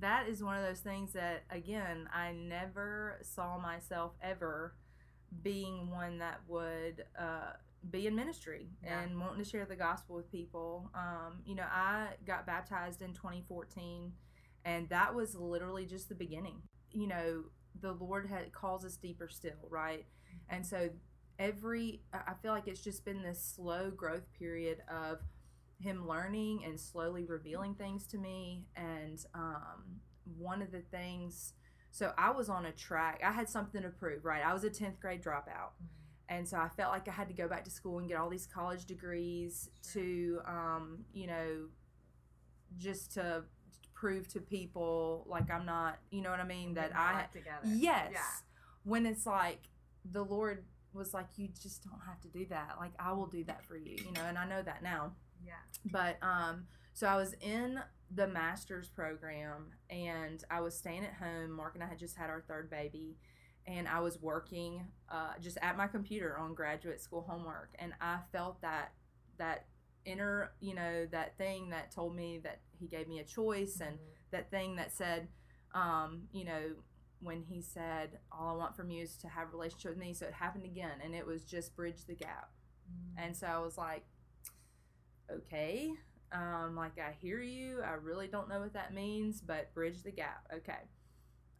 that 0.00 0.28
is 0.28 0.42
one 0.42 0.56
of 0.56 0.64
those 0.64 0.80
things 0.80 1.12
that 1.12 1.44
again 1.50 2.08
I 2.12 2.32
never 2.32 3.18
saw 3.22 3.58
myself 3.58 4.12
ever 4.22 4.74
being 5.42 5.90
one 5.90 6.18
that 6.18 6.40
would 6.48 7.04
uh, 7.18 7.52
be 7.90 8.06
in 8.06 8.14
ministry 8.16 8.68
Yeah. 8.82 9.02
and 9.02 9.20
wanting 9.20 9.42
to 9.44 9.48
share 9.48 9.66
the 9.66 9.76
gospel 9.76 10.16
with 10.16 10.30
people. 10.30 10.90
Um, 10.94 11.40
you 11.44 11.54
know, 11.54 11.66
I 11.70 12.08
got 12.26 12.46
baptized 12.46 13.02
in 13.02 13.12
2014, 13.12 14.12
and 14.64 14.88
that 14.88 15.14
was 15.14 15.34
literally 15.34 15.86
just 15.86 16.08
the 16.08 16.14
beginning. 16.14 16.62
you 16.92 17.06
know, 17.06 17.44
the 17.80 17.92
Lord 17.92 18.26
had 18.28 18.52
calls 18.52 18.84
us 18.84 18.96
deeper 18.96 19.28
still, 19.28 19.68
right? 19.70 20.06
And 20.48 20.66
so 20.66 20.90
every 21.38 22.02
I 22.12 22.32
feel 22.42 22.52
like 22.52 22.66
it's 22.66 22.80
just 22.80 23.04
been 23.04 23.22
this 23.22 23.42
slow 23.56 23.90
growth 23.90 24.32
period 24.38 24.78
of 24.90 25.18
him 25.78 26.08
learning 26.08 26.64
and 26.64 26.80
slowly 26.80 27.24
revealing 27.24 27.74
things 27.74 28.06
to 28.08 28.18
me. 28.18 28.66
And 28.76 29.24
um, 29.34 30.00
one 30.38 30.62
of 30.62 30.72
the 30.72 30.80
things, 30.80 31.52
so 31.90 32.12
I 32.16 32.30
was 32.30 32.48
on 32.48 32.66
a 32.66 32.72
track. 32.72 33.20
I 33.24 33.32
had 33.32 33.48
something 33.48 33.82
to 33.82 33.90
prove, 33.90 34.24
right? 34.24 34.44
I 34.44 34.52
was 34.54 34.64
a 34.64 34.70
tenth 34.70 35.00
grade 35.00 35.22
dropout. 35.22 35.72
And 36.28 36.48
so 36.48 36.56
I 36.56 36.68
felt 36.68 36.90
like 36.92 37.06
I 37.08 37.12
had 37.12 37.28
to 37.28 37.34
go 37.34 37.46
back 37.46 37.64
to 37.64 37.70
school 37.70 37.98
and 37.98 38.08
get 38.08 38.18
all 38.18 38.28
these 38.28 38.46
college 38.46 38.84
degrees 38.84 39.70
Sure. 39.92 40.02
to, 40.02 40.40
um, 40.46 41.04
you 41.12 41.26
know, 41.28 41.66
just 42.78 43.12
to 43.14 43.44
prove 43.94 44.28
to 44.28 44.40
people 44.40 45.24
like 45.28 45.50
I'm 45.50 45.64
not, 45.64 45.98
you 46.10 46.22
know 46.22 46.30
what 46.30 46.40
I 46.40 46.44
mean, 46.44 46.74
that 46.74 46.92
I 46.96 47.26
together. 47.32 47.60
Yes. 47.64 48.10
Yeah. 48.12 48.18
When 48.84 49.06
it's 49.06 49.24
like 49.26 49.68
the 50.12 50.22
Lord 50.22 50.64
was 50.92 51.12
like, 51.12 51.26
you 51.36 51.48
just 51.60 51.84
don't 51.84 52.00
have 52.06 52.20
to 52.22 52.28
do 52.28 52.46
that. 52.46 52.76
Like 52.78 52.92
I 52.98 53.12
will 53.12 53.26
do 53.26 53.44
that 53.44 53.64
for 53.64 53.76
you, 53.76 53.96
you 53.96 54.12
know, 54.12 54.22
and 54.26 54.38
I 54.38 54.46
know 54.46 54.62
that 54.62 54.82
now. 54.82 55.12
Yeah. 55.44 55.52
But 55.84 56.16
um, 56.22 56.64
so 56.92 57.06
I 57.06 57.16
was 57.16 57.34
in 57.40 57.80
the 58.14 58.26
master's 58.26 58.88
program 58.88 59.72
and 59.90 60.42
I 60.50 60.60
was 60.60 60.76
staying 60.76 61.04
at 61.04 61.14
home. 61.14 61.50
Mark 61.50 61.74
and 61.74 61.84
I 61.84 61.86
had 61.86 61.98
just 61.98 62.16
had 62.16 62.30
our 62.30 62.42
third 62.48 62.70
baby, 62.70 63.16
and 63.66 63.88
I 63.88 64.00
was 64.00 64.20
working 64.20 64.86
uh, 65.10 65.32
just 65.40 65.58
at 65.60 65.76
my 65.76 65.86
computer 65.86 66.38
on 66.38 66.54
graduate 66.54 67.00
school 67.00 67.24
homework, 67.28 67.70
and 67.78 67.92
I 68.00 68.18
felt 68.32 68.60
that 68.62 68.92
that 69.38 69.66
inner, 70.04 70.52
you 70.60 70.74
know, 70.74 71.06
that 71.10 71.36
thing 71.36 71.70
that 71.70 71.90
told 71.90 72.14
me 72.14 72.40
that 72.44 72.60
He 72.78 72.86
gave 72.86 73.08
me 73.08 73.18
a 73.18 73.24
choice 73.24 73.80
and 73.80 73.98
that 74.30 74.50
thing 74.50 74.76
that 74.76 74.92
said, 74.92 75.28
um, 75.74 76.22
you 76.32 76.44
know, 76.44 76.62
when 77.26 77.42
he 77.42 77.60
said, 77.60 78.20
"All 78.32 78.48
I 78.48 78.56
want 78.56 78.74
from 78.76 78.90
you 78.90 79.02
is 79.02 79.16
to 79.18 79.28
have 79.28 79.48
a 79.48 79.50
relationship 79.50 79.90
with 79.90 79.98
me," 79.98 80.14
so 80.14 80.26
it 80.26 80.32
happened 80.32 80.64
again, 80.64 81.00
and 81.04 81.14
it 81.14 81.26
was 81.26 81.44
just 81.44 81.76
bridge 81.76 82.06
the 82.06 82.14
gap. 82.14 82.50
And 83.16 83.36
so 83.36 83.46
I 83.46 83.58
was 83.58 83.76
like, 83.76 84.04
okay, 85.30 85.90
um, 86.32 86.76
like 86.76 86.98
I 86.98 87.12
hear 87.20 87.40
you. 87.40 87.82
I 87.82 87.92
really 87.92 88.28
don't 88.28 88.48
know 88.48 88.60
what 88.60 88.74
that 88.74 88.94
means, 88.94 89.40
but 89.40 89.74
bridge 89.74 90.02
the 90.02 90.10
gap. 90.10 90.46
Okay. 90.54 90.88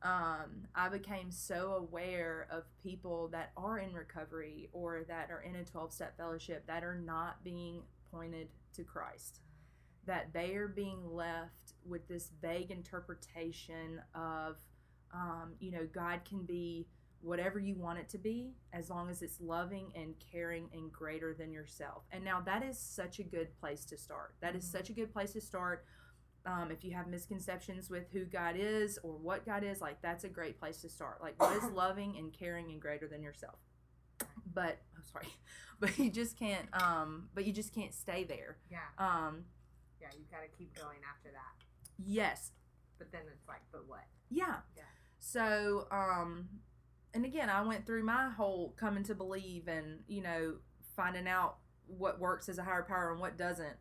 Um, 0.02 0.66
I 0.74 0.88
became 0.88 1.30
so 1.30 1.72
aware 1.72 2.46
of 2.50 2.64
people 2.82 3.28
that 3.28 3.52
are 3.56 3.78
in 3.78 3.92
recovery 3.94 4.68
or 4.72 5.04
that 5.08 5.30
are 5.30 5.40
in 5.40 5.56
a 5.56 5.64
12 5.64 5.92
step 5.92 6.16
fellowship 6.16 6.66
that 6.66 6.84
are 6.84 6.98
not 6.98 7.42
being 7.42 7.82
pointed 8.12 8.48
to 8.74 8.84
Christ, 8.84 9.40
that 10.06 10.32
they 10.32 10.54
are 10.54 10.68
being 10.68 11.10
left 11.10 11.72
with 11.84 12.06
this 12.08 12.30
vague 12.40 12.70
interpretation 12.70 14.00
of, 14.14 14.56
um, 15.16 15.54
you 15.60 15.70
know, 15.70 15.86
God 15.92 16.20
can 16.28 16.44
be 16.44 16.86
whatever 17.22 17.58
you 17.58 17.74
want 17.74 17.98
it 17.98 18.08
to 18.10 18.18
be 18.18 18.52
as 18.72 18.90
long 18.90 19.08
as 19.08 19.22
it's 19.22 19.40
loving 19.40 19.90
and 19.96 20.14
caring 20.30 20.68
and 20.74 20.92
greater 20.92 21.32
than 21.34 21.50
yourself. 21.52 22.04
And 22.12 22.22
now 22.22 22.40
that 22.42 22.62
is 22.62 22.78
such 22.78 23.18
a 23.18 23.22
good 23.24 23.52
place 23.58 23.84
to 23.86 23.96
start. 23.96 24.34
That 24.40 24.54
is 24.54 24.64
Mhm. 24.64 24.72
such 24.72 24.90
a 24.90 24.92
good 24.92 25.10
place 25.12 25.32
to 25.32 25.40
start. 25.40 25.84
Um, 26.44 26.70
if 26.70 26.84
you 26.84 26.92
have 26.92 27.08
misconceptions 27.08 27.88
with 27.90 28.08
who 28.12 28.24
God 28.26 28.54
is 28.56 28.98
or 29.02 29.16
what 29.18 29.44
God 29.46 29.64
is, 29.64 29.80
like 29.80 30.00
that's 30.02 30.22
a 30.24 30.28
great 30.28 30.58
place 30.58 30.80
to 30.82 30.88
start. 30.88 31.20
Like 31.22 31.40
what 31.40 31.56
is 31.56 31.64
loving 31.72 32.16
and 32.18 32.32
caring 32.32 32.70
and 32.70 32.80
greater 32.80 33.08
than 33.08 33.22
yourself? 33.22 33.58
But 34.54 34.78
I'm 34.94 35.02
sorry, 35.02 35.26
but 35.80 35.98
you 35.98 36.10
just 36.10 36.38
can't. 36.38 36.68
Um, 36.80 37.30
but 37.34 37.44
you 37.46 37.52
just 37.52 37.72
can't 37.74 37.94
stay 37.94 38.22
there. 38.24 38.58
Yeah. 38.70 38.80
Um, 38.98 39.46
Yeah. 40.00 40.08
You've 40.16 40.30
got 40.30 40.42
to 40.42 40.48
keep 40.48 40.74
going 40.76 40.98
after 41.10 41.30
that. 41.32 41.64
yes, 41.98 42.52
But 42.98 43.10
then 43.10 43.22
it's 43.32 43.48
like, 43.48 43.62
but 43.72 43.86
what? 43.88 44.04
Yeah. 44.30 44.60
So, 45.26 45.88
um, 45.90 46.48
and 47.12 47.24
again, 47.24 47.50
I 47.50 47.60
went 47.62 47.84
through 47.84 48.04
my 48.04 48.30
whole 48.30 48.76
coming 48.78 49.02
to 49.04 49.14
believe 49.16 49.66
and, 49.66 50.04
you 50.06 50.22
know, 50.22 50.54
finding 50.94 51.26
out 51.26 51.56
what 51.88 52.20
works 52.20 52.48
as 52.48 52.58
a 52.58 52.62
higher 52.62 52.84
power 52.84 53.10
and 53.10 53.20
what 53.20 53.36
doesn't. 53.36 53.76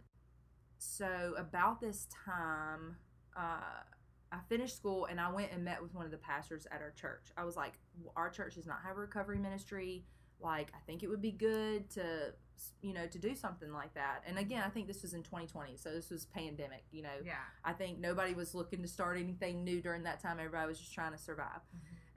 So, 0.79 1.35
about 1.37 1.79
this 1.79 2.07
time, 2.25 2.95
uh, 3.37 3.83
I 4.31 4.39
finished 4.49 4.75
school 4.75 5.05
and 5.05 5.19
I 5.19 5.31
went 5.31 5.51
and 5.51 5.63
met 5.63 5.83
with 5.83 5.93
one 5.93 6.05
of 6.05 6.11
the 6.11 6.17
pastors 6.17 6.65
at 6.71 6.81
our 6.81 6.91
church. 6.91 7.31
I 7.37 7.45
was 7.45 7.55
like, 7.55 7.73
our 8.15 8.31
church 8.31 8.55
does 8.55 8.65
not 8.65 8.79
have 8.83 8.97
a 8.97 9.01
recovery 9.01 9.37
ministry. 9.37 10.03
Like, 10.39 10.71
I 10.73 10.79
think 10.87 11.03
it 11.03 11.09
would 11.09 11.21
be 11.21 11.31
good 11.31 11.91
to, 11.91 12.33
you 12.81 12.93
know, 12.93 13.07
to 13.07 13.17
do 13.17 13.35
something 13.35 13.71
like 13.71 13.93
that. 13.93 14.21
And 14.27 14.37
again, 14.37 14.63
I 14.65 14.69
think 14.69 14.87
this 14.87 15.01
was 15.01 15.13
in 15.13 15.23
2020. 15.23 15.77
So, 15.77 15.91
this 15.91 16.09
was 16.09 16.25
pandemic, 16.25 16.83
you 16.91 17.03
know. 17.03 17.17
Yeah. 17.23 17.33
I 17.63 17.73
think 17.73 17.99
nobody 17.99 18.33
was 18.33 18.55
looking 18.55 18.81
to 18.81 18.87
start 18.87 19.17
anything 19.17 19.63
new 19.63 19.81
during 19.81 20.03
that 20.03 20.21
time. 20.21 20.37
Everybody 20.39 20.67
was 20.67 20.79
just 20.79 20.93
trying 20.93 21.11
to 21.11 21.17
survive. 21.17 21.61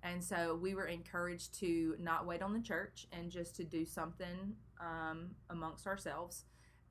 And 0.03 0.22
so 0.22 0.59
we 0.61 0.74
were 0.74 0.86
encouraged 0.86 1.59
to 1.61 1.97
not 1.99 2.26
wait 2.26 2.43
on 2.43 2.53
the 2.53 2.61
church 2.61 3.07
and 3.12 3.30
just 3.30 3.57
to 3.57 3.64
do 3.64 3.84
something 3.84 4.55
um, 4.80 5.30
amongst 5.51 5.86
ourselves. 5.86 6.45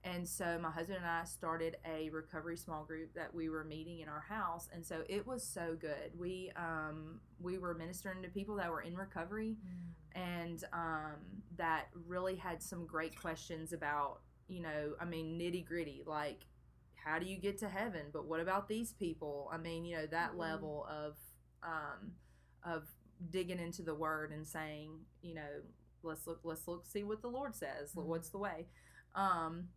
And 0.04 0.28
so 0.28 0.58
my 0.62 0.72
husband 0.72 1.00
and 1.00 1.08
I 1.08 1.24
started 1.26 1.78
a 1.86 2.10
recovery 2.12 2.56
small 2.56 2.84
group 2.84 3.14
that 3.16 3.34
we 3.34 3.50
were 3.50 3.64
meeting 3.64 4.00
in 4.00 4.08
our 4.08 4.22
house. 4.22 4.70
And 4.74 4.86
so 4.86 5.04
it 5.10 5.26
was 5.26 5.44
so 5.44 5.76
good. 5.80 6.12
We 6.18 6.52
um, 6.56 7.20
we 7.42 7.58
were 7.58 7.74
ministering 7.74 8.22
to 8.24 8.30
people 8.30 8.56
that 8.56 8.72
were 8.72 8.82
in 8.82 8.96
recovery 8.96 9.58
and 10.14 10.64
um, 10.72 11.16
that 11.58 11.88
really 12.08 12.36
had 12.36 12.62
some 12.62 12.86
great 12.86 13.20
questions 13.20 13.74
about, 13.74 14.22
you 14.48 14.62
know, 14.62 14.94
I 15.00 15.06
mean, 15.06 15.38
nitty 15.40 15.66
gritty, 15.66 16.04
like 16.06 16.46
how 16.96 17.20
do 17.20 17.26
you 17.26 17.38
get 17.38 17.58
to 17.60 17.70
heaven? 17.70 18.08
But 18.12 18.26
what 18.28 18.40
about 18.40 18.68
these 18.68 18.94
people? 18.94 19.50
I 19.52 19.58
mean, 19.58 19.86
you 19.86 19.96
know, 19.98 20.06
that 20.08 20.34
Mhm. 20.34 20.38
level 20.38 20.86
of 20.90 21.18
um, 21.64 22.14
of 22.64 22.88
digging 23.30 23.60
into 23.60 23.82
the 23.82 23.96
word 23.96 24.32
and 24.32 24.48
saying, 24.48 25.06
you 25.22 25.34
know, 25.34 25.62
let's 26.04 26.28
look, 26.28 26.40
let's 26.44 26.68
look, 26.68 26.86
see 26.86 27.04
what 27.04 27.22
the 27.22 27.28
Lord 27.30 27.56
says. 27.56 27.96
Mhm. 27.96 28.04
What's 28.06 28.30
the 28.30 28.38
way? 28.38 28.68
Um, 29.16 29.70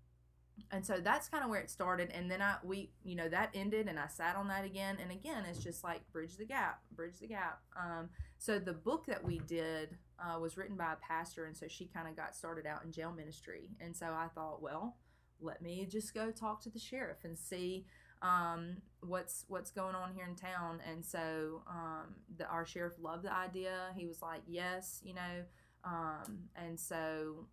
and 0.70 0.84
so 0.86 1.00
that's 1.00 1.28
kind 1.28 1.42
of 1.42 1.50
where 1.50 1.60
it 1.60 1.70
started. 1.70 2.10
And 2.10 2.30
then 2.30 2.42
I, 2.42 2.56
we, 2.62 2.92
you 3.02 3.16
know, 3.16 3.28
that 3.28 3.50
ended, 3.54 3.88
and 3.88 3.98
I 3.98 4.08
sat 4.08 4.36
on 4.36 4.48
that 4.48 4.64
again. 4.64 4.98
And 5.00 5.10
again, 5.10 5.44
it's 5.46 5.62
just 5.62 5.82
like 5.82 6.10
bridge 6.12 6.36
the 6.36 6.44
gap, 6.44 6.82
bridge 6.92 7.18
the 7.20 7.28
gap. 7.28 7.62
Um, 7.76 8.10
so 8.40 8.58
the 8.58 8.72
book 8.72 9.04
that 9.04 9.22
we 9.22 9.38
did 9.40 9.98
uh, 10.18 10.38
was 10.38 10.56
written 10.56 10.74
by 10.74 10.94
a 10.94 10.96
pastor, 10.96 11.44
and 11.44 11.54
so 11.54 11.66
she 11.68 11.84
kind 11.84 12.08
of 12.08 12.16
got 12.16 12.34
started 12.34 12.66
out 12.66 12.82
in 12.82 12.90
jail 12.90 13.12
ministry. 13.14 13.68
And 13.82 13.94
so 13.94 14.06
I 14.06 14.28
thought, 14.34 14.62
well, 14.62 14.96
let 15.42 15.60
me 15.60 15.86
just 15.86 16.14
go 16.14 16.30
talk 16.30 16.62
to 16.62 16.70
the 16.70 16.78
sheriff 16.78 17.18
and 17.24 17.38
see 17.38 17.84
um, 18.22 18.78
what's 19.00 19.44
what's 19.48 19.70
going 19.70 19.94
on 19.94 20.14
here 20.14 20.26
in 20.26 20.36
town. 20.36 20.80
And 20.90 21.04
so 21.04 21.62
um, 21.68 22.14
the, 22.38 22.46
our 22.46 22.64
sheriff 22.64 22.94
loved 22.98 23.24
the 23.24 23.32
idea. 23.32 23.92
He 23.94 24.06
was 24.06 24.22
like, 24.22 24.40
yes, 24.46 25.02
you 25.04 25.12
know. 25.12 25.44
Um, 25.84 26.44
and 26.56 26.80
so 26.80 27.46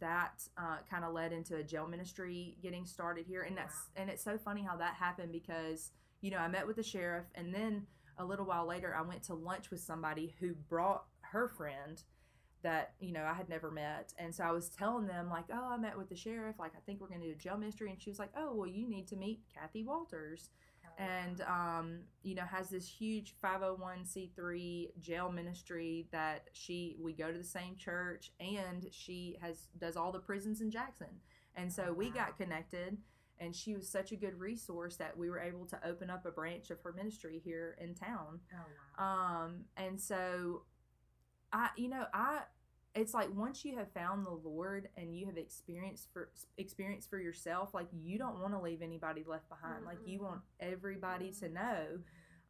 that 0.00 0.42
uh, 0.56 0.78
kind 0.90 1.04
of 1.04 1.12
led 1.12 1.34
into 1.34 1.56
a 1.56 1.62
jail 1.62 1.86
ministry 1.86 2.56
getting 2.62 2.86
started 2.86 3.26
here. 3.26 3.42
And 3.42 3.54
that's 3.54 3.90
and 3.96 4.08
it's 4.08 4.24
so 4.24 4.38
funny 4.38 4.62
how 4.62 4.78
that 4.78 4.94
happened 4.94 5.30
because 5.30 5.90
you 6.22 6.30
know 6.30 6.38
I 6.38 6.48
met 6.48 6.66
with 6.66 6.76
the 6.76 6.82
sheriff, 6.82 7.26
and 7.34 7.54
then 7.54 7.86
a 8.18 8.24
little 8.24 8.46
while 8.46 8.66
later 8.66 8.94
I 8.96 9.02
went 9.02 9.22
to 9.24 9.34
lunch 9.34 9.70
with 9.70 9.80
somebody 9.80 10.34
who 10.40 10.54
brought 10.54 11.04
her 11.20 11.48
friend 11.48 12.02
that 12.62 12.92
you 13.00 13.12
know 13.12 13.24
I 13.24 13.34
had 13.34 13.48
never 13.48 13.70
met, 13.70 14.12
and 14.18 14.34
so 14.34 14.44
I 14.44 14.52
was 14.52 14.68
telling 14.68 15.06
them 15.06 15.28
like, 15.28 15.44
oh, 15.52 15.70
I 15.72 15.76
met 15.76 15.98
with 15.98 16.08
the 16.08 16.16
sheriff. 16.16 16.56
Like 16.58 16.72
I 16.76 16.80
think 16.86 17.00
we're 17.00 17.08
gonna 17.08 17.24
do 17.24 17.32
a 17.32 17.34
jail 17.34 17.56
ministry, 17.56 17.90
and 17.90 18.00
she 18.00 18.10
was 18.10 18.18
like, 18.18 18.30
oh, 18.36 18.54
well, 18.54 18.68
you 18.68 18.88
need 18.88 19.08
to 19.08 19.16
meet 19.16 19.40
Kathy 19.52 19.84
Walters. 19.84 20.50
And 20.98 21.40
um, 21.42 22.00
you 22.22 22.34
know 22.34 22.42
has 22.42 22.68
this 22.68 22.86
huge 22.86 23.34
501c3 23.42 24.90
jail 25.00 25.32
ministry 25.32 26.06
that 26.12 26.48
she 26.52 26.98
we 27.00 27.14
go 27.14 27.32
to 27.32 27.38
the 27.38 27.42
same 27.42 27.76
church 27.76 28.30
and 28.38 28.86
she 28.90 29.38
has 29.40 29.68
does 29.80 29.96
all 29.96 30.12
the 30.12 30.18
prisons 30.18 30.60
in 30.60 30.70
Jackson. 30.70 31.08
And 31.56 31.72
so 31.72 31.92
Oh, 31.92 31.94
we 31.94 32.10
got 32.10 32.36
connected 32.38 32.96
and 33.42 33.54
she 33.54 33.74
was 33.74 33.88
such 33.88 34.12
a 34.12 34.16
good 34.16 34.38
resource 34.38 34.96
that 34.96 35.16
we 35.16 35.28
were 35.28 35.40
able 35.40 35.66
to 35.66 35.78
open 35.86 36.08
up 36.10 36.24
a 36.26 36.30
branch 36.30 36.70
of 36.70 36.80
her 36.82 36.92
ministry 36.92 37.40
here 37.44 37.76
in 37.80 37.94
town. 37.94 38.40
Oh 38.54 38.64
wow. 38.98 39.44
um 39.44 39.64
and 39.76 40.00
so 40.00 40.62
i 41.52 41.68
you 41.76 41.88
know 41.88 42.04
i 42.14 42.40
it's 42.94 43.14
like 43.14 43.28
once 43.34 43.64
you 43.64 43.76
have 43.76 43.90
found 43.92 44.26
the 44.26 44.30
lord 44.30 44.88
and 44.96 45.16
you 45.16 45.26
have 45.26 45.38
experienced 45.38 46.08
for 46.12 46.30
experience 46.58 47.06
for 47.06 47.18
yourself 47.18 47.72
like 47.74 47.88
you 47.92 48.18
don't 48.18 48.38
want 48.40 48.52
to 48.52 48.60
leave 48.60 48.82
anybody 48.82 49.24
left 49.26 49.48
behind. 49.48 49.84
Like 49.84 49.98
you 50.06 50.20
want 50.20 50.40
everybody 50.60 51.32
to 51.40 51.48
know. 51.48 51.84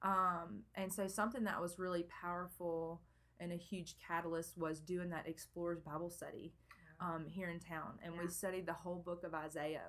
Um 0.03 0.64
and 0.74 0.93
so 0.93 1.07
something 1.07 1.45
that 1.45 1.61
was 1.61 1.78
really 1.78 2.05
powerful 2.22 3.01
and 3.40 3.53
a 3.53 3.57
huge 3.57 3.97
catalyst 4.07 4.59
was 4.59 4.80
doing 4.80 5.11
that 5.11 5.26
explorers 5.28 5.80
bible 5.80 6.11
study 6.11 6.53
um, 7.01 7.26
here 7.26 7.49
in 7.49 7.59
town, 7.59 7.99
and 8.05 8.16
we 8.16 8.28
studied 8.28 8.66
the 8.66 8.72
whole 8.72 9.03
book 9.05 9.24
of 9.24 9.34
Isaiah. 9.34 9.88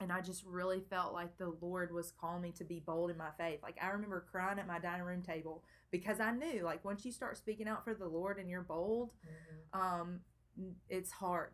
And 0.00 0.12
I 0.12 0.20
just 0.20 0.44
really 0.44 0.80
felt 0.88 1.12
like 1.12 1.36
the 1.38 1.56
Lord 1.60 1.92
was 1.92 2.12
calling 2.12 2.42
me 2.42 2.52
to 2.52 2.64
be 2.64 2.78
bold 2.80 3.10
in 3.10 3.16
my 3.16 3.30
faith. 3.36 3.58
Like 3.62 3.76
I 3.82 3.88
remember 3.88 4.24
crying 4.30 4.58
at 4.60 4.66
my 4.66 4.78
dining 4.78 5.02
room 5.04 5.22
table 5.22 5.64
because 5.90 6.20
I 6.20 6.30
knew, 6.30 6.62
like, 6.62 6.84
once 6.84 7.04
you 7.04 7.10
start 7.10 7.36
speaking 7.36 7.66
out 7.66 7.82
for 7.84 7.94
the 7.94 8.06
Lord 8.06 8.38
and 8.38 8.48
you're 8.48 8.62
bold, 8.62 9.10
Mhm. 9.26 9.78
um, 9.80 10.20
it's 10.88 11.10
hard. 11.10 11.52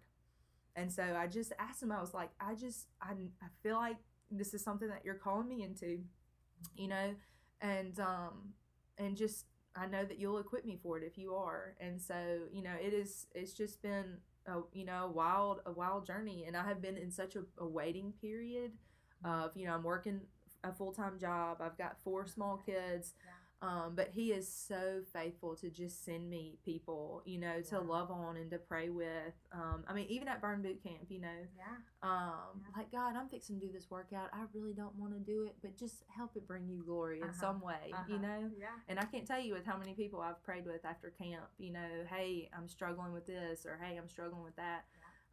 And 0.76 0.92
so 0.92 1.02
I 1.16 1.26
just 1.26 1.52
asked 1.58 1.82
him. 1.82 1.92
I 1.92 2.00
was 2.00 2.12
like, 2.12 2.30
I 2.40 2.54
just, 2.54 2.88
I, 3.00 3.12
I 3.40 3.46
feel 3.62 3.76
like 3.76 3.96
this 4.30 4.52
is 4.54 4.62
something 4.62 4.88
that 4.88 5.04
you're 5.04 5.14
calling 5.14 5.48
me 5.48 5.62
into, 5.62 6.04
you 6.76 6.88
know, 6.88 7.14
and 7.60 7.98
um, 8.00 8.54
and 8.98 9.16
just 9.16 9.46
I 9.76 9.86
know 9.86 10.04
that 10.04 10.18
you'll 10.18 10.38
equip 10.38 10.64
me 10.64 10.76
for 10.82 10.98
it 10.98 11.04
if 11.04 11.16
you 11.16 11.34
are. 11.34 11.76
And 11.80 12.00
so, 12.00 12.48
you 12.52 12.62
know, 12.62 12.74
it 12.80 12.92
is 12.92 13.26
it's 13.34 13.54
just 13.54 13.80
been 13.82 14.18
a 14.46 14.60
you 14.72 14.84
know, 14.84 15.10
wild 15.14 15.60
a 15.66 15.72
wild 15.72 16.06
journey 16.06 16.44
and 16.46 16.56
I 16.56 16.64
have 16.64 16.80
been 16.82 16.96
in 16.96 17.10
such 17.10 17.36
a, 17.36 17.44
a 17.58 17.66
waiting 17.66 18.12
period 18.20 18.72
mm-hmm. 19.24 19.42
of, 19.44 19.56
you 19.56 19.66
know, 19.66 19.74
I'm 19.74 19.82
working 19.82 20.20
a 20.62 20.72
full-time 20.72 21.18
job. 21.18 21.58
I've 21.60 21.76
got 21.76 21.96
four 22.02 22.26
small 22.26 22.56
kids. 22.56 23.14
Yeah. 23.24 23.32
Um, 23.64 23.94
but 23.96 24.10
he 24.12 24.32
is 24.32 24.46
so 24.52 25.00
faithful 25.12 25.56
to 25.56 25.70
just 25.70 26.04
send 26.04 26.28
me 26.28 26.58
people, 26.64 27.22
you 27.24 27.38
know, 27.38 27.62
to 27.70 27.80
love 27.80 28.10
on 28.10 28.36
and 28.36 28.50
to 28.50 28.58
pray 28.58 28.90
with. 28.90 29.32
Um, 29.52 29.84
I 29.88 29.94
mean, 29.94 30.06
even 30.10 30.28
at 30.28 30.42
Burn 30.42 30.60
Boot 30.60 30.82
Camp, 30.82 31.06
you 31.08 31.20
know, 31.20 31.46
Yeah. 31.56 31.76
um, 32.02 32.60
Yeah. 32.60 32.76
like 32.76 32.92
God, 32.92 33.16
I'm 33.16 33.28
fixing 33.28 33.58
to 33.60 33.66
do 33.66 33.72
this 33.72 33.90
workout. 33.90 34.28
I 34.34 34.44
really 34.52 34.74
don't 34.74 34.94
want 34.96 35.14
to 35.14 35.20
do 35.20 35.44
it, 35.44 35.56
but 35.62 35.76
just 35.78 36.04
help 36.14 36.36
it 36.36 36.46
bring 36.46 36.68
you 36.68 36.82
glory 36.84 37.22
in 37.22 37.28
Uh-huh. 37.28 37.40
some 37.40 37.60
way, 37.60 37.88
you 38.06 38.16
Uh-huh. 38.16 38.18
know. 38.18 38.50
Yeah. 38.58 38.78
And 38.88 39.00
I 39.00 39.04
can't 39.06 39.26
tell 39.26 39.40
you 39.40 39.54
with 39.54 39.64
how 39.64 39.78
many 39.78 39.94
people 39.94 40.20
I've 40.20 40.42
prayed 40.42 40.66
with 40.66 40.84
after 40.84 41.10
camp. 41.10 41.48
You 41.56 41.72
know, 41.72 42.04
hey, 42.10 42.50
I'm 42.52 42.68
struggling 42.68 43.12
with 43.14 43.26
this, 43.26 43.64
or 43.64 43.78
hey, 43.78 43.96
I'm 43.96 44.08
struggling 44.10 44.42
with 44.42 44.56
that. 44.56 44.84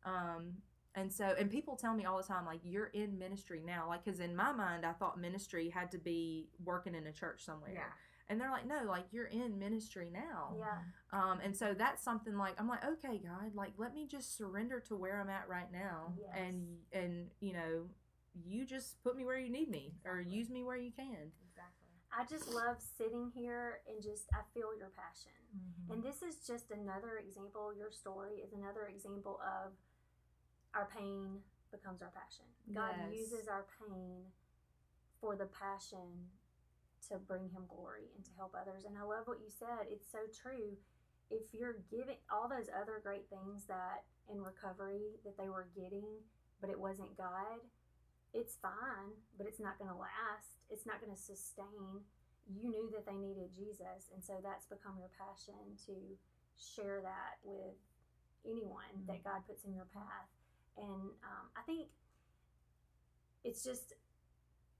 Um, 0.05 0.61
and 0.95 1.11
so, 1.11 1.35
and 1.37 1.49
people 1.49 1.75
tell 1.75 1.93
me 1.93 2.05
all 2.05 2.17
the 2.17 2.23
time, 2.23 2.45
like, 2.45 2.61
you're 2.63 2.87
in 2.87 3.17
ministry 3.17 3.61
now, 3.65 3.87
like, 3.89 4.03
because 4.05 4.19
in 4.21 4.35
my 4.35 4.51
mind, 4.53 4.85
I 4.85 4.93
thought 4.93 5.19
ministry 5.19 5.69
had 5.69 5.91
to 5.91 5.97
be 5.97 6.49
working 6.63 6.95
in 6.95 7.07
a 7.07 7.11
church 7.13 7.43
somewhere. 7.43 7.71
Yeah. 7.73 7.91
And 8.31 8.39
they're 8.39 8.49
like, 8.49 8.65
no, 8.65 8.87
like, 8.87 9.07
you're 9.11 9.25
in 9.25 9.59
ministry 9.59 10.09
now. 10.09 10.55
Yeah. 10.57 10.77
Um, 11.11 11.41
and 11.43 11.53
so 11.53 11.73
that's 11.77 12.01
something 12.01 12.37
like 12.37 12.53
I'm 12.57 12.67
like, 12.69 12.85
okay, 12.85 13.19
God, 13.21 13.53
like 13.53 13.73
let 13.77 13.93
me 13.93 14.07
just 14.07 14.37
surrender 14.37 14.79
to 14.87 14.95
where 14.95 15.19
I'm 15.19 15.29
at 15.29 15.49
right 15.49 15.69
now, 15.69 16.13
Yes. 16.17 16.29
and 16.39 16.77
and 16.93 17.27
you 17.41 17.51
know, 17.51 17.89
you 18.47 18.65
just 18.65 19.03
put 19.03 19.17
me 19.17 19.25
where 19.25 19.37
you 19.37 19.51
need 19.51 19.69
me, 19.69 19.95
or 20.05 20.21
use 20.21 20.49
me 20.49 20.63
where 20.63 20.77
you 20.77 20.91
can. 20.95 21.27
Exactly. 21.43 21.89
I 22.17 22.23
just 22.23 22.47
love 22.53 22.77
sitting 22.97 23.29
here 23.35 23.79
and 23.85 24.01
just 24.01 24.29
I 24.33 24.39
feel 24.53 24.69
your 24.79 24.91
passion. 24.95 25.35
Mm-hmm. 25.51 25.91
And 25.91 26.03
this 26.03 26.21
is 26.21 26.47
just 26.47 26.71
another 26.71 27.19
example. 27.19 27.73
Your 27.77 27.91
story 27.91 28.35
is 28.43 28.53
another 28.53 28.87
example 28.87 29.41
of 29.43 29.73
our 30.73 30.87
pain 30.97 31.39
becomes 31.69 32.01
our 32.01 32.11
passion. 32.15 32.45
God 32.73 32.95
Yes. 33.11 33.27
uses 33.31 33.47
our 33.49 33.65
pain 33.77 34.23
for 35.19 35.35
the 35.35 35.47
passion 35.47 36.31
to 37.09 37.17
bring 37.17 37.49
Him 37.49 37.65
glory 37.69 38.11
and 38.15 38.25
to 38.25 38.31
help 38.37 38.53
others. 38.53 38.85
And 38.85 38.97
I 38.97 39.03
love 39.03 39.25
what 39.25 39.41
you 39.41 39.49
said. 39.49 39.89
It's 39.89 40.09
so 40.11 40.27
true. 40.29 40.77
If 41.29 41.47
you're 41.53 41.79
giving 41.89 42.19
all 42.29 42.49
those 42.49 42.67
other 42.69 42.99
great 43.01 43.29
things 43.31 43.65
that 43.71 44.03
in 44.27 44.41
recovery 44.41 45.17
that 45.23 45.37
they 45.37 45.49
were 45.49 45.67
getting, 45.75 46.07
but 46.59 46.69
it 46.69 46.79
wasn't 46.79 47.15
God, 47.17 47.59
it's 48.33 48.55
fine, 48.61 49.15
but 49.37 49.47
it's 49.47 49.59
not 49.59 49.79
going 49.79 49.89
to 49.91 49.97
last. 49.97 50.61
It's 50.69 50.85
not 50.85 51.01
going 51.01 51.11
to 51.11 51.19
sustain 51.19 52.03
you 52.49 52.69
knew 52.69 52.89
that 52.91 53.05
they 53.05 53.15
needed 53.15 53.53
Jesus, 53.53 54.09
and 54.13 54.23
so 54.23 54.33
that's 54.41 54.65
become 54.65 54.97
your 54.97 55.11
passion 55.13 55.77
to 55.85 55.95
share 56.57 56.99
that 57.03 57.37
with 57.43 57.77
anyone 58.45 59.05
that 59.07 59.23
God 59.23 59.45
puts 59.47 59.63
in 59.63 59.73
your 59.73 59.87
path. 59.93 60.29
And 60.77 61.13
um, 61.21 61.45
I 61.55 61.61
think 61.65 61.87
it's 63.43 63.63
just 63.63 63.93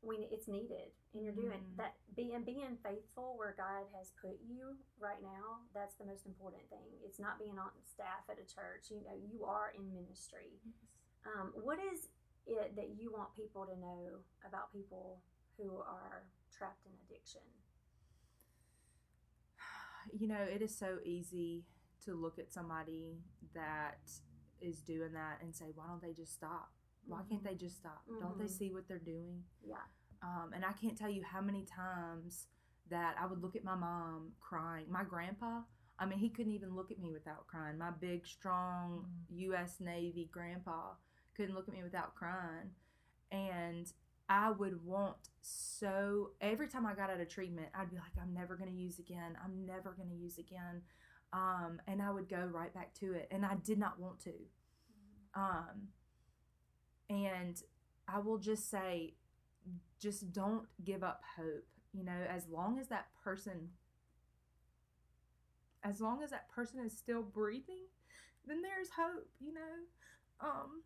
when 0.02 0.24
it's 0.32 0.48
needed, 0.48 0.92
and 1.14 1.24
you're 1.24 1.34
doing 1.34 1.62
Mhm. 1.62 1.76
that. 1.78 1.96
Being 2.16 2.44
being 2.44 2.78
faithful 2.78 3.38
where 3.38 3.54
God 3.54 3.88
has 3.94 4.12
put 4.22 4.40
you 4.42 4.78
right 5.00 5.22
now. 5.22 5.66
That's 5.74 5.96
the 5.96 6.06
most 6.06 6.26
important 6.26 6.68
thing. 6.70 7.00
It's 7.04 7.20
not 7.20 7.38
being 7.40 7.58
on 7.58 7.72
staff 7.86 8.28
at 8.30 8.40
a 8.40 8.46
church. 8.46 8.90
You 8.92 9.02
know, 9.02 9.14
you 9.14 9.46
are 9.46 9.70
in 9.72 9.94
ministry. 9.94 10.60
Um, 11.26 11.54
what 11.54 11.80
is 11.80 12.10
it 12.48 12.76
that 12.76 12.90
you 12.90 13.12
want 13.12 13.36
people 13.36 13.66
to 13.68 13.76
know 13.78 14.24
about 14.44 14.72
people 14.74 15.22
who 15.58 15.78
are 15.78 16.26
trapped 16.52 16.86
in 16.86 16.94
addiction? 17.06 17.42
You 20.20 20.28
know, 20.28 20.42
it 20.42 20.62
is 20.62 20.76
so 20.76 21.00
easy 21.06 21.66
to 22.06 22.16
look 22.16 22.40
at 22.40 22.52
somebody 22.52 23.22
that 23.54 24.00
is 24.60 24.82
doing 24.82 25.14
that 25.14 25.42
and 25.42 25.56
say, 25.56 25.72
why 25.76 25.86
don't 25.88 26.02
they 26.02 26.14
just 26.14 26.34
stop? 26.34 26.72
Why 27.06 27.24
can't 27.24 27.42
Mhm. 27.42 27.46
they 27.46 27.56
just 27.56 27.78
stop? 27.78 28.06
Don't 28.20 28.38
they 28.38 28.46
Mhm. 28.46 28.50
see 28.50 28.72
what 28.72 28.88
they're 28.88 29.00
doing? 29.00 29.44
Yeah. 29.62 29.84
Um, 30.22 30.54
and 30.54 30.64
I 30.64 30.74
can't 30.74 30.98
tell 30.98 31.10
you 31.10 31.24
how 31.24 31.42
many 31.42 31.66
times 31.66 32.48
that 32.88 33.18
I 33.18 33.26
would 33.26 33.42
look 33.42 33.56
at 33.56 33.64
my 33.64 33.76
mom 33.76 34.36
crying. 34.40 34.90
My 34.92 35.04
grandpa, 35.04 35.64
I 35.98 36.06
mean, 36.06 36.20
he 36.20 36.30
couldn't 36.30 36.52
even 36.52 36.76
look 36.76 36.92
at 36.92 37.00
me 37.00 37.12
without 37.12 37.48
crying. 37.48 37.78
My 37.78 37.92
big, 37.92 38.26
strong 38.26 39.26
U.S. 39.30 39.80
Navy 39.80 40.26
grandpa 40.26 40.96
couldn't 41.34 41.56
look 41.56 41.68
at 41.68 41.74
me 41.74 41.84
without 41.84 42.16
crying. 42.16 42.76
And 43.32 43.92
I 44.30 44.52
would 44.52 44.84
want 44.86 45.30
so, 45.42 46.36
every 46.40 46.68
time 46.68 46.86
I 46.86 46.94
got 46.94 47.10
out 47.10 47.20
of 47.20 47.28
treatment, 47.28 47.70
I'd 47.74 47.90
be 47.90 47.98
like, 47.98 48.18
I'm 48.22 48.34
never 48.34 48.56
going 48.56 48.70
to 48.70 48.76
use 48.76 49.00
again. 49.00 49.38
I'm 49.44 49.66
never 49.66 49.92
going 49.92 50.10
to 50.10 50.16
use 50.16 50.38
again. 50.38 50.84
Um, 51.34 51.82
and 51.88 52.02
I 52.02 52.12
would 52.12 52.30
go 52.30 52.46
right 52.46 52.74
back 52.74 52.94
to 52.96 53.14
it. 53.14 53.28
And 53.32 53.46
I 53.46 53.56
did 53.56 53.80
not 53.80 54.00
want 54.00 54.20
to. 54.22 54.34
Um, 55.34 55.90
and 57.12 57.62
I 58.08 58.20
will 58.20 58.38
just 58.38 58.70
say, 58.72 59.16
just 60.00 60.32
don't 60.32 60.66
give 60.84 61.04
up 61.04 61.22
hope. 61.38 61.66
You 61.94 62.06
know, 62.06 62.26
as 62.30 62.48
long 62.48 62.80
as 62.80 62.88
that 62.88 63.08
person, 63.22 63.70
as 65.84 66.00
long 66.00 66.24
as 66.24 66.30
that 66.32 66.50
person 66.50 66.80
is 66.80 66.98
still 66.98 67.22
breathing, 67.22 67.84
then 68.48 68.62
there's 68.62 68.90
hope. 68.98 69.28
You 69.42 69.54
know, 69.54 70.40
um, 70.40 70.84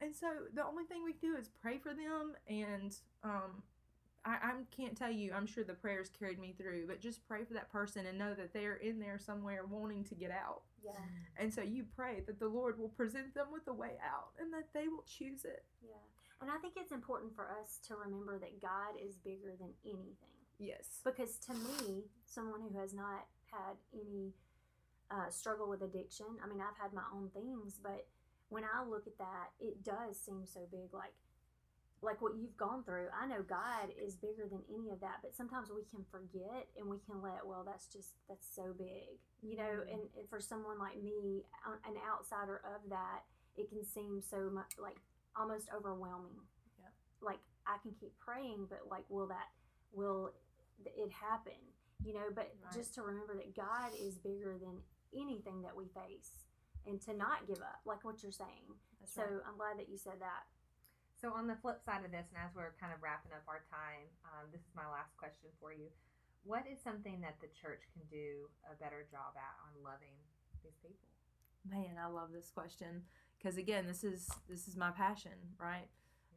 and 0.00 0.16
so 0.16 0.26
the 0.54 0.64
only 0.64 0.84
thing 0.84 1.04
we 1.04 1.12
can 1.12 1.32
do 1.32 1.36
is 1.36 1.50
pray 1.60 1.78
for 1.78 1.90
them. 1.90 2.32
And 2.48 2.96
um, 3.22 3.62
I, 4.24 4.38
I 4.42 4.52
can't 4.74 4.96
tell 4.96 5.12
you. 5.12 5.32
I'm 5.34 5.46
sure 5.46 5.64
the 5.64 5.74
prayers 5.74 6.10
carried 6.18 6.38
me 6.38 6.54
through, 6.56 6.86
but 6.86 7.00
just 7.00 7.26
pray 7.28 7.44
for 7.44 7.54
that 7.54 7.70
person 7.70 8.06
and 8.06 8.18
know 8.18 8.34
that 8.34 8.54
they're 8.54 8.76
in 8.76 8.98
there 8.98 9.18
somewhere 9.18 9.66
wanting 9.68 10.04
to 10.04 10.14
get 10.14 10.30
out. 10.30 10.62
Yeah. 10.84 10.92
And 11.36 11.52
so 11.52 11.62
you 11.62 11.84
pray 11.96 12.22
that 12.26 12.38
the 12.38 12.48
Lord 12.48 12.78
will 12.78 12.88
present 12.90 13.34
them 13.34 13.46
with 13.52 13.66
a 13.68 13.72
way 13.74 13.98
out 14.04 14.32
and 14.40 14.52
that 14.52 14.68
they 14.74 14.88
will 14.88 15.04
choose 15.06 15.44
it. 15.44 15.64
Yeah. 15.82 15.96
And 16.40 16.50
I 16.50 16.56
think 16.58 16.74
it's 16.76 16.92
important 16.92 17.34
for 17.34 17.48
us 17.60 17.78
to 17.88 17.96
remember 17.96 18.38
that 18.38 18.62
God 18.62 18.94
is 19.02 19.16
bigger 19.18 19.54
than 19.58 19.70
anything. 19.84 20.38
Yes. 20.58 21.00
Because 21.04 21.38
to 21.46 21.54
me, 21.54 22.04
someone 22.26 22.60
who 22.60 22.78
has 22.78 22.94
not 22.94 23.26
had 23.50 23.76
any 23.92 24.32
uh, 25.10 25.30
struggle 25.30 25.68
with 25.68 25.82
addiction, 25.82 26.26
I 26.42 26.48
mean, 26.48 26.60
I've 26.60 26.80
had 26.80 26.92
my 26.92 27.06
own 27.14 27.30
things, 27.34 27.78
but 27.82 28.06
when 28.50 28.64
I 28.64 28.84
look 28.84 29.06
at 29.06 29.18
that, 29.18 29.50
it 29.60 29.84
does 29.84 30.18
seem 30.18 30.46
so 30.46 30.60
big. 30.70 30.92
Like, 30.92 31.12
like 32.02 32.22
what 32.22 32.36
you've 32.36 32.56
gone 32.56 32.84
through, 32.84 33.08
I 33.10 33.26
know 33.26 33.42
God 33.42 33.90
is 33.98 34.14
bigger 34.14 34.46
than 34.48 34.62
any 34.70 34.90
of 34.90 35.00
that, 35.00 35.18
but 35.22 35.34
sometimes 35.34 35.68
we 35.70 35.82
can 35.90 36.04
forget 36.10 36.68
and 36.78 36.88
we 36.88 36.98
can 36.98 37.20
let, 37.20 37.44
well, 37.44 37.64
that's 37.66 37.86
just, 37.88 38.14
that's 38.28 38.46
so 38.54 38.74
big, 38.76 39.18
you 39.42 39.56
know, 39.56 39.82
mm-hmm. 39.82 39.90
and, 39.90 40.02
and 40.16 40.28
for 40.30 40.38
someone 40.38 40.78
like 40.78 41.02
me, 41.02 41.42
an 41.66 41.96
outsider 42.06 42.62
of 42.64 42.88
that, 42.90 43.26
it 43.56 43.68
can 43.68 43.84
seem 43.84 44.22
so 44.22 44.48
much 44.52 44.78
like 44.78 44.96
almost 45.34 45.68
overwhelming. 45.74 46.38
Yeah. 46.78 46.90
Like, 47.20 47.40
I 47.66 47.76
can 47.82 47.92
keep 47.98 48.16
praying, 48.18 48.66
but 48.70 48.86
like, 48.88 49.04
will 49.08 49.26
that, 49.28 49.50
will 49.92 50.34
it 50.86 51.10
happen? 51.10 51.58
You 52.04 52.14
know, 52.14 52.30
but 52.32 52.54
Right. 52.62 52.72
just 52.72 52.94
to 52.94 53.02
remember 53.02 53.34
that 53.34 53.56
God 53.56 53.90
is 53.98 54.18
bigger 54.18 54.56
than 54.56 54.78
anything 55.12 55.62
that 55.62 55.74
we 55.74 55.88
face 55.88 56.46
and 56.86 57.00
to 57.02 57.12
not 57.12 57.46
give 57.46 57.58
up, 57.58 57.80
like 57.84 58.04
what 58.04 58.22
you're 58.22 58.30
saying. 58.30 58.70
That's 59.00 59.14
so 59.14 59.22
right. 59.22 59.42
I'm 59.48 59.56
glad 59.56 59.78
that 59.78 59.88
you 59.88 59.98
said 59.98 60.20
that. 60.20 60.46
So 61.20 61.34
on 61.34 61.50
the 61.50 61.58
flip 61.58 61.82
side 61.82 62.04
of 62.04 62.12
this, 62.14 62.30
and 62.30 62.38
as 62.38 62.54
we're 62.54 62.78
kind 62.78 62.94
of 62.94 63.02
wrapping 63.02 63.34
up 63.34 63.42
our 63.50 63.66
time, 63.66 64.06
um, 64.22 64.46
this 64.54 64.62
is 64.62 64.70
my 64.78 64.86
last 64.86 65.16
question 65.18 65.50
for 65.58 65.72
you. 65.74 65.90
What 66.44 66.62
is 66.70 66.78
something 66.78 67.20
that 67.20 67.42
the 67.42 67.50
church 67.50 67.82
can 67.92 68.06
do 68.06 68.46
a 68.70 68.78
better 68.78 69.02
job 69.10 69.34
at 69.34 69.54
on 69.66 69.74
loving 69.82 70.14
these 70.62 70.78
people? 70.78 71.10
Man, 71.68 71.98
I 72.00 72.06
love 72.06 72.30
this 72.32 72.50
question 72.50 73.02
because 73.36 73.58
again, 73.58 73.86
this 73.86 74.04
is 74.04 74.28
this 74.48 74.68
is 74.68 74.76
my 74.76 74.90
passion, 74.90 75.32
right? 75.58 75.88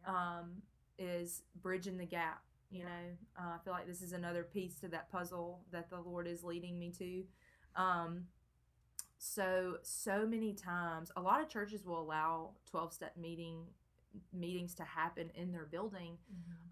Um, 0.05 0.63
is 0.97 1.43
bridging 1.61 1.97
the 1.97 2.05
gap. 2.05 2.43
You 2.71 2.79
Yeah. 2.79 2.85
know, 2.85 3.17
uh, 3.37 3.55
I 3.55 3.57
feel 3.63 3.73
like 3.73 3.85
this 3.87 4.01
is 4.01 4.13
another 4.13 4.43
piece 4.43 4.79
to 4.79 4.87
that 4.89 5.11
puzzle 5.11 5.63
that 5.71 5.89
the 5.89 5.99
Lord 5.99 6.27
is 6.27 6.43
leading 6.43 6.79
me 6.79 6.91
to. 6.93 7.25
Um, 7.75 8.27
so 9.17 9.77
so 9.83 10.25
many 10.25 10.53
times, 10.53 11.11
a 11.15 11.21
lot 11.21 11.41
of 11.41 11.49
churches 11.49 11.85
will 11.85 12.01
allow 12.01 12.55
twelve 12.65 12.93
step 12.93 13.15
meeting 13.15 13.67
meetings 14.33 14.75
to 14.75 14.83
happen 14.83 15.29
in 15.35 15.51
their 15.51 15.65
building 15.65 16.17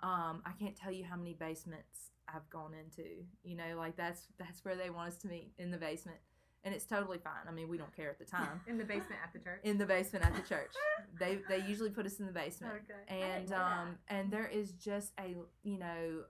um 0.03 0.41
i 0.45 0.51
can't 0.59 0.75
tell 0.75 0.91
you 0.91 1.03
how 1.03 1.15
many 1.15 1.33
basements 1.33 2.11
i've 2.33 2.49
gone 2.49 2.73
into 2.73 3.03
you 3.43 3.55
know 3.55 3.75
like 3.77 3.95
that's 3.95 4.27
that's 4.37 4.63
where 4.65 4.75
they 4.75 4.89
want 4.89 5.07
us 5.09 5.17
to 5.17 5.27
meet 5.27 5.51
in 5.57 5.71
the 5.71 5.77
basement. 5.77 6.17
And 6.65 6.75
it's 6.75 6.85
totally 6.85 7.19
fine. 7.19 7.47
I 7.47 7.51
mean 7.53 7.69
we 7.69 7.77
don't 7.77 7.95
care 7.95 8.09
at 8.09 8.19
the 8.19 8.25
time. 8.25 8.59
In 8.67 8.77
the 8.77 8.83
basement 8.83 9.15
at 9.23 9.31
the 9.31 9.39
church. 9.39 9.61
in 9.63 9.77
the 9.77 9.85
basement 9.85 10.25
at 10.25 10.35
the 10.35 10.41
church. 10.41 10.71
They 11.19 11.39
they 11.47 11.65
usually 11.65 11.89
put 11.89 12.05
us 12.05 12.19
in 12.19 12.25
the 12.25 12.33
basement. 12.33 12.73
Okay. 12.83 13.21
and 13.21 13.53
um 13.53 13.97
and 14.09 14.29
there 14.29 14.45
is 14.47 14.73
just 14.73 15.13
a 15.19 15.35
you 15.63 15.79
know 15.79 16.23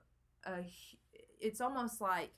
a 0.46 0.64
it's 1.42 1.60
almost 1.62 2.00
like 2.00 2.30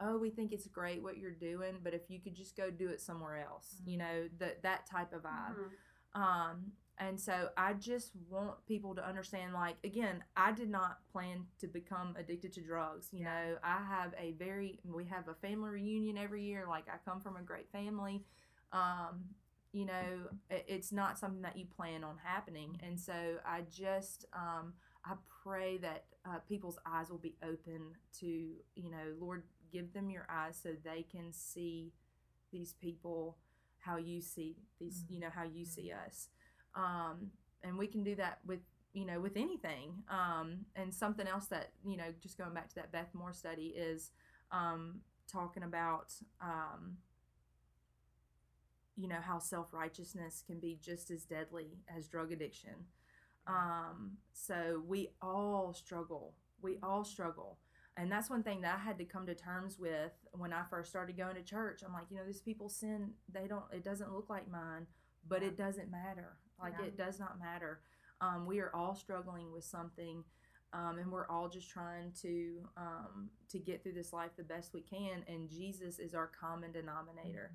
oh 0.00 0.16
we 0.16 0.30
think 0.30 0.52
it's 0.52 0.68
great 0.68 1.02
what 1.02 1.18
you're 1.18 1.32
doing 1.50 1.74
but 1.82 1.92
if 1.92 2.02
you 2.08 2.20
could 2.20 2.36
just 2.36 2.56
go 2.56 2.70
do 2.70 2.88
it 2.88 3.00
somewhere 3.00 3.36
else 3.44 3.82
you 3.84 3.98
know 3.98 4.28
that 4.38 4.62
that 4.62 4.86
type 4.88 5.12
of 5.12 5.22
vibe. 5.22 5.56
Mhm. 5.58 6.20
Um, 6.20 6.72
and 7.00 7.18
so 7.20 7.48
I 7.56 7.74
just 7.74 8.12
want 8.28 8.64
people 8.66 8.94
to 8.94 9.06
understand 9.06 9.54
like 9.54 9.76
again, 9.84 10.22
I 10.36 10.52
did 10.52 10.70
not 10.70 10.98
plan 11.12 11.46
to 11.60 11.66
become 11.68 12.14
addicted 12.18 12.52
to 12.54 12.62
drugs. 12.62 13.08
You 13.12 13.20
Yeah. 13.20 13.46
know, 13.52 13.58
I 13.64 13.82
have 13.84 14.14
a 14.18 14.32
very 14.32 14.80
we 14.84 15.04
have 15.06 15.28
a 15.28 15.34
family 15.34 15.70
reunion 15.70 16.18
every 16.18 16.44
year. 16.44 16.66
Like 16.68 16.88
I 16.88 16.98
come 17.04 17.20
from 17.20 17.36
a 17.36 17.42
great 17.42 17.70
family. 17.72 18.24
Um, 18.72 19.24
you 19.72 19.86
know, 19.86 20.28
it's 20.50 20.92
not 20.92 21.18
something 21.18 21.42
that 21.42 21.56
you 21.56 21.66
plan 21.66 22.04
on 22.04 22.18
happening. 22.22 22.78
And 22.82 23.00
so 23.00 23.38
I 23.46 23.62
just 23.70 24.26
um 24.34 24.74
I 25.04 25.14
pray 25.42 25.78
that 25.78 26.04
uh, 26.28 26.38
people's 26.48 26.78
eyes 26.86 27.10
will 27.10 27.18
be 27.18 27.36
open 27.42 27.94
to, 28.20 28.26
you 28.26 28.90
know, 28.90 29.14
Lord, 29.18 29.44
give 29.72 29.92
them 29.94 30.10
your 30.10 30.26
eyes 30.30 30.58
so 30.62 30.70
they 30.84 31.02
can 31.10 31.32
see 31.32 31.92
these 32.52 32.72
people 32.74 33.38
how 33.78 33.96
you 33.96 34.20
see 34.20 34.56
these, 34.78 35.04
you 35.08 35.20
know, 35.20 35.30
how 35.34 35.44
you 35.44 35.64
see 35.64 35.90
us. 35.92 36.28
Um, 36.74 37.30
and 37.62 37.76
we 37.76 37.86
can 37.86 38.02
do 38.02 38.14
that 38.16 38.38
with, 38.46 38.60
you 38.92 39.04
know, 39.04 39.20
with 39.20 39.36
anything. 39.36 40.02
Um, 40.08 40.66
and 40.76 40.92
something 40.92 41.26
else 41.26 41.46
that, 41.46 41.70
you 41.84 41.96
know, 41.96 42.12
just 42.22 42.38
going 42.38 42.54
back 42.54 42.68
to 42.70 42.74
that 42.76 42.92
Beth 42.92 43.08
Moore 43.12 43.32
study 43.32 43.74
is 43.76 44.10
um, 44.50 45.00
talking 45.30 45.62
about, 45.62 46.12
um, 46.40 46.96
you 48.96 49.08
know, 49.08 49.20
how 49.20 49.38
self 49.38 49.72
righteousness 49.72 50.42
can 50.46 50.58
be 50.58 50.78
just 50.82 51.10
as 51.10 51.24
deadly 51.24 51.78
as 51.94 52.08
drug 52.08 52.32
addiction. 52.32 52.74
Um, 53.46 54.12
so 54.32 54.82
we 54.86 55.10
all 55.22 55.72
struggle. 55.72 56.34
We 56.62 56.78
all 56.82 57.04
struggle. 57.04 57.58
And 57.96 58.10
that's 58.10 58.30
one 58.30 58.42
thing 58.42 58.60
that 58.62 58.76
I 58.76 58.82
had 58.82 58.98
to 58.98 59.04
come 59.04 59.26
to 59.26 59.34
terms 59.34 59.78
with 59.78 60.12
when 60.32 60.52
I 60.52 60.62
first 60.70 60.90
started 60.90 61.16
going 61.16 61.34
to 61.34 61.42
church. 61.42 61.82
I'm 61.84 61.92
like, 61.92 62.06
you 62.10 62.16
know, 62.16 62.24
these 62.24 62.40
people 62.40 62.68
sin, 62.68 63.10
they 63.32 63.46
don't, 63.46 63.64
it 63.72 63.84
doesn't 63.84 64.12
look 64.12 64.30
like 64.30 64.50
mine, 64.50 64.86
but 65.28 65.42
it 65.42 65.56
doesn't 65.58 65.90
matter. 65.90 66.36
Like, 66.60 66.74
Yeah. 66.78 66.86
it 66.86 66.96
does 66.96 67.18
not 67.18 67.38
matter. 67.38 67.80
Um, 68.20 68.46
we 68.46 68.60
are 68.60 68.74
all 68.74 68.94
struggling 68.94 69.52
with 69.52 69.64
something. 69.64 70.24
Um, 70.72 70.98
and 70.98 71.10
we're 71.10 71.26
all 71.26 71.48
just 71.48 71.68
trying 71.68 72.12
to 72.22 72.68
um, 72.76 73.28
to 73.48 73.58
get 73.58 73.82
through 73.82 73.94
this 73.94 74.12
life 74.12 74.30
the 74.36 74.44
best 74.44 74.72
we 74.72 74.82
can, 74.82 75.24
and 75.26 75.48
Jesus 75.50 75.98
is 75.98 76.14
our 76.14 76.28
common 76.28 76.70
denominator. 76.70 77.50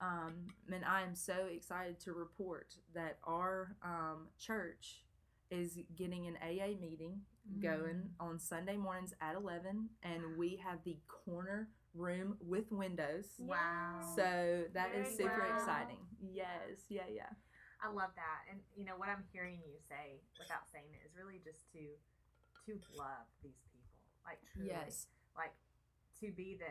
Um, 0.00 0.46
and 0.72 0.84
I 0.84 1.02
am 1.02 1.16
so 1.16 1.46
excited 1.52 1.98
to 2.00 2.12
report 2.12 2.76
that 2.94 3.18
our 3.24 3.74
um, 3.82 4.28
church 4.38 5.02
is 5.50 5.80
getting 5.96 6.28
an 6.28 6.36
AA 6.40 6.78
meeting 6.80 7.20
going 7.60 8.08
on 8.20 8.38
Sunday 8.38 8.76
mornings 8.76 9.14
at 9.20 9.34
11, 9.34 9.88
and 10.04 10.36
we 10.38 10.54
have 10.64 10.78
the 10.84 10.96
corner 11.08 11.70
room 11.92 12.36
with 12.40 12.70
windows. 12.70 13.26
Wow. 13.40 13.98
So 14.14 14.62
that 14.74 14.90
is 14.94 15.16
Very 15.16 15.28
super 15.28 15.44
cool. 15.48 15.56
exciting. 15.56 15.98
Yes, 16.20 16.84
yeah, 16.88 17.02
yeah. 17.12 17.30
I 17.80 17.88
love 17.88 18.12
that. 18.16 18.40
And 18.52 18.60
you 18.76 18.84
know 18.84 18.96
what 19.00 19.08
I'm 19.08 19.24
hearing 19.32 19.58
you 19.64 19.76
say 19.88 20.20
without 20.36 20.68
saying 20.72 20.88
it 20.92 21.00
is 21.04 21.12
really 21.16 21.40
just 21.44 21.64
to 21.72 21.82
to 22.68 22.76
love 22.92 23.24
these 23.40 23.56
people. 23.72 23.88
Like 24.24 24.40
truly. 24.52 24.70
Yes. 24.76 25.08
Like 25.36 25.56
to 26.20 26.28
be 26.36 26.60
the 26.60 26.68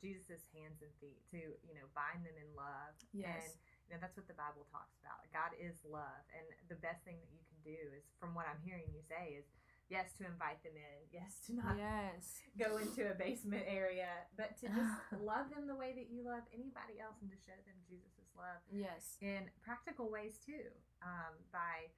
Jesus' 0.00 0.48
hands 0.56 0.80
and 0.80 0.88
feet, 0.96 1.20
to, 1.28 1.36
you 1.68 1.74
know, 1.76 1.84
bind 1.92 2.24
them 2.24 2.32
in 2.40 2.48
love. 2.56 2.96
And 3.12 3.20
Yes. 3.20 3.60
you 3.84 3.92
know, 3.92 4.00
that's 4.00 4.16
what 4.16 4.24
the 4.24 4.38
Bible 4.38 4.64
talks 4.72 4.96
about. 5.04 5.20
God 5.28 5.52
is 5.60 5.76
love. 5.84 6.24
And 6.32 6.44
the 6.72 6.80
best 6.80 7.04
thing 7.04 7.20
that 7.20 7.28
you 7.28 7.44
can 7.52 7.60
do 7.60 7.80
is 7.92 8.08
from 8.16 8.32
what 8.32 8.48
I'm 8.48 8.56
hearing 8.64 8.88
you 8.96 9.04
say 9.04 9.36
is 9.36 9.44
yes 9.92 10.16
to 10.16 10.24
invite 10.24 10.62
them 10.64 10.72
in, 10.78 10.96
yes 11.12 11.36
to 11.46 11.52
not 11.52 11.76
Yes. 11.76 12.40
go 12.56 12.80
into 12.80 13.10
a 13.10 13.14
basement 13.14 13.68
area, 13.68 14.24
but 14.40 14.56
to 14.64 14.72
just 14.72 14.96
love 15.20 15.52
them 15.52 15.68
the 15.68 15.76
way 15.76 15.92
that 15.92 16.08
you 16.08 16.24
love 16.24 16.48
anybody 16.56 16.96
else 16.96 17.20
and 17.20 17.28
to 17.28 17.36
show 17.44 17.58
them 17.68 17.76
Jesus' 17.84 18.19
love 18.36 18.60
Yes. 18.70 19.16
in 19.20 19.50
practical 19.62 20.10
ways 20.10 20.38
too 20.44 20.68
um, 21.02 21.34
by 21.52 21.90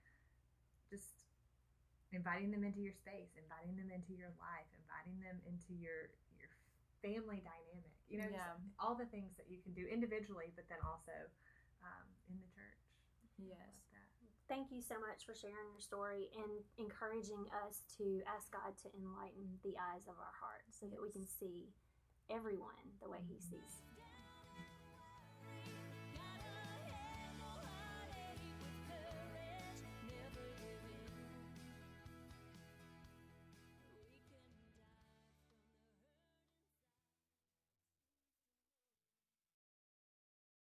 just 0.91 1.25
inviting 2.13 2.51
them 2.53 2.65
into 2.65 2.81
your 2.81 2.93
space 2.93 3.33
inviting 3.41 3.77
them 3.77 3.89
into 3.91 4.13
your 4.13 4.31
life 4.41 4.69
inviting 4.77 5.17
them 5.25 5.41
into 5.49 5.73
your 5.73 6.13
your 6.37 6.49
family 7.01 7.41
dynamic 7.41 7.93
you 8.09 8.19
know 8.21 8.29
Yeah. 8.31 8.57
all 8.79 8.95
the 8.95 9.09
things 9.09 9.33
that 9.41 9.49
you 9.49 9.59
can 9.65 9.73
do 9.73 9.87
individually 9.89 10.53
but 10.55 10.69
then 10.69 10.79
also 10.85 11.15
um, 11.83 12.07
in 12.29 12.37
the 12.39 12.49
church 12.53 12.81
Yes. 13.41 13.73
Thank 14.49 14.69
you 14.71 14.83
so 14.85 15.01
much 15.01 15.25
for 15.25 15.33
sharing 15.33 15.73
your 15.73 15.81
story 15.81 16.29
and 16.37 16.61
encouraging 16.77 17.49
us 17.65 17.81
to 17.97 18.21
ask 18.29 18.53
God 18.53 18.77
to 18.85 18.93
enlighten 18.93 19.49
the 19.65 19.73
eyes 19.81 20.05
of 20.05 20.21
our 20.21 20.35
hearts 20.37 20.77
so 20.77 20.85
that 20.93 21.01
we 21.01 21.09
can 21.09 21.25
see 21.25 21.73
everyone 22.29 22.77
the 23.01 23.09
way 23.09 23.25
He 23.25 23.41
sees 23.41 23.81